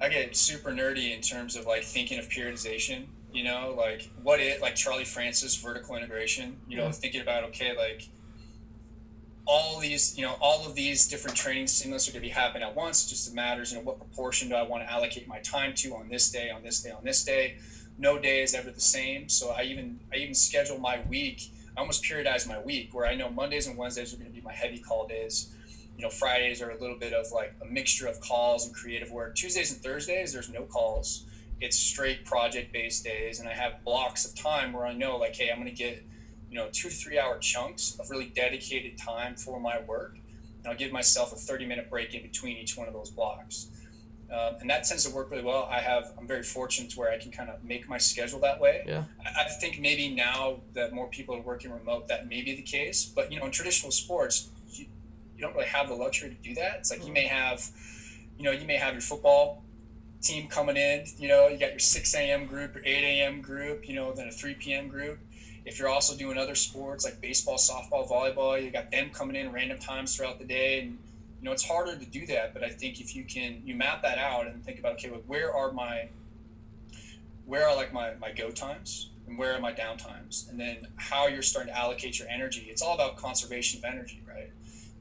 I 0.00 0.08
get 0.08 0.36
super 0.36 0.70
nerdy 0.70 1.14
in 1.14 1.20
terms 1.20 1.56
of 1.56 1.66
like 1.66 1.84
thinking 1.84 2.18
of 2.18 2.28
periodization. 2.28 3.06
You 3.32 3.44
know, 3.44 3.74
like 3.76 4.10
what 4.22 4.40
it 4.40 4.60
like 4.60 4.74
Charlie 4.74 5.04
Francis 5.04 5.56
vertical 5.56 5.96
integration. 5.96 6.56
You 6.68 6.78
know, 6.78 6.84
yeah. 6.84 6.92
thinking 6.92 7.20
about 7.20 7.44
okay, 7.44 7.76
like 7.76 8.08
all 9.50 9.80
these, 9.80 10.16
you 10.16 10.24
know, 10.24 10.36
all 10.40 10.64
of 10.64 10.74
these 10.76 11.08
different 11.08 11.36
training 11.36 11.66
stimulus 11.66 12.08
are 12.08 12.12
going 12.12 12.22
to 12.22 12.28
be 12.28 12.32
happening 12.32 12.62
at 12.62 12.76
once. 12.76 13.04
It 13.04 13.08
just 13.10 13.34
matters, 13.34 13.72
you 13.72 13.78
know, 13.78 13.84
what 13.84 13.98
proportion 13.98 14.48
do 14.48 14.54
I 14.54 14.62
want 14.62 14.84
to 14.84 14.90
allocate 14.90 15.26
my 15.26 15.40
time 15.40 15.74
to 15.76 15.94
on 15.96 16.08
this 16.08 16.30
day, 16.30 16.50
on 16.50 16.62
this 16.62 16.80
day, 16.80 16.90
on 16.90 17.02
this 17.04 17.24
day. 17.24 17.56
No 17.98 18.18
day 18.18 18.42
is 18.42 18.54
ever 18.54 18.70
the 18.70 18.80
same. 18.80 19.28
So 19.28 19.50
I 19.50 19.62
even 19.62 19.98
I 20.12 20.16
even 20.18 20.34
schedule 20.34 20.78
my 20.78 21.00
week 21.08 21.50
I 21.76 21.80
almost 21.80 22.02
periodize 22.04 22.46
my 22.48 22.60
week 22.60 22.92
where 22.92 23.06
I 23.06 23.14
know 23.14 23.30
Mondays 23.30 23.66
and 23.66 23.76
Wednesdays 23.76 24.12
are 24.12 24.16
going 24.16 24.28
to 24.28 24.34
be 24.34 24.40
my 24.40 24.52
heavy 24.52 24.78
call 24.78 25.06
days. 25.06 25.54
You 25.96 26.02
know, 26.02 26.10
Fridays 26.10 26.60
are 26.62 26.70
a 26.70 26.78
little 26.78 26.98
bit 26.98 27.12
of 27.12 27.30
like 27.32 27.54
a 27.62 27.64
mixture 27.64 28.06
of 28.06 28.20
calls 28.20 28.66
and 28.66 28.74
creative 28.74 29.10
work. 29.10 29.34
Tuesdays 29.34 29.72
and 29.72 29.82
Thursdays, 29.82 30.32
there's 30.32 30.48
no 30.48 30.62
calls. 30.62 31.24
It's 31.60 31.78
straight 31.78 32.24
project 32.24 32.72
based 32.72 33.04
days. 33.04 33.40
And 33.40 33.48
I 33.48 33.52
have 33.52 33.84
blocks 33.84 34.24
of 34.24 34.34
time 34.34 34.72
where 34.72 34.86
I 34.86 34.94
know, 34.94 35.16
like, 35.16 35.36
hey, 35.36 35.50
I'm 35.50 35.58
going 35.58 35.68
to 35.68 35.74
get, 35.74 36.02
you 36.50 36.56
know, 36.56 36.68
two 36.72 36.90
three 36.90 37.18
hour 37.18 37.38
chunks 37.38 37.96
of 37.98 38.10
really 38.10 38.32
dedicated 38.34 38.98
time 38.98 39.36
for 39.36 39.60
my 39.60 39.80
work. 39.80 40.16
And 40.58 40.66
I'll 40.66 40.76
give 40.76 40.92
myself 40.92 41.32
a 41.32 41.36
30 41.36 41.66
minute 41.66 41.88
break 41.88 42.14
in 42.14 42.22
between 42.22 42.56
each 42.58 42.76
one 42.76 42.88
of 42.88 42.92
those 42.92 43.10
blocks. 43.10 43.68
Um, 44.32 44.56
and 44.60 44.70
that 44.70 44.84
tends 44.84 45.04
to 45.04 45.14
work 45.14 45.30
really 45.30 45.42
well. 45.42 45.68
I 45.70 45.80
have 45.80 46.12
I'm 46.16 46.26
very 46.26 46.44
fortunate 46.44 46.90
to 46.90 46.98
where 47.00 47.10
I 47.10 47.18
can 47.18 47.32
kind 47.32 47.50
of 47.50 47.64
make 47.64 47.88
my 47.88 47.98
schedule 47.98 48.38
that 48.40 48.60
way. 48.60 48.84
Yeah. 48.86 49.04
I, 49.24 49.42
I, 49.42 49.48
think 49.60 49.80
maybe 49.80 50.08
now 50.08 50.60
that 50.74 50.92
more 50.92 51.08
people 51.08 51.34
are 51.34 51.40
working 51.40 51.72
remote, 51.72 52.06
that 52.08 52.28
may 52.28 52.42
be 52.42 52.54
the 52.54 52.62
case. 52.62 53.04
But 53.04 53.32
you 53.32 53.40
know, 53.40 53.46
in 53.46 53.50
traditional 53.50 53.90
sports, 53.90 54.50
you, 54.70 54.86
you 55.36 55.40
don't 55.40 55.54
really 55.54 55.66
have 55.66 55.88
the 55.88 55.94
luxury 55.94 56.28
to 56.28 56.48
do 56.48 56.54
that. 56.54 56.76
It's 56.78 56.90
like 56.90 57.00
mm-hmm. 57.00 57.08
you 57.08 57.14
may 57.14 57.26
have, 57.26 57.68
you 58.38 58.44
know, 58.44 58.52
you 58.52 58.66
may 58.66 58.76
have 58.76 58.92
your 58.94 59.02
football 59.02 59.64
team 60.22 60.46
coming 60.46 60.76
in. 60.76 61.06
You 61.18 61.26
know, 61.26 61.48
you 61.48 61.58
got 61.58 61.70
your 61.70 61.80
6 61.80 62.14
a.m. 62.14 62.46
group, 62.46 62.76
your 62.76 62.84
8 62.84 62.88
a.m. 62.88 63.40
group. 63.40 63.88
You 63.88 63.96
know, 63.96 64.12
then 64.12 64.28
a 64.28 64.32
3 64.32 64.54
p.m. 64.54 64.86
group. 64.86 65.18
If 65.64 65.78
you're 65.78 65.88
also 65.88 66.16
doing 66.16 66.38
other 66.38 66.54
sports 66.54 67.04
like 67.04 67.20
baseball, 67.20 67.56
softball, 67.56 68.08
volleyball, 68.08 68.62
you 68.62 68.70
got 68.70 68.90
them 68.90 69.10
coming 69.10 69.36
in 69.36 69.52
random 69.52 69.78
times 69.78 70.16
throughout 70.16 70.38
the 70.38 70.44
day. 70.44 70.80
And 70.80 70.98
you 71.40 71.46
know 71.46 71.52
it's 71.52 71.64
harder 71.64 71.96
to 71.96 72.04
do 72.04 72.26
that 72.26 72.52
but 72.52 72.62
i 72.62 72.68
think 72.68 73.00
if 73.00 73.16
you 73.16 73.24
can 73.24 73.62
you 73.64 73.74
map 73.74 74.02
that 74.02 74.18
out 74.18 74.46
and 74.46 74.62
think 74.62 74.78
about 74.78 74.92
okay 74.92 75.08
where 75.08 75.54
are 75.54 75.72
my 75.72 76.06
where 77.46 77.66
are 77.66 77.74
like 77.74 77.94
my 77.94 78.12
my 78.20 78.30
go 78.30 78.50
times 78.50 79.10
and 79.30 79.38
where 79.38 79.54
are 79.54 79.60
my 79.60 79.72
down 79.72 79.96
times? 79.96 80.46
And 80.50 80.58
then 80.58 80.88
how 80.96 81.28
you're 81.28 81.42
starting 81.42 81.72
to 81.72 81.78
allocate 81.78 82.18
your 82.18 82.28
energy. 82.28 82.66
It's 82.68 82.82
all 82.82 82.94
about 82.94 83.16
conservation 83.16 83.78
of 83.78 83.84
energy 83.84 84.20
right? 84.28 84.50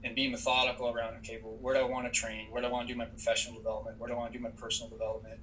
And 0.04 0.16
being 0.16 0.32
methodical 0.32 0.90
around 0.90 1.16
okay 1.18 1.40
well 1.44 1.58
where 1.60 1.74
do 1.74 1.82
i 1.82 1.84
want 1.84 2.06
to 2.06 2.12
train? 2.12 2.48
Where 2.50 2.62
do 2.62 2.68
i 2.68 2.72
want 2.72 2.88
to 2.88 2.94
do 2.94 2.98
my 2.98 3.06
professional 3.06 3.56
development? 3.56 4.00
Where 4.00 4.08
do 4.08 4.14
i 4.14 4.18
want 4.18 4.32
to 4.32 4.38
do 4.38 4.44
my 4.44 4.52
personal 4.52 4.90
development 4.90 5.40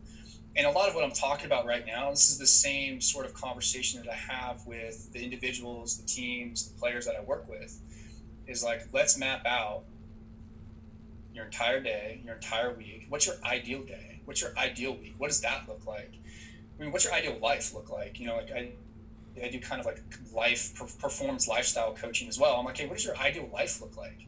and 0.57 0.67
a 0.67 0.71
lot 0.71 0.89
of 0.89 0.95
what 0.95 1.05
i'm 1.05 1.13
talking 1.13 1.47
about 1.47 1.67
right 1.67 1.87
now 1.87 2.11
this 2.11 2.29
is 2.31 2.39
the 2.39 2.47
same 2.47 3.01
sort 3.01 3.27
of 3.27 3.35
conversation 3.35 4.03
that 4.03 4.11
i 4.11 4.15
have 4.15 4.65
with 4.67 5.13
the 5.13 5.23
individuals 5.23 5.97
the 5.97 6.07
teams 6.07 6.69
the 6.69 6.79
players 6.79 7.05
that 7.07 7.15
i 7.15 7.21
work 7.21 7.49
with 7.49 7.81
is 8.47 8.65
like 8.65 8.83
let's 8.93 9.17
map 9.19 9.45
out 9.47 9.83
your 11.37 11.45
entire 11.45 11.81
day, 11.81 12.21
your 12.25 12.35
entire 12.35 12.73
week. 12.73 13.05
What's 13.09 13.27
your 13.27 13.37
ideal 13.45 13.83
day? 13.83 14.21
What's 14.25 14.41
your 14.41 14.57
ideal 14.57 14.97
week? 14.97 15.15
What 15.19 15.29
does 15.29 15.41
that 15.43 15.69
look 15.69 15.87
like? 15.87 16.15
I 16.79 16.83
mean, 16.83 16.91
what's 16.91 17.05
your 17.05 17.13
ideal 17.13 17.39
life 17.41 17.75
look 17.75 17.91
like? 17.91 18.19
You 18.19 18.27
know, 18.27 18.37
like 18.37 18.51
I, 18.51 18.71
I 19.43 19.49
do 19.49 19.61
kind 19.61 19.79
of 19.79 19.87
like 19.87 20.01
life 20.33 20.75
performance 20.75 21.47
lifestyle 21.47 21.93
coaching 21.93 22.27
as 22.27 22.39
well. 22.39 22.57
I'm 22.57 22.65
like, 22.65 22.79
hey, 22.79 22.87
what 22.87 22.97
does 22.97 23.05
your 23.05 23.17
ideal 23.19 23.49
life 23.53 23.81
look 23.81 23.97
like? 23.97 24.27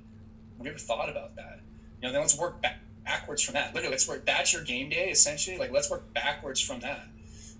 Have 0.58 0.66
you 0.66 0.70
ever 0.70 0.78
thought 0.78 1.08
about 1.08 1.34
that? 1.36 1.60
You 2.00 2.08
know, 2.08 2.12
then 2.12 2.20
let's 2.20 2.36
work 2.36 2.60
back, 2.60 2.78
backwards 3.08 3.42
from 3.42 3.54
that. 3.54 3.74
Literally, 3.74 3.92
let's 3.92 4.06
work. 4.06 4.26
That's 4.26 4.52
your 4.52 4.62
game 4.62 4.90
day, 4.90 5.08
essentially. 5.08 5.56
Like, 5.56 5.72
let's 5.72 5.90
work 5.90 6.12
backwards 6.12 6.60
from 6.60 6.80
that. 6.80 7.06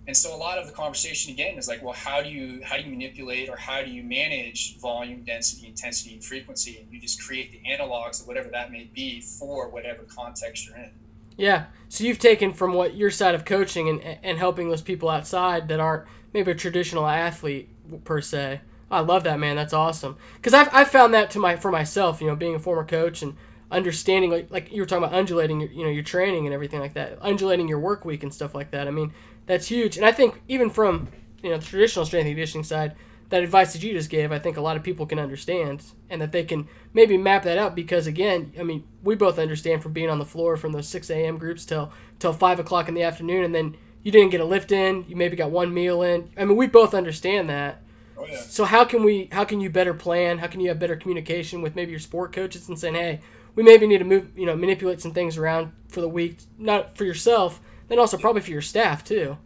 And 0.07 0.17
so, 0.17 0.35
a 0.35 0.37
lot 0.37 0.59
of 0.59 0.67
the 0.67 0.73
conversation 0.73 1.33
again 1.33 1.59
is 1.59 1.69
like, 1.69 1.83
well, 1.83 1.95
how 1.95 2.23
do 2.23 2.29
you 2.29 2.61
how 2.63 2.77
do 2.77 2.83
you 2.83 2.91
manipulate 2.91 3.49
or 3.49 3.57
how 3.57 3.83
do 3.83 3.91
you 3.91 4.03
manage 4.03 4.79
volume, 4.79 5.23
density, 5.23 5.67
intensity, 5.67 6.15
and 6.15 6.25
frequency? 6.25 6.79
And 6.79 6.93
you 6.93 7.01
just 7.01 7.23
create 7.23 7.51
the 7.51 7.61
analogs 7.69 8.21
of 8.21 8.27
whatever 8.27 8.49
that 8.51 8.71
may 8.71 8.91
be 8.95 9.21
for 9.21 9.69
whatever 9.69 10.03
context 10.03 10.67
you're 10.67 10.77
in. 10.77 10.91
Yeah. 11.37 11.67
So 11.89 12.05
you've 12.05 12.19
taken 12.19 12.53
from 12.53 12.75
what 12.75 12.95
your 12.95 13.11
side 13.11 13.35
of 13.35 13.45
coaching 13.45 13.89
and 13.89 14.19
and 14.23 14.39
helping 14.39 14.69
those 14.69 14.83
people 14.83 15.09
outside 15.09 15.69
that 15.69 15.81
aren't 15.81 16.05
maybe 16.33 16.51
a 16.51 16.55
traditional 16.55 17.07
athlete 17.07 17.69
per 18.05 18.21
se. 18.21 18.61
I 18.91 19.01
love 19.01 19.25
that 19.25 19.39
man. 19.39 19.57
That's 19.57 19.75
awesome. 19.75 20.17
Because 20.37 20.55
I've, 20.55 20.69
I've 20.73 20.89
found 20.89 21.13
that 21.13 21.31
to 21.33 21.39
my 21.39 21.57
for 21.57 21.71
myself. 21.71 22.21
You 22.21 22.29
know, 22.29 22.37
being 22.37 22.55
a 22.55 22.59
former 22.59 22.85
coach 22.85 23.23
and 23.23 23.37
understanding 23.71 24.31
like 24.31 24.51
like 24.51 24.73
you 24.73 24.81
were 24.81 24.87
talking 24.87 25.05
about 25.05 25.17
undulating 25.17 25.61
your, 25.61 25.71
you 25.71 25.85
know 25.85 25.91
your 25.91 26.03
training 26.03 26.47
and 26.47 26.55
everything 26.55 26.81
like 26.81 26.95
that, 26.95 27.19
undulating 27.21 27.69
your 27.69 27.79
work 27.79 28.05
week 28.05 28.23
and 28.23 28.33
stuff 28.33 28.55
like 28.55 28.71
that. 28.71 28.89
I 28.89 28.91
mean, 28.91 29.13
that's 29.47 29.69
huge. 29.69 29.97
And 29.97 30.07
I 30.07 30.13
think 30.13 30.41
even 30.49 30.71
from 30.71 31.09
you 31.43 31.51
know 31.51 31.59
the 31.59 31.65
traditional 31.65 32.07
strength 32.07 32.27
and 32.27 32.35
conditioning 32.35 32.65
side, 32.65 32.95
that 33.29 33.43
advice 33.43 33.73
that 33.73 33.83
you 33.83 33.93
just 33.93 34.11
gave, 34.11 34.33
I 34.33 34.39
think 34.39 34.57
a 34.57 34.61
lot 34.63 34.77
of 34.77 34.83
people 34.83 35.07
can 35.07 35.19
understand 35.19 35.83
and 36.09 36.21
that 36.23 36.33
they 36.33 36.45
can 36.45 36.67
maybe 36.95 37.19
map 37.19 37.43
that 37.45 37.59
out 37.59 37.75
because 37.75 38.07
again, 38.07 38.53
I 38.59 38.63
mean, 38.63 38.85
we 39.03 39.15
both 39.15 39.39
understand 39.39 39.83
from 39.83 39.93
being 39.93 40.09
on 40.09 40.19
the 40.19 40.25
floor 40.25 40.57
from 40.57 40.73
those 40.73 40.89
six 40.89 41.11
a.m. 41.11 41.39
groups 41.39 41.65
till 41.67 41.93
till 42.19 42.33
five 42.33 42.59
o'clock 42.59 42.89
in 42.89 42.95
the 42.95 43.03
afternoon, 43.03 43.45
and 43.45 43.55
then 43.55 43.77
you 44.03 44.13
didn't 44.13 44.31
get 44.31 44.41
a 44.41 44.45
lift 44.45 44.73
in, 44.73 45.05
you 45.09 45.17
maybe 45.17 45.37
got 45.37 45.51
one 45.51 45.75
meal 45.75 46.03
in. 46.03 46.31
I 46.37 46.45
mean, 46.45 46.57
we 46.57 46.67
both 46.67 46.95
understand 46.95 47.51
that. 47.51 47.83
Oh, 48.17 48.25
yeah. 48.27 48.41
So 48.41 48.65
how 48.65 48.85
can 48.85 49.05
we? 49.05 49.29
How 49.31 49.45
can 49.45 49.61
you 49.61 49.71
better 49.71 49.95
plan? 49.95 50.39
How 50.39 50.47
can 50.47 50.61
you 50.61 50.69
have 50.69 50.79
better 50.79 50.97
communication 50.97 51.63
with 51.63 51.77
maybe 51.77 51.91
your 51.91 52.01
sport 52.01 52.33
coaches 52.33 52.69
and 52.69 52.79
saying, 52.79 52.95
hey, 52.95 53.21
we 53.59 53.64
maybe 53.64 53.88
need 53.88 53.99
to 53.99 54.05
move, 54.05 54.31
you 54.38 54.47
know, 54.47 54.55
manipulate 54.55 55.01
some 55.01 55.12
things 55.12 55.37
around 55.37 55.73
for 55.88 56.01
the 56.01 56.09
week, 56.09 56.38
not 56.59 56.97
for 56.97 57.03
yourself, 57.05 57.61
then 57.88 57.99
also 57.99 58.16
probably 58.16 58.40
for 58.40 58.53
your 58.53 58.62
staff 58.62 59.03
too. 59.03 59.37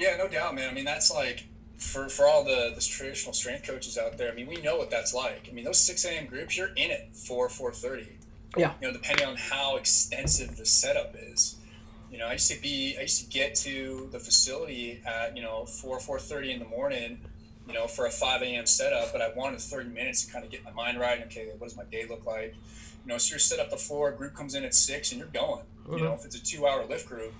Yeah, 0.00 0.16
no 0.16 0.26
doubt, 0.26 0.56
man. 0.56 0.68
I 0.68 0.74
mean, 0.74 0.84
that's 0.84 1.12
like 1.12 1.46
for 1.78 2.08
for 2.08 2.26
all 2.26 2.42
the 2.42 2.72
the 2.74 2.80
traditional 2.80 3.32
strength 3.32 3.64
coaches 3.64 3.96
out 3.96 4.18
there. 4.18 4.32
I 4.32 4.34
mean, 4.34 4.48
we 4.48 4.56
know 4.62 4.76
what 4.76 4.90
that's 4.90 5.14
like. 5.14 5.46
I 5.48 5.52
mean, 5.52 5.64
those 5.64 5.78
six 5.78 6.04
a.m. 6.04 6.26
groups, 6.26 6.58
you're 6.58 6.74
in 6.74 6.90
it 6.90 7.10
for 7.14 7.48
four 7.48 7.70
thirty. 7.70 8.08
Yeah. 8.56 8.72
You 8.80 8.88
know, 8.88 8.92
depending 8.92 9.24
on 9.24 9.36
how 9.36 9.76
extensive 9.76 10.56
the 10.56 10.66
setup 10.66 11.14
is. 11.14 11.54
You 12.10 12.18
know, 12.18 12.26
I 12.26 12.32
used 12.32 12.50
to 12.50 12.60
be, 12.60 12.96
I 12.98 13.02
used 13.02 13.26
to 13.26 13.30
get 13.30 13.54
to 13.56 14.08
the 14.10 14.18
facility 14.18 15.00
at 15.06 15.36
you 15.36 15.42
know 15.44 15.66
four 15.66 16.00
four 16.00 16.18
thirty 16.18 16.50
in 16.50 16.58
the 16.58 16.68
morning. 16.68 17.20
You 17.68 17.74
know, 17.74 17.86
for 17.86 18.06
a 18.06 18.10
five 18.10 18.42
a.m. 18.42 18.66
setup, 18.66 19.12
but 19.12 19.22
I 19.22 19.32
wanted 19.36 19.60
thirty 19.60 19.90
minutes 19.90 20.26
to 20.26 20.32
kind 20.32 20.44
of 20.44 20.50
get 20.50 20.64
my 20.64 20.72
mind 20.72 20.98
right. 20.98 21.22
Okay, 21.26 21.46
what 21.58 21.68
does 21.68 21.76
my 21.76 21.84
day 21.84 22.06
look 22.08 22.26
like? 22.26 22.56
You 23.06 23.12
know, 23.12 23.18
so 23.18 23.30
you're 23.30 23.38
set 23.38 23.60
up 23.60 23.70
the 23.70 23.76
floor. 23.76 24.10
Group 24.10 24.34
comes 24.34 24.56
in 24.56 24.64
at 24.64 24.74
six, 24.74 25.12
and 25.12 25.20
you're 25.20 25.28
going. 25.28 25.62
Mm-hmm. 25.84 25.98
You 25.98 26.04
know, 26.04 26.14
if 26.14 26.24
it's 26.24 26.34
a 26.34 26.42
two-hour 26.42 26.86
lift 26.86 27.08
group, 27.08 27.32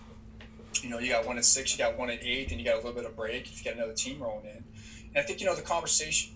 you 0.81 0.89
know, 0.89 1.01
you 1.01 1.11
got 1.11 1.27
one 1.27 1.39
at 1.39 1.45
six, 1.45 1.73
you 1.73 1.79
got 1.79 1.99
one 1.99 2.09
at 2.09 2.23
eight, 2.23 2.53
and 2.53 2.61
you 2.61 2.65
got 2.65 2.75
a 2.75 2.77
little 2.77 2.93
bit 2.93 3.05
of 3.05 3.17
break 3.17 3.47
if 3.47 3.59
you 3.59 3.69
got 3.69 3.77
another 3.77 3.93
team 3.93 4.23
rolling 4.23 4.47
in. 4.47 4.63
And 5.09 5.17
I 5.17 5.23
think, 5.23 5.41
you 5.41 5.47
know, 5.47 5.57
the 5.57 5.63
conversation 5.63 6.35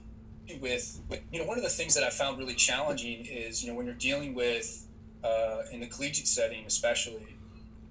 with, 0.60 1.00
with 1.08 1.20
you 1.32 1.38
know, 1.38 1.46
one 1.46 1.58
of 1.58 1.62
the 1.62 1.70
things 1.70 1.94
that 1.94 2.02
I 2.02 2.10
found 2.10 2.38
really 2.38 2.54
challenging 2.54 3.24
is, 3.24 3.62
you 3.62 3.70
know, 3.70 3.76
when 3.76 3.86
you're 3.86 3.94
dealing 3.94 4.34
with, 4.34 4.84
uh, 5.22 5.62
in 5.70 5.78
the 5.78 5.86
collegiate 5.86 6.26
setting, 6.26 6.64
especially, 6.66 7.36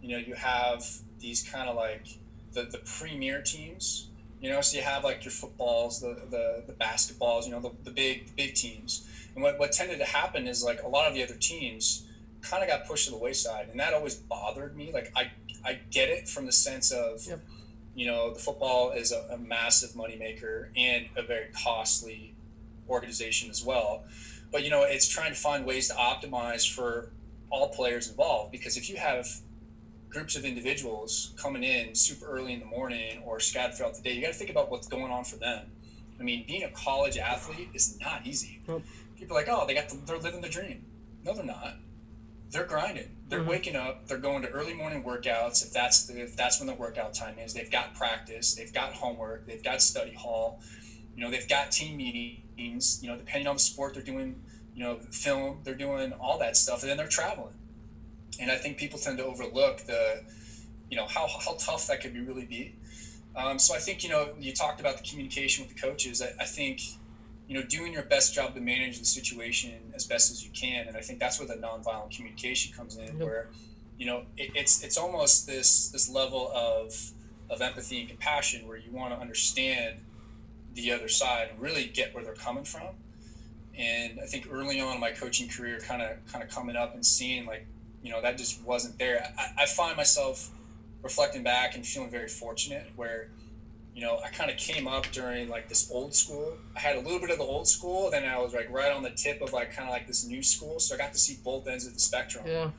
you 0.02 0.10
know, 0.10 0.17
you 0.17 0.34
have 0.34 0.86
these 1.19 1.47
kind 1.49 1.69
of 1.69 1.78
like 1.78 2.08
the, 2.52 2.63
the 2.63 2.80
premier 2.80 3.41
teams, 3.41 4.10
you 4.41 4.49
know, 4.49 4.60
so 4.62 4.78
you 4.78 4.84
have 4.84 5.06
like 5.06 5.23
your 5.23 5.32
footballs, 5.32 6.02
the, 6.02 6.19
the, 6.30 6.63
the 6.67 6.73
basketballs, 6.73 7.45
you 7.45 7.52
know, 7.52 7.60
the, 7.62 7.71
the 7.84 7.91
big, 7.91 8.28
the 8.28 8.34
big 8.34 8.56
teams. 8.56 9.08
And 9.39 9.43
what, 9.45 9.58
what 9.58 9.71
tended 9.71 9.99
to 9.99 10.06
happen 10.06 10.47
is 10.47 10.65
like 10.65 10.84
a 10.84 10.88
lot 10.89 11.08
of 11.08 11.13
the 11.13 11.23
other 11.23 11.36
teams 11.36 12.06
kind 12.41 12.62
of 12.62 12.67
got 12.67 12.86
pushed 12.86 13.06
to 13.06 13.12
the 13.12 13.17
wayside. 13.17 13.69
And 13.69 13.80
that 13.80 13.93
always 13.93 14.15
bothered 14.15 14.75
me. 14.75 14.91
Like 14.91 15.13
I, 15.15 15.32
I 15.63 15.80
get 15.91 16.10
it 16.10 16.28
from 16.28 16.45
the 16.45 16.52
sense 16.52 16.91
of, 16.91 17.25
yep. 17.25 17.39
you 17.95 18.06
know, 18.06 18.34
the 18.34 18.39
football 18.39 18.91
is 18.91 19.13
a, 19.13 19.30
a 19.32 19.38
massive 19.38 19.91
moneymaker 19.91 20.67
and 20.75 21.06
a 21.15 21.21
very 21.21 21.45
costly 21.54 22.34
organization 22.89 23.49
as 23.49 23.63
well. 23.63 24.04
But 24.52 24.65
you 24.65 24.71
know, 24.71 24.84
it's 24.84 25.08
trying 25.08 25.32
to 25.32 25.39
find 25.39 25.65
ways 25.65 25.88
to 25.88 25.93
optimize 25.93 26.69
for 26.69 27.12
all 27.49 27.69
players 27.69 28.10
involved. 28.10 28.52
Because 28.52 28.75
if 28.75 28.89
you 28.89 28.97
have 28.97 29.25
groups 30.10 30.36
of 30.36 30.43
individuals 30.43 31.34
coming 31.38 31.63
in 31.63 31.95
super 31.95 32.25
early 32.25 32.52
in 32.52 32.60
the 32.60 32.65
morning 32.65 33.21
or 33.25 33.39
scattered 33.39 33.75
throughout 33.75 33.95
the 33.95 34.02
day, 34.02 34.12
you 34.12 34.21
got 34.21 34.34
to 34.34 34.38
think 34.38 34.49
about 34.49 34.69
what's 34.69 34.89
going 34.89 35.13
on 35.13 35.23
for 35.23 35.38
them. 35.38 35.67
I 36.19 36.23
mean, 36.23 36.43
being 36.45 36.63
a 36.63 36.69
college 36.71 37.17
athlete 37.17 37.69
is 37.73 37.97
not 38.02 38.28
easy. 38.28 38.60
Nope. 38.67 38.84
People 39.19 39.38
are 39.38 39.41
like, 39.41 39.49
oh, 39.49 39.67
they 39.67 39.75
got 39.75 39.89
the, 39.89 39.99
they're 40.05 40.17
living 40.17 40.41
the 40.41 40.49
dream. 40.49 40.86
No, 41.23 41.34
they're 41.34 41.43
not 41.43 41.75
they're 42.51 42.65
grinding. 42.65 43.15
They're 43.27 43.39
mm-hmm. 43.39 43.49
waking 43.49 43.75
up. 43.75 44.08
They're 44.08 44.17
going 44.17 44.41
to 44.41 44.49
early 44.49 44.73
morning 44.73 45.03
workouts. 45.03 45.63
If 45.63 45.71
that's 45.71 46.08
the, 46.08 46.21
if 46.21 46.36
that's 46.36 46.60
when 46.60 46.67
the 46.67 46.73
workout 46.73 47.13
time 47.13 47.38
is, 47.38 47.53
they've 47.53 47.69
got 47.69 47.93
practice. 47.93 48.55
They've 48.55 48.73
got 48.73 48.93
homework. 48.93 49.45
They've 49.45 49.63
got 49.63 49.82
study 49.82 50.13
hall. 50.13 50.62
You 51.15 51.23
know, 51.23 51.32
they've 51.32 51.47
got 51.47 51.71
team 51.71 51.97
meetings. 51.97 52.99
You 53.01 53.10
know, 53.10 53.17
depending 53.17 53.47
on 53.47 53.55
the 53.55 53.62
sport, 53.62 53.93
they're 53.93 54.03
doing 54.03 54.41
you 54.73 54.84
know 54.84 54.97
film. 55.12 55.60
They're 55.63 55.75
doing 55.75 56.13
all 56.13 56.39
that 56.39 56.58
stuff, 56.58 56.82
and 56.82 56.89
then 56.89 56.97
they're 56.97 57.08
traveling. 57.08 57.53
And 58.41 58.49
I 58.49 58.55
think 58.55 58.77
people 58.77 58.97
tend 58.97 59.17
to 59.17 59.25
overlook 59.25 59.82
the, 59.82 60.23
you 60.89 60.97
know, 60.97 61.05
how 61.05 61.27
how 61.27 61.55
tough 61.60 61.88
that 61.88 62.01
could 62.01 62.13
be 62.13 62.21
really 62.21 62.45
be. 62.45 62.75
Um, 63.36 63.60
so 63.60 63.75
I 63.75 63.79
think 63.79 64.03
you 64.03 64.10
know 64.10 64.29
you 64.39 64.53
talked 64.53 64.79
about 64.79 64.97
the 64.97 65.03
communication 65.03 65.65
with 65.65 65.75
the 65.75 65.79
coaches. 65.79 66.21
I, 66.21 66.34
I 66.41 66.45
think 66.45 66.82
you 67.49 67.55
know, 67.55 67.63
doing 67.63 67.91
your 67.91 68.03
best 68.03 68.31
job 68.31 68.53
to 68.53 68.62
manage 68.62 68.99
the 68.99 69.05
situation 69.05 69.91
as 69.95 70.05
best 70.05 70.29
as 70.31 70.45
you 70.45 70.51
can. 70.51 70.88
And 70.88 70.95
I 70.95 71.01
think 71.01 71.19
that's 71.19 71.39
where 71.39 71.47
the 71.47 71.55
nonviolent 71.55 72.15
communication 72.15 72.71
comes 72.77 72.95
in, 72.95 73.17
where, 73.25 73.49
you 73.97 74.05
know, 74.05 74.21
it, 74.38 74.51
it's 74.53 74.83
it's 74.83 74.97
almost 74.97 75.47
this 75.47 75.89
this 75.89 76.07
level 76.07 76.51
of 76.53 76.93
of 77.49 77.59
empathy 77.63 78.01
and 78.01 78.07
compassion 78.07 78.67
where 78.67 78.77
you 78.77 78.91
want 78.91 79.15
to 79.15 79.19
understand 79.19 79.97
the 80.75 80.91
other 80.91 81.07
side 81.07 81.49
and 81.49 81.59
really 81.59 81.85
get 81.85 82.13
where 82.13 82.23
they're 82.23 82.33
coming 82.35 82.63
from. 82.63 82.93
And 83.75 84.19
I 84.21 84.27
think 84.27 84.47
early 84.51 84.79
on 84.79 84.93
in 84.93 84.99
my 84.99 85.09
coaching 85.09 85.49
career, 85.49 85.79
kind 85.79 86.03
of 86.03 86.23
kind 86.31 86.43
of 86.43 86.51
coming 86.51 86.75
up 86.75 86.93
and 86.93 87.03
seeing 87.03 87.47
like, 87.47 87.65
you 88.03 88.12
know, 88.12 88.21
that 88.21 88.38
just 88.38 88.62
wasn't 88.62 88.99
there. 88.99 89.33
I, 89.39 89.63
I 89.63 89.65
find 89.65 89.97
myself 89.97 90.49
reflecting 91.01 91.41
back 91.41 91.73
and 91.73 91.83
feeling 91.83 92.12
very 92.12 92.27
fortunate 92.27 92.91
where 92.95 93.29
you 93.99 94.05
know, 94.05 94.21
I 94.23 94.29
kind 94.29 94.49
of 94.49 94.55
came 94.55 94.88
up 94.88 95.12
during 95.12 95.49
like 95.49 95.67
this 95.67 95.91
old 95.91 96.15
school. 96.15 96.53
I 96.73 96.79
had 96.79 96.95
a 96.95 97.01
little 97.01 97.19
bit 97.19 97.31
of 97.31 97.38
the 97.38 97.43
old 97.43 97.67
school, 97.67 98.09
then 98.09 98.23
I 98.23 98.39
was 98.39 98.53
like 98.53 98.71
right 98.71 98.93
on 98.93 99.03
the 99.03 99.09
tip 99.09 99.41
of 99.41 99.51
like 99.51 99.75
kind 99.75 99.89
of 99.89 99.93
like 99.93 100.07
this 100.07 100.25
new 100.25 100.41
school. 100.41 100.79
So 100.79 100.95
I 100.95 100.97
got 100.97 101.12
to 101.12 101.19
see 101.19 101.38
both 101.43 101.67
ends 101.67 101.85
of 101.85 101.93
the 101.93 101.99
spectrum, 101.99 102.45
yeah. 102.47 102.71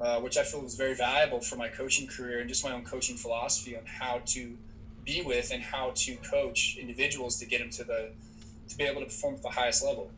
uh, 0.00 0.20
which 0.20 0.38
I 0.38 0.42
feel 0.42 0.62
was 0.62 0.74
very 0.74 0.94
valuable 0.94 1.40
for 1.40 1.56
my 1.56 1.68
coaching 1.68 2.06
career 2.06 2.40
and 2.40 2.48
just 2.48 2.64
my 2.64 2.72
own 2.72 2.82
coaching 2.82 3.18
philosophy 3.18 3.76
on 3.76 3.82
how 3.84 4.22
to 4.24 4.56
be 5.04 5.20
with 5.20 5.50
and 5.52 5.62
how 5.62 5.92
to 5.96 6.16
coach 6.16 6.78
individuals 6.80 7.38
to 7.40 7.44
get 7.44 7.58
them 7.58 7.68
to 7.68 7.84
the 7.84 8.12
to 8.70 8.78
be 8.78 8.84
able 8.84 9.02
to 9.02 9.06
perform 9.06 9.34
at 9.34 9.42
the 9.42 9.50
highest 9.50 9.84
level. 9.84 10.10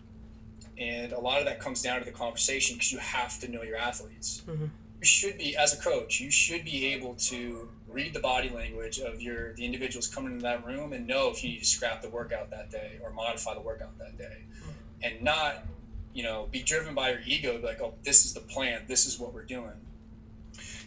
And 0.79 1.11
a 1.11 1.19
lot 1.19 1.41
of 1.41 1.47
that 1.47 1.59
comes 1.59 1.83
down 1.83 1.99
to 1.99 2.05
the 2.05 2.13
conversation 2.13 2.77
because 2.77 2.93
you 2.93 2.99
have 2.99 3.41
to 3.41 3.51
know 3.51 3.63
your 3.63 3.79
athletes. 3.79 4.45
Mm-hmm. 4.47 4.67
You 5.01 5.07
should 5.07 5.39
be, 5.39 5.57
as 5.57 5.77
a 5.77 5.83
coach, 5.83 6.21
you 6.21 6.31
should 6.31 6.65
be 6.65 6.87
able 6.95 7.15
to 7.15 7.69
read 7.97 8.13
the 8.13 8.21
body 8.21 8.51
language 8.51 8.99
of 8.99 9.23
your 9.23 9.55
the 9.55 9.65
individuals 9.65 10.07
coming 10.07 10.33
into 10.33 10.43
that 10.43 10.65
room 10.67 10.93
and 10.93 11.07
know 11.07 11.31
if 11.31 11.43
you 11.43 11.49
need 11.49 11.61
to 11.61 11.65
scrap 11.65 12.03
the 12.03 12.11
workout 12.11 12.51
that 12.51 12.71
day 12.71 12.99
or 13.03 13.11
modify 13.11 13.55
the 13.55 13.61
workout 13.61 13.97
that 13.99 14.19
day. 14.19 14.45
Hmm. 14.63 14.71
And 15.03 15.23
not 15.23 15.65
you 16.13 16.23
know 16.23 16.47
be 16.51 16.63
driven 16.63 16.95
by 16.95 17.11
your 17.11 17.21
ego 17.27 17.59
like 17.63 17.81
oh 17.81 17.95
this 18.05 18.27
is 18.27 18.35
the 18.35 18.41
plan 18.41 18.83
this 18.87 19.07
is 19.07 19.19
what 19.19 19.33
we're 19.33 19.45
doing. 19.45 19.81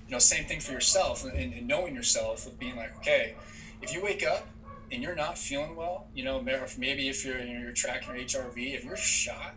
You 0.06 0.12
know 0.12 0.20
same 0.20 0.46
thing 0.46 0.60
for 0.60 0.72
yourself 0.72 1.26
and, 1.26 1.34
and 1.36 1.68
knowing 1.68 1.96
yourself 1.96 2.46
of 2.46 2.60
being 2.60 2.76
like 2.76 2.96
okay 2.98 3.34
if 3.82 3.92
you 3.92 4.04
wake 4.04 4.24
up 4.24 4.48
and 4.92 5.02
you're 5.02 5.16
not 5.16 5.36
feeling 5.38 5.76
well 5.76 6.08
you 6.14 6.24
know 6.24 6.40
maybe 6.78 7.10
if 7.10 7.26
you're 7.26 7.40
you 7.40 7.54
know, 7.56 7.60
you're 7.60 7.72
tracking 7.72 8.16
your 8.16 8.26
hrv 8.26 8.76
if 8.76 8.86
you're 8.86 8.96
shot 8.96 9.56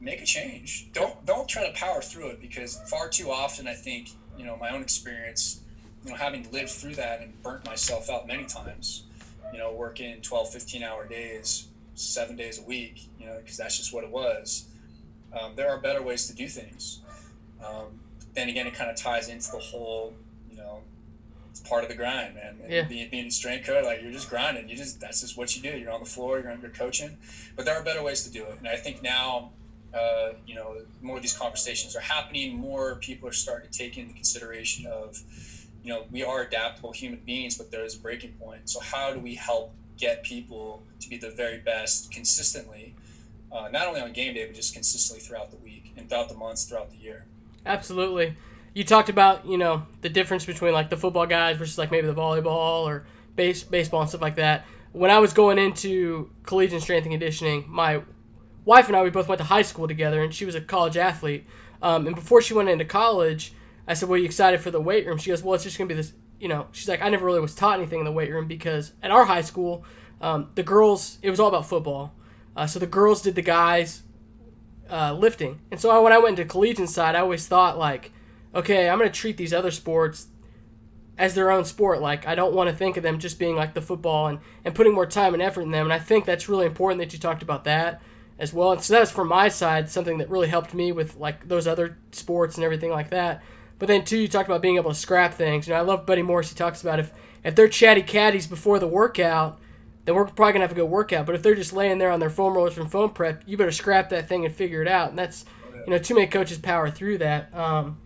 make 0.00 0.20
a 0.20 0.24
change. 0.26 0.86
Don't 0.92 1.24
don't 1.24 1.48
try 1.48 1.66
to 1.66 1.72
power 1.72 2.02
through 2.02 2.28
it 2.28 2.40
because 2.42 2.78
far 2.90 3.08
too 3.08 3.30
often 3.30 3.66
i 3.66 3.74
think 3.74 4.10
you 4.36 4.44
know 4.44 4.56
my 4.56 4.70
own 4.70 4.82
experience 4.82 5.63
you 6.04 6.10
know, 6.10 6.16
having 6.16 6.50
lived 6.52 6.70
through 6.70 6.94
that 6.96 7.20
and 7.22 7.42
burnt 7.42 7.64
myself 7.64 8.10
out 8.10 8.26
many 8.26 8.44
times, 8.44 9.04
you 9.52 9.58
know, 9.58 9.72
working 9.72 10.20
12, 10.20 10.52
15 10.52 10.82
hour 10.82 11.06
days, 11.06 11.68
seven 11.94 12.36
days 12.36 12.58
a 12.58 12.62
week, 12.62 13.08
you 13.18 13.26
know, 13.26 13.38
because 13.38 13.56
that's 13.56 13.78
just 13.78 13.92
what 13.92 14.04
it 14.04 14.10
was. 14.10 14.66
Um, 15.38 15.54
there 15.56 15.68
are 15.70 15.78
better 15.78 16.02
ways 16.02 16.26
to 16.28 16.34
do 16.34 16.48
things. 16.48 17.00
Um, 17.64 18.00
then 18.34 18.48
again, 18.48 18.66
it 18.66 18.74
kind 18.74 18.90
of 18.90 18.96
ties 18.96 19.28
into 19.28 19.50
the 19.50 19.58
whole, 19.58 20.14
you 20.50 20.56
know, 20.56 20.80
it's 21.50 21.60
part 21.60 21.84
of 21.84 21.88
the 21.88 21.94
grind, 21.94 22.34
man. 22.34 22.58
Yeah. 22.68 22.82
Being, 22.82 23.10
being 23.10 23.26
a 23.26 23.30
strength 23.30 23.66
coach, 23.66 23.84
like 23.84 24.02
you're 24.02 24.12
just 24.12 24.28
grinding. 24.28 24.68
You 24.68 24.76
just, 24.76 25.00
that's 25.00 25.20
just 25.20 25.38
what 25.38 25.56
you 25.56 25.62
do. 25.62 25.78
You're 25.78 25.92
on 25.92 26.00
the 26.00 26.06
floor, 26.06 26.38
you're 26.40 26.50
under 26.50 26.68
coaching, 26.68 27.16
but 27.56 27.64
there 27.64 27.76
are 27.76 27.82
better 27.82 28.02
ways 28.02 28.24
to 28.24 28.30
do 28.30 28.44
it. 28.44 28.58
And 28.58 28.68
I 28.68 28.76
think 28.76 29.02
now, 29.02 29.50
uh, 29.94 30.32
you 30.46 30.56
know, 30.56 30.78
more 31.00 31.16
of 31.16 31.22
these 31.22 31.36
conversations 31.36 31.94
are 31.94 32.00
happening. 32.00 32.56
More 32.56 32.96
people 32.96 33.28
are 33.28 33.32
starting 33.32 33.70
to 33.70 33.78
take 33.78 33.96
into 33.96 34.12
consideration 34.12 34.86
of, 34.86 35.22
you 35.84 35.92
know, 35.92 36.04
we 36.10 36.24
are 36.24 36.42
adaptable 36.42 36.92
human 36.92 37.20
beings, 37.20 37.56
but 37.56 37.70
there 37.70 37.84
is 37.84 37.94
a 37.94 37.98
breaking 37.98 38.32
point. 38.32 38.68
So 38.70 38.80
how 38.80 39.12
do 39.12 39.20
we 39.20 39.34
help 39.34 39.74
get 39.98 40.22
people 40.24 40.82
to 41.00 41.08
be 41.08 41.18
the 41.18 41.30
very 41.30 41.58
best 41.58 42.10
consistently, 42.10 42.94
uh, 43.52 43.68
not 43.70 43.86
only 43.86 44.00
on 44.00 44.12
game 44.12 44.34
day, 44.34 44.46
but 44.46 44.56
just 44.56 44.72
consistently 44.72 45.22
throughout 45.22 45.50
the 45.50 45.58
week 45.58 45.92
and 45.96 46.08
throughout 46.08 46.30
the 46.30 46.34
months, 46.34 46.64
throughout 46.64 46.90
the 46.90 46.96
year? 46.96 47.26
Absolutely. 47.66 48.34
You 48.72 48.82
talked 48.82 49.10
about, 49.10 49.46
you 49.46 49.58
know, 49.58 49.86
the 50.00 50.08
difference 50.08 50.46
between 50.46 50.72
like 50.72 50.88
the 50.88 50.96
football 50.96 51.26
guys 51.26 51.58
versus 51.58 51.76
like 51.76 51.90
maybe 51.90 52.06
the 52.06 52.14
volleyball 52.14 52.86
or 52.86 53.06
base 53.36 53.62
baseball 53.62 54.00
and 54.00 54.08
stuff 54.08 54.22
like 54.22 54.36
that. 54.36 54.64
When 54.92 55.10
I 55.10 55.18
was 55.18 55.34
going 55.34 55.58
into 55.58 56.30
collegiate 56.44 56.82
strength 56.82 57.04
and 57.04 57.12
conditioning, 57.12 57.66
my 57.68 58.02
wife 58.64 58.86
and 58.88 58.96
I 58.96 59.02
we 59.02 59.10
both 59.10 59.28
went 59.28 59.38
to 59.38 59.44
high 59.44 59.62
school 59.62 59.86
together, 59.86 60.22
and 60.22 60.32
she 60.32 60.44
was 60.44 60.54
a 60.54 60.60
college 60.60 60.96
athlete. 60.96 61.46
Um, 61.82 62.06
and 62.06 62.16
before 62.16 62.40
she 62.40 62.54
went 62.54 62.68
into 62.68 62.84
college, 62.84 63.52
I 63.86 63.94
said, 63.94 64.08
"Well, 64.08 64.18
you 64.18 64.24
excited 64.24 64.60
for 64.60 64.70
the 64.70 64.80
weight 64.80 65.06
room?" 65.06 65.18
She 65.18 65.30
goes, 65.30 65.42
"Well, 65.42 65.54
it's 65.54 65.64
just 65.64 65.78
gonna 65.78 65.88
be 65.88 65.94
this." 65.94 66.12
You 66.40 66.48
know, 66.48 66.66
she's 66.72 66.88
like, 66.88 67.02
"I 67.02 67.08
never 67.08 67.24
really 67.24 67.40
was 67.40 67.54
taught 67.54 67.78
anything 67.78 68.00
in 68.00 68.04
the 68.04 68.12
weight 68.12 68.30
room 68.30 68.46
because 68.46 68.92
at 69.02 69.10
our 69.10 69.24
high 69.24 69.40
school, 69.40 69.84
um, 70.20 70.50
the 70.54 70.62
girls 70.62 71.18
it 71.22 71.30
was 71.30 71.40
all 71.40 71.48
about 71.48 71.66
football. 71.66 72.14
Uh, 72.56 72.66
so 72.66 72.78
the 72.78 72.86
girls 72.86 73.22
did 73.22 73.34
the 73.34 73.42
guys 73.42 74.02
uh, 74.90 75.12
lifting, 75.12 75.60
and 75.70 75.80
so 75.80 75.90
I, 75.90 75.98
when 75.98 76.12
I 76.12 76.18
went 76.18 76.36
to 76.36 76.44
collegiate 76.44 76.88
side, 76.88 77.14
I 77.14 77.20
always 77.20 77.46
thought 77.46 77.78
like, 77.78 78.12
okay, 78.54 78.88
I'm 78.88 78.98
gonna 78.98 79.10
treat 79.10 79.36
these 79.36 79.52
other 79.52 79.70
sports 79.70 80.28
as 81.18 81.34
their 81.34 81.50
own 81.50 81.64
sport. 81.64 82.00
Like 82.00 82.26
I 82.26 82.34
don't 82.34 82.54
want 82.54 82.70
to 82.70 82.76
think 82.76 82.96
of 82.96 83.02
them 83.02 83.18
just 83.18 83.38
being 83.38 83.56
like 83.56 83.74
the 83.74 83.82
football 83.82 84.26
and 84.26 84.38
and 84.64 84.74
putting 84.74 84.94
more 84.94 85.06
time 85.06 85.34
and 85.34 85.42
effort 85.42 85.62
in 85.62 85.70
them. 85.70 85.86
And 85.86 85.92
I 85.92 85.98
think 85.98 86.24
that's 86.24 86.48
really 86.48 86.66
important 86.66 87.00
that 87.00 87.12
you 87.12 87.18
talked 87.18 87.42
about 87.42 87.64
that 87.64 88.00
as 88.38 88.52
well. 88.52 88.72
And 88.72 88.82
so 88.82 88.94
that's 88.94 89.10
from 89.10 89.28
my 89.28 89.48
side 89.48 89.88
something 89.88 90.18
that 90.18 90.30
really 90.30 90.48
helped 90.48 90.74
me 90.74 90.92
with 90.92 91.16
like 91.16 91.48
those 91.48 91.66
other 91.66 91.98
sports 92.12 92.56
and 92.56 92.64
everything 92.64 92.90
like 92.90 93.10
that. 93.10 93.42
But 93.78 93.88
then 93.88 94.04
too, 94.04 94.18
you 94.18 94.28
talked 94.28 94.48
about 94.48 94.62
being 94.62 94.76
able 94.76 94.90
to 94.90 94.96
scrap 94.96 95.34
things. 95.34 95.66
You 95.66 95.74
know, 95.74 95.80
I 95.80 95.82
love 95.82 96.06
Buddy 96.06 96.22
Morris. 96.22 96.50
He 96.50 96.54
talks 96.54 96.82
about 96.82 97.00
if 97.00 97.12
if 97.42 97.54
they're 97.54 97.68
chatty 97.68 98.02
caddies 98.02 98.46
before 98.46 98.78
the 98.78 98.86
workout, 98.86 99.58
then 100.04 100.14
we're 100.14 100.24
probably 100.24 100.54
gonna 100.54 100.64
have 100.64 100.72
a 100.72 100.76
good 100.76 100.84
workout. 100.84 101.26
But 101.26 101.34
if 101.34 101.42
they're 101.42 101.54
just 101.54 101.72
laying 101.72 101.98
there 101.98 102.10
on 102.10 102.20
their 102.20 102.30
foam 102.30 102.54
rollers 102.54 102.74
from 102.74 102.88
foam 102.88 103.10
prep, 103.10 103.42
you 103.46 103.56
better 103.56 103.70
scrap 103.72 104.10
that 104.10 104.28
thing 104.28 104.44
and 104.44 104.54
figure 104.54 104.80
it 104.80 104.88
out. 104.88 105.10
And 105.10 105.18
that's 105.18 105.44
you 105.86 105.90
know, 105.90 105.98
too 105.98 106.14
many 106.14 106.26
coaches 106.26 106.58
power 106.58 106.90
through 106.90 107.18
that. 107.18 107.54
Um, 107.54 107.98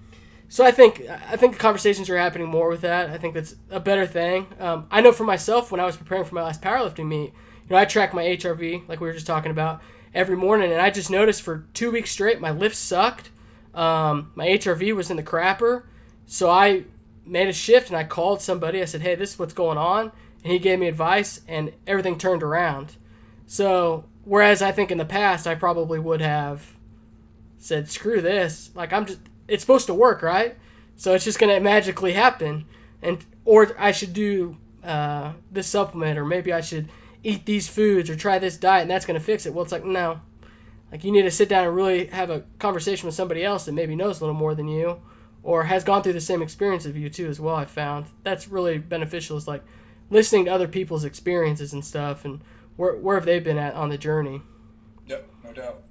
so 0.49 0.65
I 0.65 0.71
think 0.71 1.03
I 1.09 1.37
think 1.37 1.53
the 1.53 1.59
conversations 1.59 2.09
are 2.09 2.17
happening 2.17 2.49
more 2.49 2.69
with 2.69 2.81
that. 2.81 3.11
I 3.11 3.19
think 3.19 3.35
that's 3.35 3.55
a 3.71 3.81
better 3.81 4.07
thing. 4.07 4.47
Um, 4.59 4.87
I 4.91 5.01
know 5.01 5.13
for 5.13 5.25
myself 5.25 5.71
when 5.71 5.81
I 5.81 5.85
was 5.85 5.97
preparing 5.97 6.25
for 6.25 6.35
my 6.35 6.43
last 6.43 6.63
powerlifting 6.63 7.07
meet, 7.07 7.33
you 7.33 7.71
know, 7.71 7.77
I 7.77 7.85
track 7.85 8.15
my 8.15 8.25
HRV 8.25 8.89
like 8.89 9.01
we 9.01 9.07
were 9.07 9.13
just 9.13 9.27
talking 9.27 9.51
about 9.51 9.83
every 10.15 10.37
morning, 10.37 10.73
and 10.73 10.81
I 10.81 10.91
just 10.91 11.11
noticed 11.11 11.43
for 11.43 11.67
two 11.75 11.91
weeks 11.91 12.11
straight 12.11 12.41
my 12.41 12.51
lifts 12.51 12.79
sucked. 12.79 13.31
Um, 13.75 14.33
my 14.35 14.47
HRV 14.47 14.95
was 14.95 15.11
in 15.11 15.17
the 15.17 15.23
crapper, 15.23 15.85
so 16.27 16.51
I 16.51 16.85
made 17.25 17.49
a 17.49 17.53
shift 17.53 17.89
and 17.89 17.97
I 17.97 18.05
called 18.05 18.41
somebody. 18.41 18.81
I 18.81 18.87
said, 18.87 19.03
"Hey, 19.03 19.15
this 19.15 19.35
is 19.35 19.39
what's 19.39 19.55
going 19.55 19.79
on," 19.79 20.13
and 20.43 20.53
he 20.53 20.59
gave 20.59 20.79
me 20.79 20.89
advice, 20.89 21.43
and 21.47 21.73
everything 21.87 22.19
turned 22.19 22.43
around. 22.43 22.97
So 23.47 24.05
whereas 24.25 24.63
I 24.63 24.73
think 24.73 24.91
in 24.91 24.99
the 24.99 25.05
past 25.05 25.47
I 25.47 25.55
probably 25.55 25.99
would 25.99 26.21
have 26.21 26.75
said, 27.59 27.91
"Screw 27.91 28.21
this," 28.21 28.71
like 28.75 28.93
I'm 28.93 29.07
just 29.07 29.21
it's 29.47 29.63
supposed 29.63 29.87
to 29.87 29.95
work, 29.95 30.23
right? 30.23 30.57
So 30.97 31.15
it's 31.15 31.25
just 31.25 31.39
gonna 31.39 31.61
magically 31.61 32.13
happen, 32.13 32.67
and 33.03 33.25
or 33.45 33.75
I 33.79 33.93
should 33.93 34.13
do 34.13 34.57
uh, 34.85 35.33
this 35.51 35.67
supplement, 35.67 36.19
or 36.19 36.25
maybe 36.25 36.53
I 36.53 36.61
should 36.61 36.89
eat 37.23 37.47
these 37.47 37.69
foods 37.69 38.09
or 38.11 38.17
try 38.17 38.39
this 38.39 38.57
diet, 38.57 38.83
and 38.83 38.91
that's 38.91 39.07
gonna 39.07 39.21
fix 39.21 39.47
it. 39.47 39.55
Well, 39.55 39.63
it's 39.63 39.73
like 39.73 39.85
no, 39.85 40.21
like 40.91 41.05
you 41.05 41.13
need 41.13 41.23
to 41.23 41.31
sit 41.31 41.49
down 41.49 41.67
and 41.67 41.75
really 41.75 42.07
have 42.07 42.31
a 42.31 42.45
conversation 42.59 43.07
with 43.07 43.15
somebody 43.15 43.45
else 43.45 43.65
that 43.67 43.73
maybe 43.73 43.95
knows 43.95 44.21
a 44.21 44.25
little 44.25 44.35
more 44.35 44.55
than 44.55 44.69
you, 44.69 45.01
or 45.43 45.65
has 45.65 45.85
gone 45.85 46.03
through 46.03 46.15
the 46.15 46.21
same 46.21 46.43
experience 46.43 46.87
of 46.87 46.97
you 46.97 47.09
too 47.11 47.29
as 47.29 47.41
well. 47.41 47.55
I 47.55 47.65
found 47.65 48.07
that's 48.23 48.49
really 48.49 48.79
beneficial. 48.79 49.37
Is 49.37 49.49
like 49.49 49.65
listening 50.11 50.47
to 50.47 50.51
other 50.51 50.69
people's 50.69 51.05
experiences 51.05 51.73
and 51.73 51.85
stuff, 51.85 52.25
and 52.25 52.41
where 52.77 52.97
where 52.97 53.17
have 53.17 53.27
they 53.27 53.41
been 53.41 53.59
at 53.59 53.75
on 53.75 53.89
the 53.89 53.99
journey? 53.99 54.43
Yep, 55.07 55.29
no 55.45 55.53
doubt. 55.53 55.83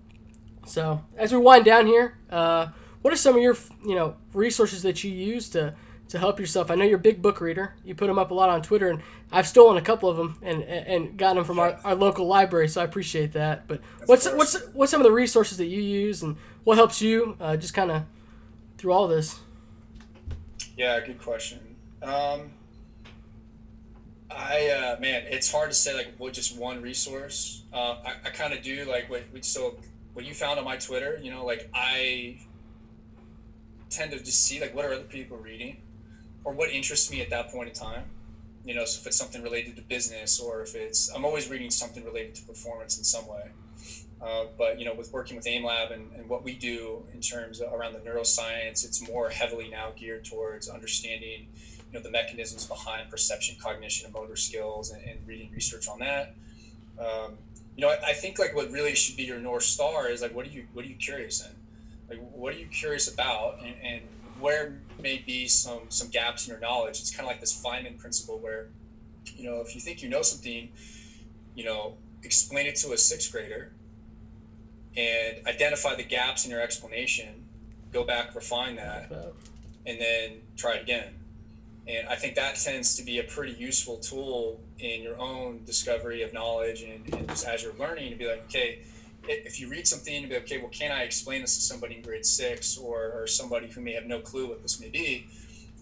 So 0.66 1.02
as 1.18 1.32
we 1.32 1.38
wind 1.38 1.66
down 1.66 1.88
here. 1.88 2.18
Uh, 2.30 2.68
what 3.08 3.14
are 3.14 3.18
some 3.18 3.38
of 3.38 3.42
your 3.42 3.56
you 3.86 3.96
know 3.96 4.16
resources 4.34 4.84
that 4.84 5.02
you 5.02 5.12
use 5.12 5.50
to 5.50 5.74
to 6.10 6.20
help 6.20 6.40
yourself? 6.40 6.72
I 6.72 6.76
know 6.76 6.86
you're 6.86 6.98
a 6.98 7.02
big 7.02 7.22
book 7.22 7.42
reader. 7.42 7.74
You 7.84 7.96
put 7.96 8.08
them 8.08 8.18
up 8.18 8.32
a 8.32 8.34
lot 8.34 8.50
on 8.50 8.62
Twitter, 8.62 8.90
and 8.90 9.02
I've 9.32 9.48
stolen 9.48 9.78
a 9.78 9.82
couple 9.82 10.10
of 10.10 10.18
them 10.18 10.38
and 10.42 10.64
and 10.64 11.18
gotten 11.18 11.38
them 11.38 11.46
from 11.46 11.60
our, 11.60 11.80
our 11.84 11.96
local 11.96 12.28
library, 12.28 12.68
so 12.70 12.82
I 12.82 12.84
appreciate 12.84 13.34
that. 13.34 13.68
But 13.68 13.82
what's 14.06 14.26
what's 14.32 14.62
what's 14.74 14.92
some 14.92 15.02
of 15.02 15.06
the 15.06 15.12
resources 15.12 15.58
that 15.58 15.66
you 15.66 15.82
use, 15.82 16.24
and 16.24 16.38
what 16.64 16.78
helps 16.78 17.02
you 17.02 17.36
uh, 17.40 17.58
just 17.58 17.74
kind 17.74 17.92
of 17.92 18.04
through 18.78 18.94
all 18.94 19.08
this? 19.08 19.40
Yeah, 20.78 21.00
good 21.00 21.20
question. 21.20 21.60
Um, 22.02 22.52
I 24.32 24.70
uh, 24.70 25.00
man, 25.00 25.24
it's 25.28 25.52
hard 25.52 25.72
to 25.72 25.76
say 25.76 25.94
like 25.94 26.14
what 26.18 26.34
just 26.34 26.58
one 26.58 26.82
resource. 26.82 27.64
Uh, 27.74 27.98
I, 28.06 28.14
I 28.26 28.30
kind 28.30 28.54
of 28.54 28.62
do 28.62 28.86
like 28.86 29.10
what 29.10 29.24
so 29.42 29.78
what 30.14 30.26
you 30.26 30.34
found 30.34 30.58
on 30.58 30.66
my 30.66 30.78
Twitter. 30.78 31.20
You 31.22 31.32
know, 31.32 31.46
like 31.46 31.70
I 31.74 32.40
tend 33.90 34.12
to 34.12 34.20
just 34.20 34.44
see 34.44 34.60
like 34.62 34.76
what 34.76 34.86
are 34.86 34.94
other 34.94 35.04
people 35.04 35.38
reading 35.38 35.78
or 36.48 36.54
what 36.54 36.70
interests 36.72 37.12
me 37.12 37.20
at 37.20 37.30
that 37.30 37.50
point 37.50 37.68
in 37.68 37.76
time 37.76 38.06
you 38.64 38.74
know 38.74 38.86
so 38.86 39.02
if 39.02 39.06
it's 39.06 39.18
something 39.18 39.42
related 39.42 39.76
to 39.76 39.82
business 39.82 40.40
or 40.40 40.62
if 40.62 40.76
it's 40.76 41.10
i'm 41.14 41.26
always 41.26 41.50
reading 41.50 41.70
something 41.70 42.06
related 42.06 42.34
to 42.36 42.42
performance 42.44 42.98
in 42.98 43.04
some 43.04 43.28
way. 43.28 43.52
Uh, 44.22 44.46
but 44.58 44.80
you 44.80 44.86
know 44.86 44.94
with 44.94 45.12
working 45.14 45.36
with 45.36 45.46
Aim 45.46 45.64
Lab 45.64 45.92
and, 45.92 46.12
and 46.18 46.28
what 46.28 46.44
we 46.44 46.54
do 46.54 47.04
in 47.14 47.20
terms 47.22 47.60
of 47.60 47.72
around 47.72 47.94
the 47.94 48.00
neuroscience 48.00 48.84
it's 48.84 49.08
more 49.08 49.30
heavily 49.30 49.68
now 49.70 49.92
geared 49.96 50.26
towards 50.26 50.68
understanding 50.68 51.46
you 51.92 51.94
know 51.94 52.02
the 52.02 52.10
mechanisms 52.10 52.66
behind 52.66 53.10
perception 53.12 53.56
cognition 53.62 54.06
and 54.06 54.14
motor 54.16 54.36
skills 54.36 54.90
and, 54.90 55.04
and 55.04 55.20
reading 55.28 55.52
research 55.54 55.88
on 55.88 56.00
that. 56.00 56.34
Um, 56.98 57.34
you 57.76 57.82
know 57.84 57.90
I, 57.90 58.08
I 58.08 58.14
think 58.14 58.40
like 58.40 58.56
what 58.56 58.72
really 58.72 58.96
should 58.96 59.18
be 59.18 59.24
your 59.24 59.40
north 59.40 59.64
star 59.64 60.10
is 60.10 60.22
like 60.22 60.34
what 60.34 60.46
are 60.48 60.50
you 60.50 60.66
what 60.74 60.84
are 60.84 60.88
you 60.88 60.96
curious 60.96 61.46
in? 61.46 61.52
Like 62.10 62.20
what 62.32 62.56
are 62.56 62.58
you 62.58 62.68
curious 62.68 63.08
about? 63.14 63.60
And, 63.60 63.76
and 63.84 64.02
where 64.40 64.80
may 65.02 65.24
be 65.26 65.48
some 65.48 65.82
some 65.90 66.10
gaps 66.10 66.48
in 66.48 66.52
your 66.52 66.60
knowledge. 66.60 67.00
It's 67.00 67.12
kind 67.12 67.22
of 67.22 67.28
like 67.28 67.40
this 67.40 67.62
Feynman 67.62 67.98
principle 67.98 68.40
where 68.40 68.68
you 69.36 69.50
know 69.50 69.62
if 69.62 69.76
you 69.76 69.82
think 69.82 70.02
you 70.02 70.10
know 70.10 70.22
something 70.22 70.70
you 71.56 71.66
know 71.66 71.96
explain 72.24 72.66
it 72.66 72.76
to 72.78 72.92
a 72.94 72.98
sixth 72.98 73.32
grader 73.32 73.72
and 74.96 75.46
identify 75.48 75.96
the 75.96 76.04
gaps 76.04 76.46
in 76.46 76.52
your 76.52 76.62
explanation 76.62 77.46
go 77.92 78.04
back 78.04 78.34
refine 78.36 78.76
that. 78.76 79.12
and 79.86 80.02
then 80.02 80.42
try 80.56 80.76
it 80.76 80.82
again. 80.82 81.14
And 81.88 82.08
i 82.10 82.16
think 82.16 82.36
that 82.36 82.56
tends 82.56 82.96
to 82.98 83.04
be 83.04 83.20
a 83.20 83.24
pretty 83.24 83.54
useful 83.54 83.98
tool 83.98 84.60
in 84.80 85.02
your 85.02 85.18
own 85.20 85.64
discovery 85.66 86.22
of 86.22 86.34
knowledge 86.34 86.84
and, 86.84 87.14
and 87.14 87.28
just 87.30 87.48
as 87.48 87.64
you're 87.64 87.74
learning 87.76 88.10
to 88.12 88.16
be 88.16 88.28
like 88.28 88.44
okay 88.46 88.80
if 89.30 89.60
you 89.60 89.70
read 89.70 89.88
something 89.88 90.16
and 90.16 90.30
be 90.30 90.38
okay, 90.38 90.58
well, 90.58 90.70
can 90.70 90.92
I 90.92 91.04
explain 91.04 91.42
this 91.42 91.56
to 91.56 91.62
somebody 91.62 91.96
in 91.96 92.02
grade 92.02 92.26
six 92.26 92.78
or, 92.78 93.12
or 93.14 93.28
somebody 93.28 93.68
who 93.68 93.82
may 93.82 93.94
have 93.94 94.06
no 94.06 94.20
clue 94.20 94.48
what 94.48 94.62
this 94.62 94.80
may 94.80 94.90
be? 94.90 95.28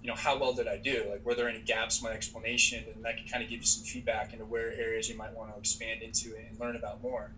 You 0.01 0.09
know, 0.09 0.15
how 0.15 0.37
well 0.37 0.53
did 0.53 0.67
I 0.67 0.77
do? 0.77 1.05
Like, 1.09 1.25
were 1.25 1.33
there 1.33 1.49
any 1.49 1.61
gaps 1.61 1.99
in 1.99 2.07
my 2.07 2.11
explanation? 2.11 2.83
And 2.93 3.03
that 3.03 3.17
can 3.17 3.27
kind 3.27 3.43
of 3.43 3.49
give 3.49 3.59
you 3.59 3.65
some 3.65 3.83
feedback 3.83 4.33
into 4.33 4.45
where 4.45 4.73
areas 4.73 5.09
you 5.09 5.17
might 5.17 5.35
want 5.35 5.51
to 5.53 5.59
expand 5.59 6.01
into 6.01 6.35
and 6.35 6.59
learn 6.59 6.75
about 6.75 7.01
more. 7.01 7.31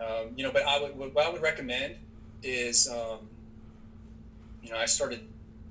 Um, 0.00 0.32
you 0.36 0.42
know, 0.42 0.50
but 0.50 0.66
I 0.66 0.80
would, 0.80 0.96
what 0.96 1.24
I 1.24 1.30
would 1.30 1.42
recommend 1.42 1.96
is, 2.42 2.88
um, 2.88 3.28
you 4.62 4.70
know, 4.70 4.76
I 4.76 4.86
started 4.86 5.20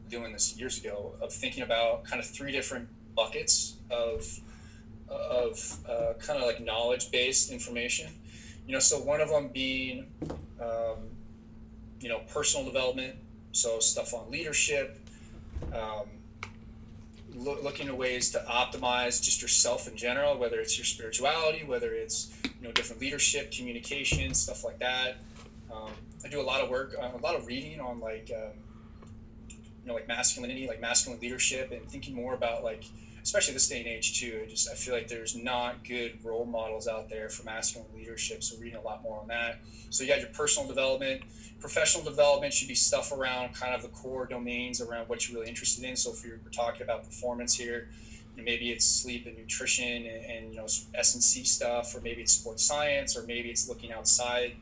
doing 0.10 0.32
this 0.32 0.58
years 0.58 0.78
ago 0.78 1.14
of 1.22 1.34
thinking 1.34 1.64
about 1.64 2.06
kind 2.06 2.22
of 2.22 2.26
three 2.26 2.52
different 2.52 2.88
buckets 3.16 3.76
of, 3.90 4.40
of 5.10 5.78
uh, 5.90 6.14
kind 6.20 6.40
of 6.40 6.46
like 6.46 6.62
knowledge 6.62 7.12
based 7.12 7.52
information 7.52 8.08
you 8.66 8.74
know, 8.74 8.80
so 8.80 9.00
one 9.00 9.22
of 9.22 9.30
them 9.30 9.50
being, 9.50 10.12
um, 10.60 11.10
you 12.00 12.10
know, 12.10 12.20
personal 12.34 12.66
development, 12.66 13.16
so 13.52 13.80
stuff 13.80 14.14
on 14.14 14.32
leadership, 14.32 14.98
um, 15.74 16.08
lo- 17.34 17.60
looking 17.62 17.88
at 17.88 17.98
ways 17.98 18.30
to 18.32 18.40
optimize 18.50 19.22
just 19.22 19.42
yourself 19.42 19.88
in 19.88 19.96
general, 19.96 20.38
whether 20.38 20.60
it's 20.60 20.78
your 20.78 20.86
spirituality, 20.86 21.64
whether 21.64 21.94
it's 21.94 22.32
you 22.60 22.68
know 22.68 22.72
different 22.72 23.02
leadership, 23.02 23.52
communication, 23.52 24.34
stuff 24.34 24.64
like 24.64 24.80
that. 24.80 25.18
Um, 25.72 25.92
I 26.24 26.30
do 26.30 26.40
a 26.40 26.44
lot 26.44 26.62
of 26.62 26.70
work, 26.70 26.96
uh, 27.00 27.10
a 27.14 27.22
lot 27.22 27.36
of 27.36 27.48
reading 27.48 27.80
on 27.80 28.00
like 28.00 28.32
um, 28.36 28.54
you 29.52 29.88
know 29.88 29.94
like 29.94 30.08
masculinity, 30.08 30.68
like 30.68 30.80
masculine 30.80 31.20
leadership, 31.20 31.72
and 31.72 31.90
thinking 31.90 32.16
more 32.16 32.34
about 32.34 32.64
like 32.64 32.84
especially 33.24 33.54
this 33.54 33.68
day 33.68 33.80
and 33.80 33.88
age 33.88 34.20
too. 34.20 34.42
I 34.44 34.50
just 34.50 34.70
I 34.70 34.76
feel 34.76 34.94
like 34.94 35.08
there's 35.08 35.36
not 35.36 35.88
good 35.88 36.20
role 36.24 36.46
models 36.46 36.88
out 36.88 37.10
there 37.10 37.30
for 37.30 37.44
masculine 37.44 37.88
leadership. 37.96 38.44
So 38.44 38.58
reading 38.58 38.78
a 38.78 38.82
lot 38.82 39.02
more 39.02 39.20
on 39.20 39.28
that. 39.30 39.60
So 39.90 40.04
you 40.04 40.10
got 40.10 40.20
your 40.20 40.30
personal 40.30 40.68
development, 40.68 41.24
professional 41.60 42.04
development 42.04 42.54
should 42.54 42.68
be 42.68 42.76
stuff 42.76 43.14
around 43.14 43.54
kind 43.54 43.74
of 43.74 43.82
the 43.82 43.88
core 43.88 44.26
domains 44.26 44.82
around 44.82 45.08
what 45.08 45.28
you're 45.28 45.38
really 45.38 45.50
interested 45.50 45.86
in. 45.86 45.96
So 45.96 46.12
if 46.12 46.26
you're, 46.26 46.38
we're 46.44 46.52
talking 46.52 46.82
about 46.82 47.06
performance 47.06 47.56
here, 47.56 47.88
you 48.36 48.42
know, 48.42 48.46
maybe 48.46 48.70
it's 48.72 48.86
sleep 48.86 49.26
and 49.26 49.38
nutrition 49.38 50.06
and, 50.06 50.26
and 50.26 50.54
you 50.54 50.58
know 50.58 50.68
S 50.94 51.14
and 51.14 51.24
C 51.24 51.46
stuff, 51.46 51.96
or 51.96 52.02
maybe 52.02 52.22
it's 52.22 52.34
sports 52.34 52.64
science, 52.64 53.16
or 53.16 53.24
maybe 53.24 53.50
it's 53.50 53.70
looking 53.70 53.94
outside 53.94 54.56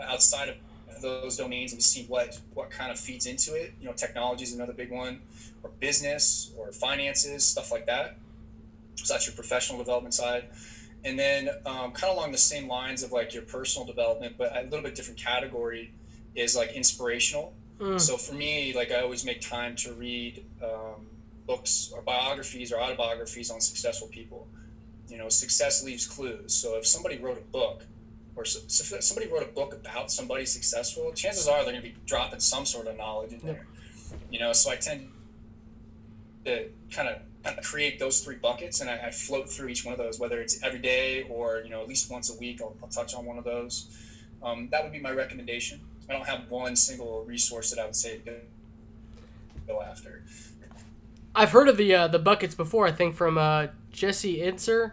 outside 0.00 0.48
of 0.48 0.56
those 1.02 1.36
domains 1.36 1.72
and 1.72 1.82
see 1.82 2.04
what 2.04 2.38
what 2.54 2.70
kind 2.70 2.92
of 2.92 2.98
feeds 3.00 3.26
into 3.26 3.54
it. 3.54 3.74
You 3.80 3.86
know, 3.86 3.94
technology 3.94 4.44
is 4.44 4.54
another 4.54 4.74
big 4.74 4.92
one 4.92 5.22
or 5.62 5.70
business 5.80 6.52
or 6.56 6.72
finances, 6.72 7.44
stuff 7.44 7.70
like 7.70 7.86
that. 7.86 8.16
So 8.96 9.14
that's 9.14 9.26
your 9.26 9.34
professional 9.34 9.78
development 9.78 10.14
side. 10.14 10.44
And 11.04 11.18
then, 11.18 11.48
um, 11.64 11.92
kind 11.92 12.10
of 12.10 12.18
along 12.18 12.32
the 12.32 12.38
same 12.38 12.68
lines 12.68 13.02
of 13.02 13.12
like 13.12 13.32
your 13.32 13.42
personal 13.42 13.86
development, 13.86 14.34
but 14.36 14.54
a 14.56 14.62
little 14.62 14.82
bit 14.82 14.94
different 14.94 15.18
category 15.18 15.92
is 16.34 16.54
like 16.54 16.72
inspirational. 16.72 17.54
Mm. 17.78 17.98
So 17.98 18.16
for 18.16 18.34
me, 18.34 18.74
like 18.74 18.92
I 18.92 19.00
always 19.00 19.24
make 19.24 19.40
time 19.40 19.74
to 19.76 19.94
read 19.94 20.44
um, 20.62 21.06
books 21.46 21.90
or 21.94 22.02
biographies 22.02 22.72
or 22.72 22.80
autobiographies 22.80 23.50
on 23.50 23.60
successful 23.60 24.08
people. 24.08 24.46
You 25.08 25.16
know, 25.18 25.28
success 25.28 25.82
leaves 25.82 26.06
clues. 26.06 26.54
So 26.54 26.76
if 26.76 26.86
somebody 26.86 27.18
wrote 27.18 27.38
a 27.38 27.52
book, 27.52 27.82
or 28.36 28.44
so, 28.44 28.60
somebody 29.00 29.28
wrote 29.28 29.42
a 29.42 29.52
book 29.52 29.74
about 29.74 30.10
somebody 30.10 30.46
successful, 30.46 31.12
chances 31.12 31.48
are 31.48 31.64
they're 31.64 31.72
going 31.72 31.82
to 31.82 31.88
be 31.88 31.96
dropping 32.06 32.40
some 32.40 32.64
sort 32.64 32.86
of 32.86 32.96
knowledge 32.96 33.32
in 33.32 33.40
there. 33.40 33.66
You 34.30 34.38
know, 34.38 34.52
so 34.52 34.70
I 34.70 34.76
tend 34.76 35.10
to 36.44 36.68
kind 36.90 37.08
of 37.08 37.62
create 37.62 37.98
those 37.98 38.20
three 38.20 38.36
buckets, 38.36 38.80
and 38.80 38.90
I, 38.90 39.06
I, 39.06 39.10
float 39.10 39.48
through 39.48 39.68
each 39.68 39.84
one 39.84 39.92
of 39.92 39.98
those, 39.98 40.18
whether 40.18 40.40
it's 40.40 40.62
every 40.62 40.78
day 40.78 41.22
or 41.28 41.62
you 41.62 41.70
know 41.70 41.80
at 41.80 41.88
least 41.88 42.10
once 42.10 42.34
a 42.34 42.38
week. 42.38 42.60
I'll, 42.60 42.76
I'll 42.82 42.88
touch 42.88 43.14
on 43.14 43.24
one 43.24 43.38
of 43.38 43.44
those. 43.44 43.88
Um, 44.42 44.68
that 44.70 44.82
would 44.82 44.92
be 44.92 45.00
my 45.00 45.10
recommendation. 45.10 45.80
I 46.08 46.12
don't 46.12 46.26
have 46.26 46.50
one 46.50 46.76
single 46.76 47.24
resource 47.24 47.70
that 47.70 47.80
I 47.80 47.84
would 47.84 47.96
say 47.96 48.20
go, 49.66 49.82
after. 49.82 50.22
I've 51.34 51.52
heard 51.52 51.68
of 51.68 51.76
the 51.76 51.94
uh, 51.94 52.08
the 52.08 52.18
buckets 52.18 52.54
before. 52.54 52.86
I 52.86 52.92
think 52.92 53.14
from 53.14 53.38
uh, 53.38 53.68
Jesse 53.92 54.38
Itzler. 54.38 54.92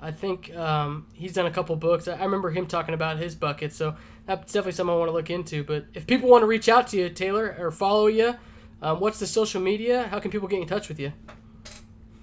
I 0.00 0.12
think 0.12 0.54
um, 0.54 1.06
he's 1.12 1.32
done 1.32 1.46
a 1.46 1.50
couple 1.50 1.74
books. 1.74 2.06
I 2.06 2.22
remember 2.22 2.50
him 2.50 2.66
talking 2.66 2.94
about 2.94 3.18
his 3.18 3.34
buckets, 3.34 3.74
so 3.74 3.96
that's 4.26 4.52
definitely 4.52 4.72
something 4.72 4.94
I 4.94 4.98
want 4.98 5.08
to 5.08 5.12
look 5.12 5.28
into. 5.28 5.64
But 5.64 5.86
if 5.92 6.06
people 6.06 6.28
want 6.28 6.42
to 6.42 6.46
reach 6.46 6.68
out 6.68 6.86
to 6.88 6.96
you, 6.96 7.08
Taylor, 7.08 7.56
or 7.58 7.72
follow 7.72 8.06
you, 8.06 8.36
um, 8.82 9.00
what's 9.00 9.18
the 9.18 9.26
social 9.26 9.60
media? 9.60 10.08
How 10.08 10.20
can 10.20 10.30
people 10.30 10.48
get 10.48 10.60
in 10.60 10.68
touch 10.68 10.88
with 10.88 11.00
you? 11.00 11.12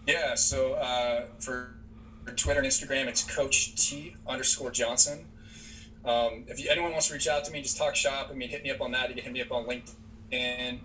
Yeah, 0.07 0.35
so 0.35 0.73
uh, 0.73 1.25
for, 1.39 1.75
for, 2.23 2.31
Twitter 2.33 2.59
and 2.59 2.69
Instagram, 2.69 3.07
it's 3.07 3.23
Coach 3.23 3.75
T 3.75 4.15
underscore 4.27 4.71
Johnson. 4.71 5.25
Um, 6.05 6.45
if 6.47 6.63
you, 6.63 6.69
anyone 6.69 6.91
wants 6.91 7.07
to 7.07 7.13
reach 7.13 7.27
out 7.27 7.43
to 7.45 7.51
me, 7.51 7.61
just 7.61 7.77
talk 7.77 7.95
shop. 7.95 8.29
I 8.31 8.35
mean, 8.35 8.49
hit 8.49 8.63
me 8.63 8.69
up 8.69 8.81
on 8.81 8.91
that. 8.91 9.09
You 9.09 9.15
can 9.15 9.23
hit 9.23 9.33
me 9.33 9.41
up 9.41 9.51
on 9.51 9.65
LinkedIn. 9.65 10.79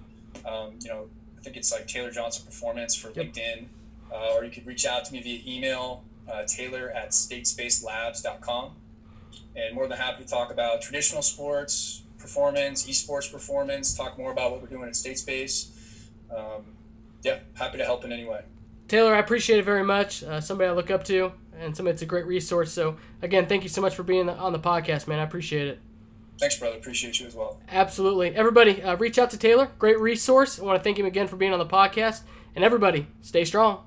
Um, 0.47 0.79
you 0.81 0.89
know, 0.89 1.09
I 1.39 1.43
think 1.43 1.57
it's 1.57 1.71
like 1.71 1.87
Taylor 1.87 2.11
Johnson 2.11 2.47
Performance 2.47 2.95
for 2.95 3.09
Yep. 3.09 3.27
LinkedIn, 3.27 3.67
uh, 4.13 4.35
or 4.35 4.45
you 4.45 4.51
could 4.51 4.67
reach 4.67 4.87
out 4.87 5.05
to 5.05 5.13
me 5.13 5.21
via 5.23 5.41
email, 5.47 6.05
uh, 6.33 6.45
Taylor 6.47 6.91
at 6.91 7.11
statespacelabs.com. 7.11 8.77
And 9.57 9.75
more 9.75 9.87
than 9.87 9.99
happy 9.99 10.23
to 10.23 10.29
talk 10.29 10.51
about 10.51 10.81
traditional 10.81 11.23
sports, 11.23 12.03
performance, 12.21 12.87
esports 12.87 13.31
performance, 13.31 13.95
talk 13.95 14.19
more 14.19 14.33
about 14.33 14.53
what 14.53 14.61
we're 14.61 14.69
doing 14.69 14.89
at 14.89 14.95
Statespace. 14.95 15.71
Um, 16.35 16.65
yeah, 17.23 17.39
happy 17.55 17.79
to 17.79 17.85
help 17.85 18.05
in 18.05 18.13
any 18.13 18.25
way. 18.25 18.43
Taylor, 18.89 19.15
I 19.15 19.19
appreciate 19.19 19.59
it 19.59 19.65
very 19.65 19.85
much. 19.85 20.23
Uh, 20.23 20.41
somebody 20.41 20.69
I 20.69 20.73
look 20.73 20.91
up 20.91 21.05
to, 21.05 21.33
and 21.59 21.77
somebody 21.77 21.93
that's 21.93 22.03
a 22.03 22.07
great 22.07 22.27
resource. 22.27 22.73
So, 22.73 22.97
again, 23.23 23.47
thank 23.47 23.63
you 23.63 23.69
so 23.69 23.81
much 23.81 23.95
for 23.95 24.03
being 24.03 24.29
on 24.29 24.53
the 24.53 24.59
podcast, 24.59 25.07
man. 25.07 25.19
I 25.19 25.23
appreciate 25.23 25.69
it. 25.69 25.81
Thanks, 26.39 26.59
brother. 26.59 26.77
Appreciate 26.77 27.21
you 27.21 27.27
as 27.27 27.35
well. 27.35 27.61
Absolutely. 27.69 28.35
Everybody, 28.35 28.83
uh, 28.83 28.97
reach 28.97 29.19
out 29.19 29.31
to 29.31 29.39
Taylor. 29.39 29.71
Great 29.79 30.01
resource. 30.01 30.59
I 30.59 30.65
want 30.65 30.79
to 30.79 30.83
thank 30.83 30.99
him 30.99 31.07
again 31.07 31.29
for 31.29 31.37
being 31.37 31.53
on 31.53 31.59
the 31.59 31.67
podcast. 31.67 32.23
And 32.57 32.65
everybody, 32.65 33.07
stay 33.21 33.45
strong. 33.45 33.85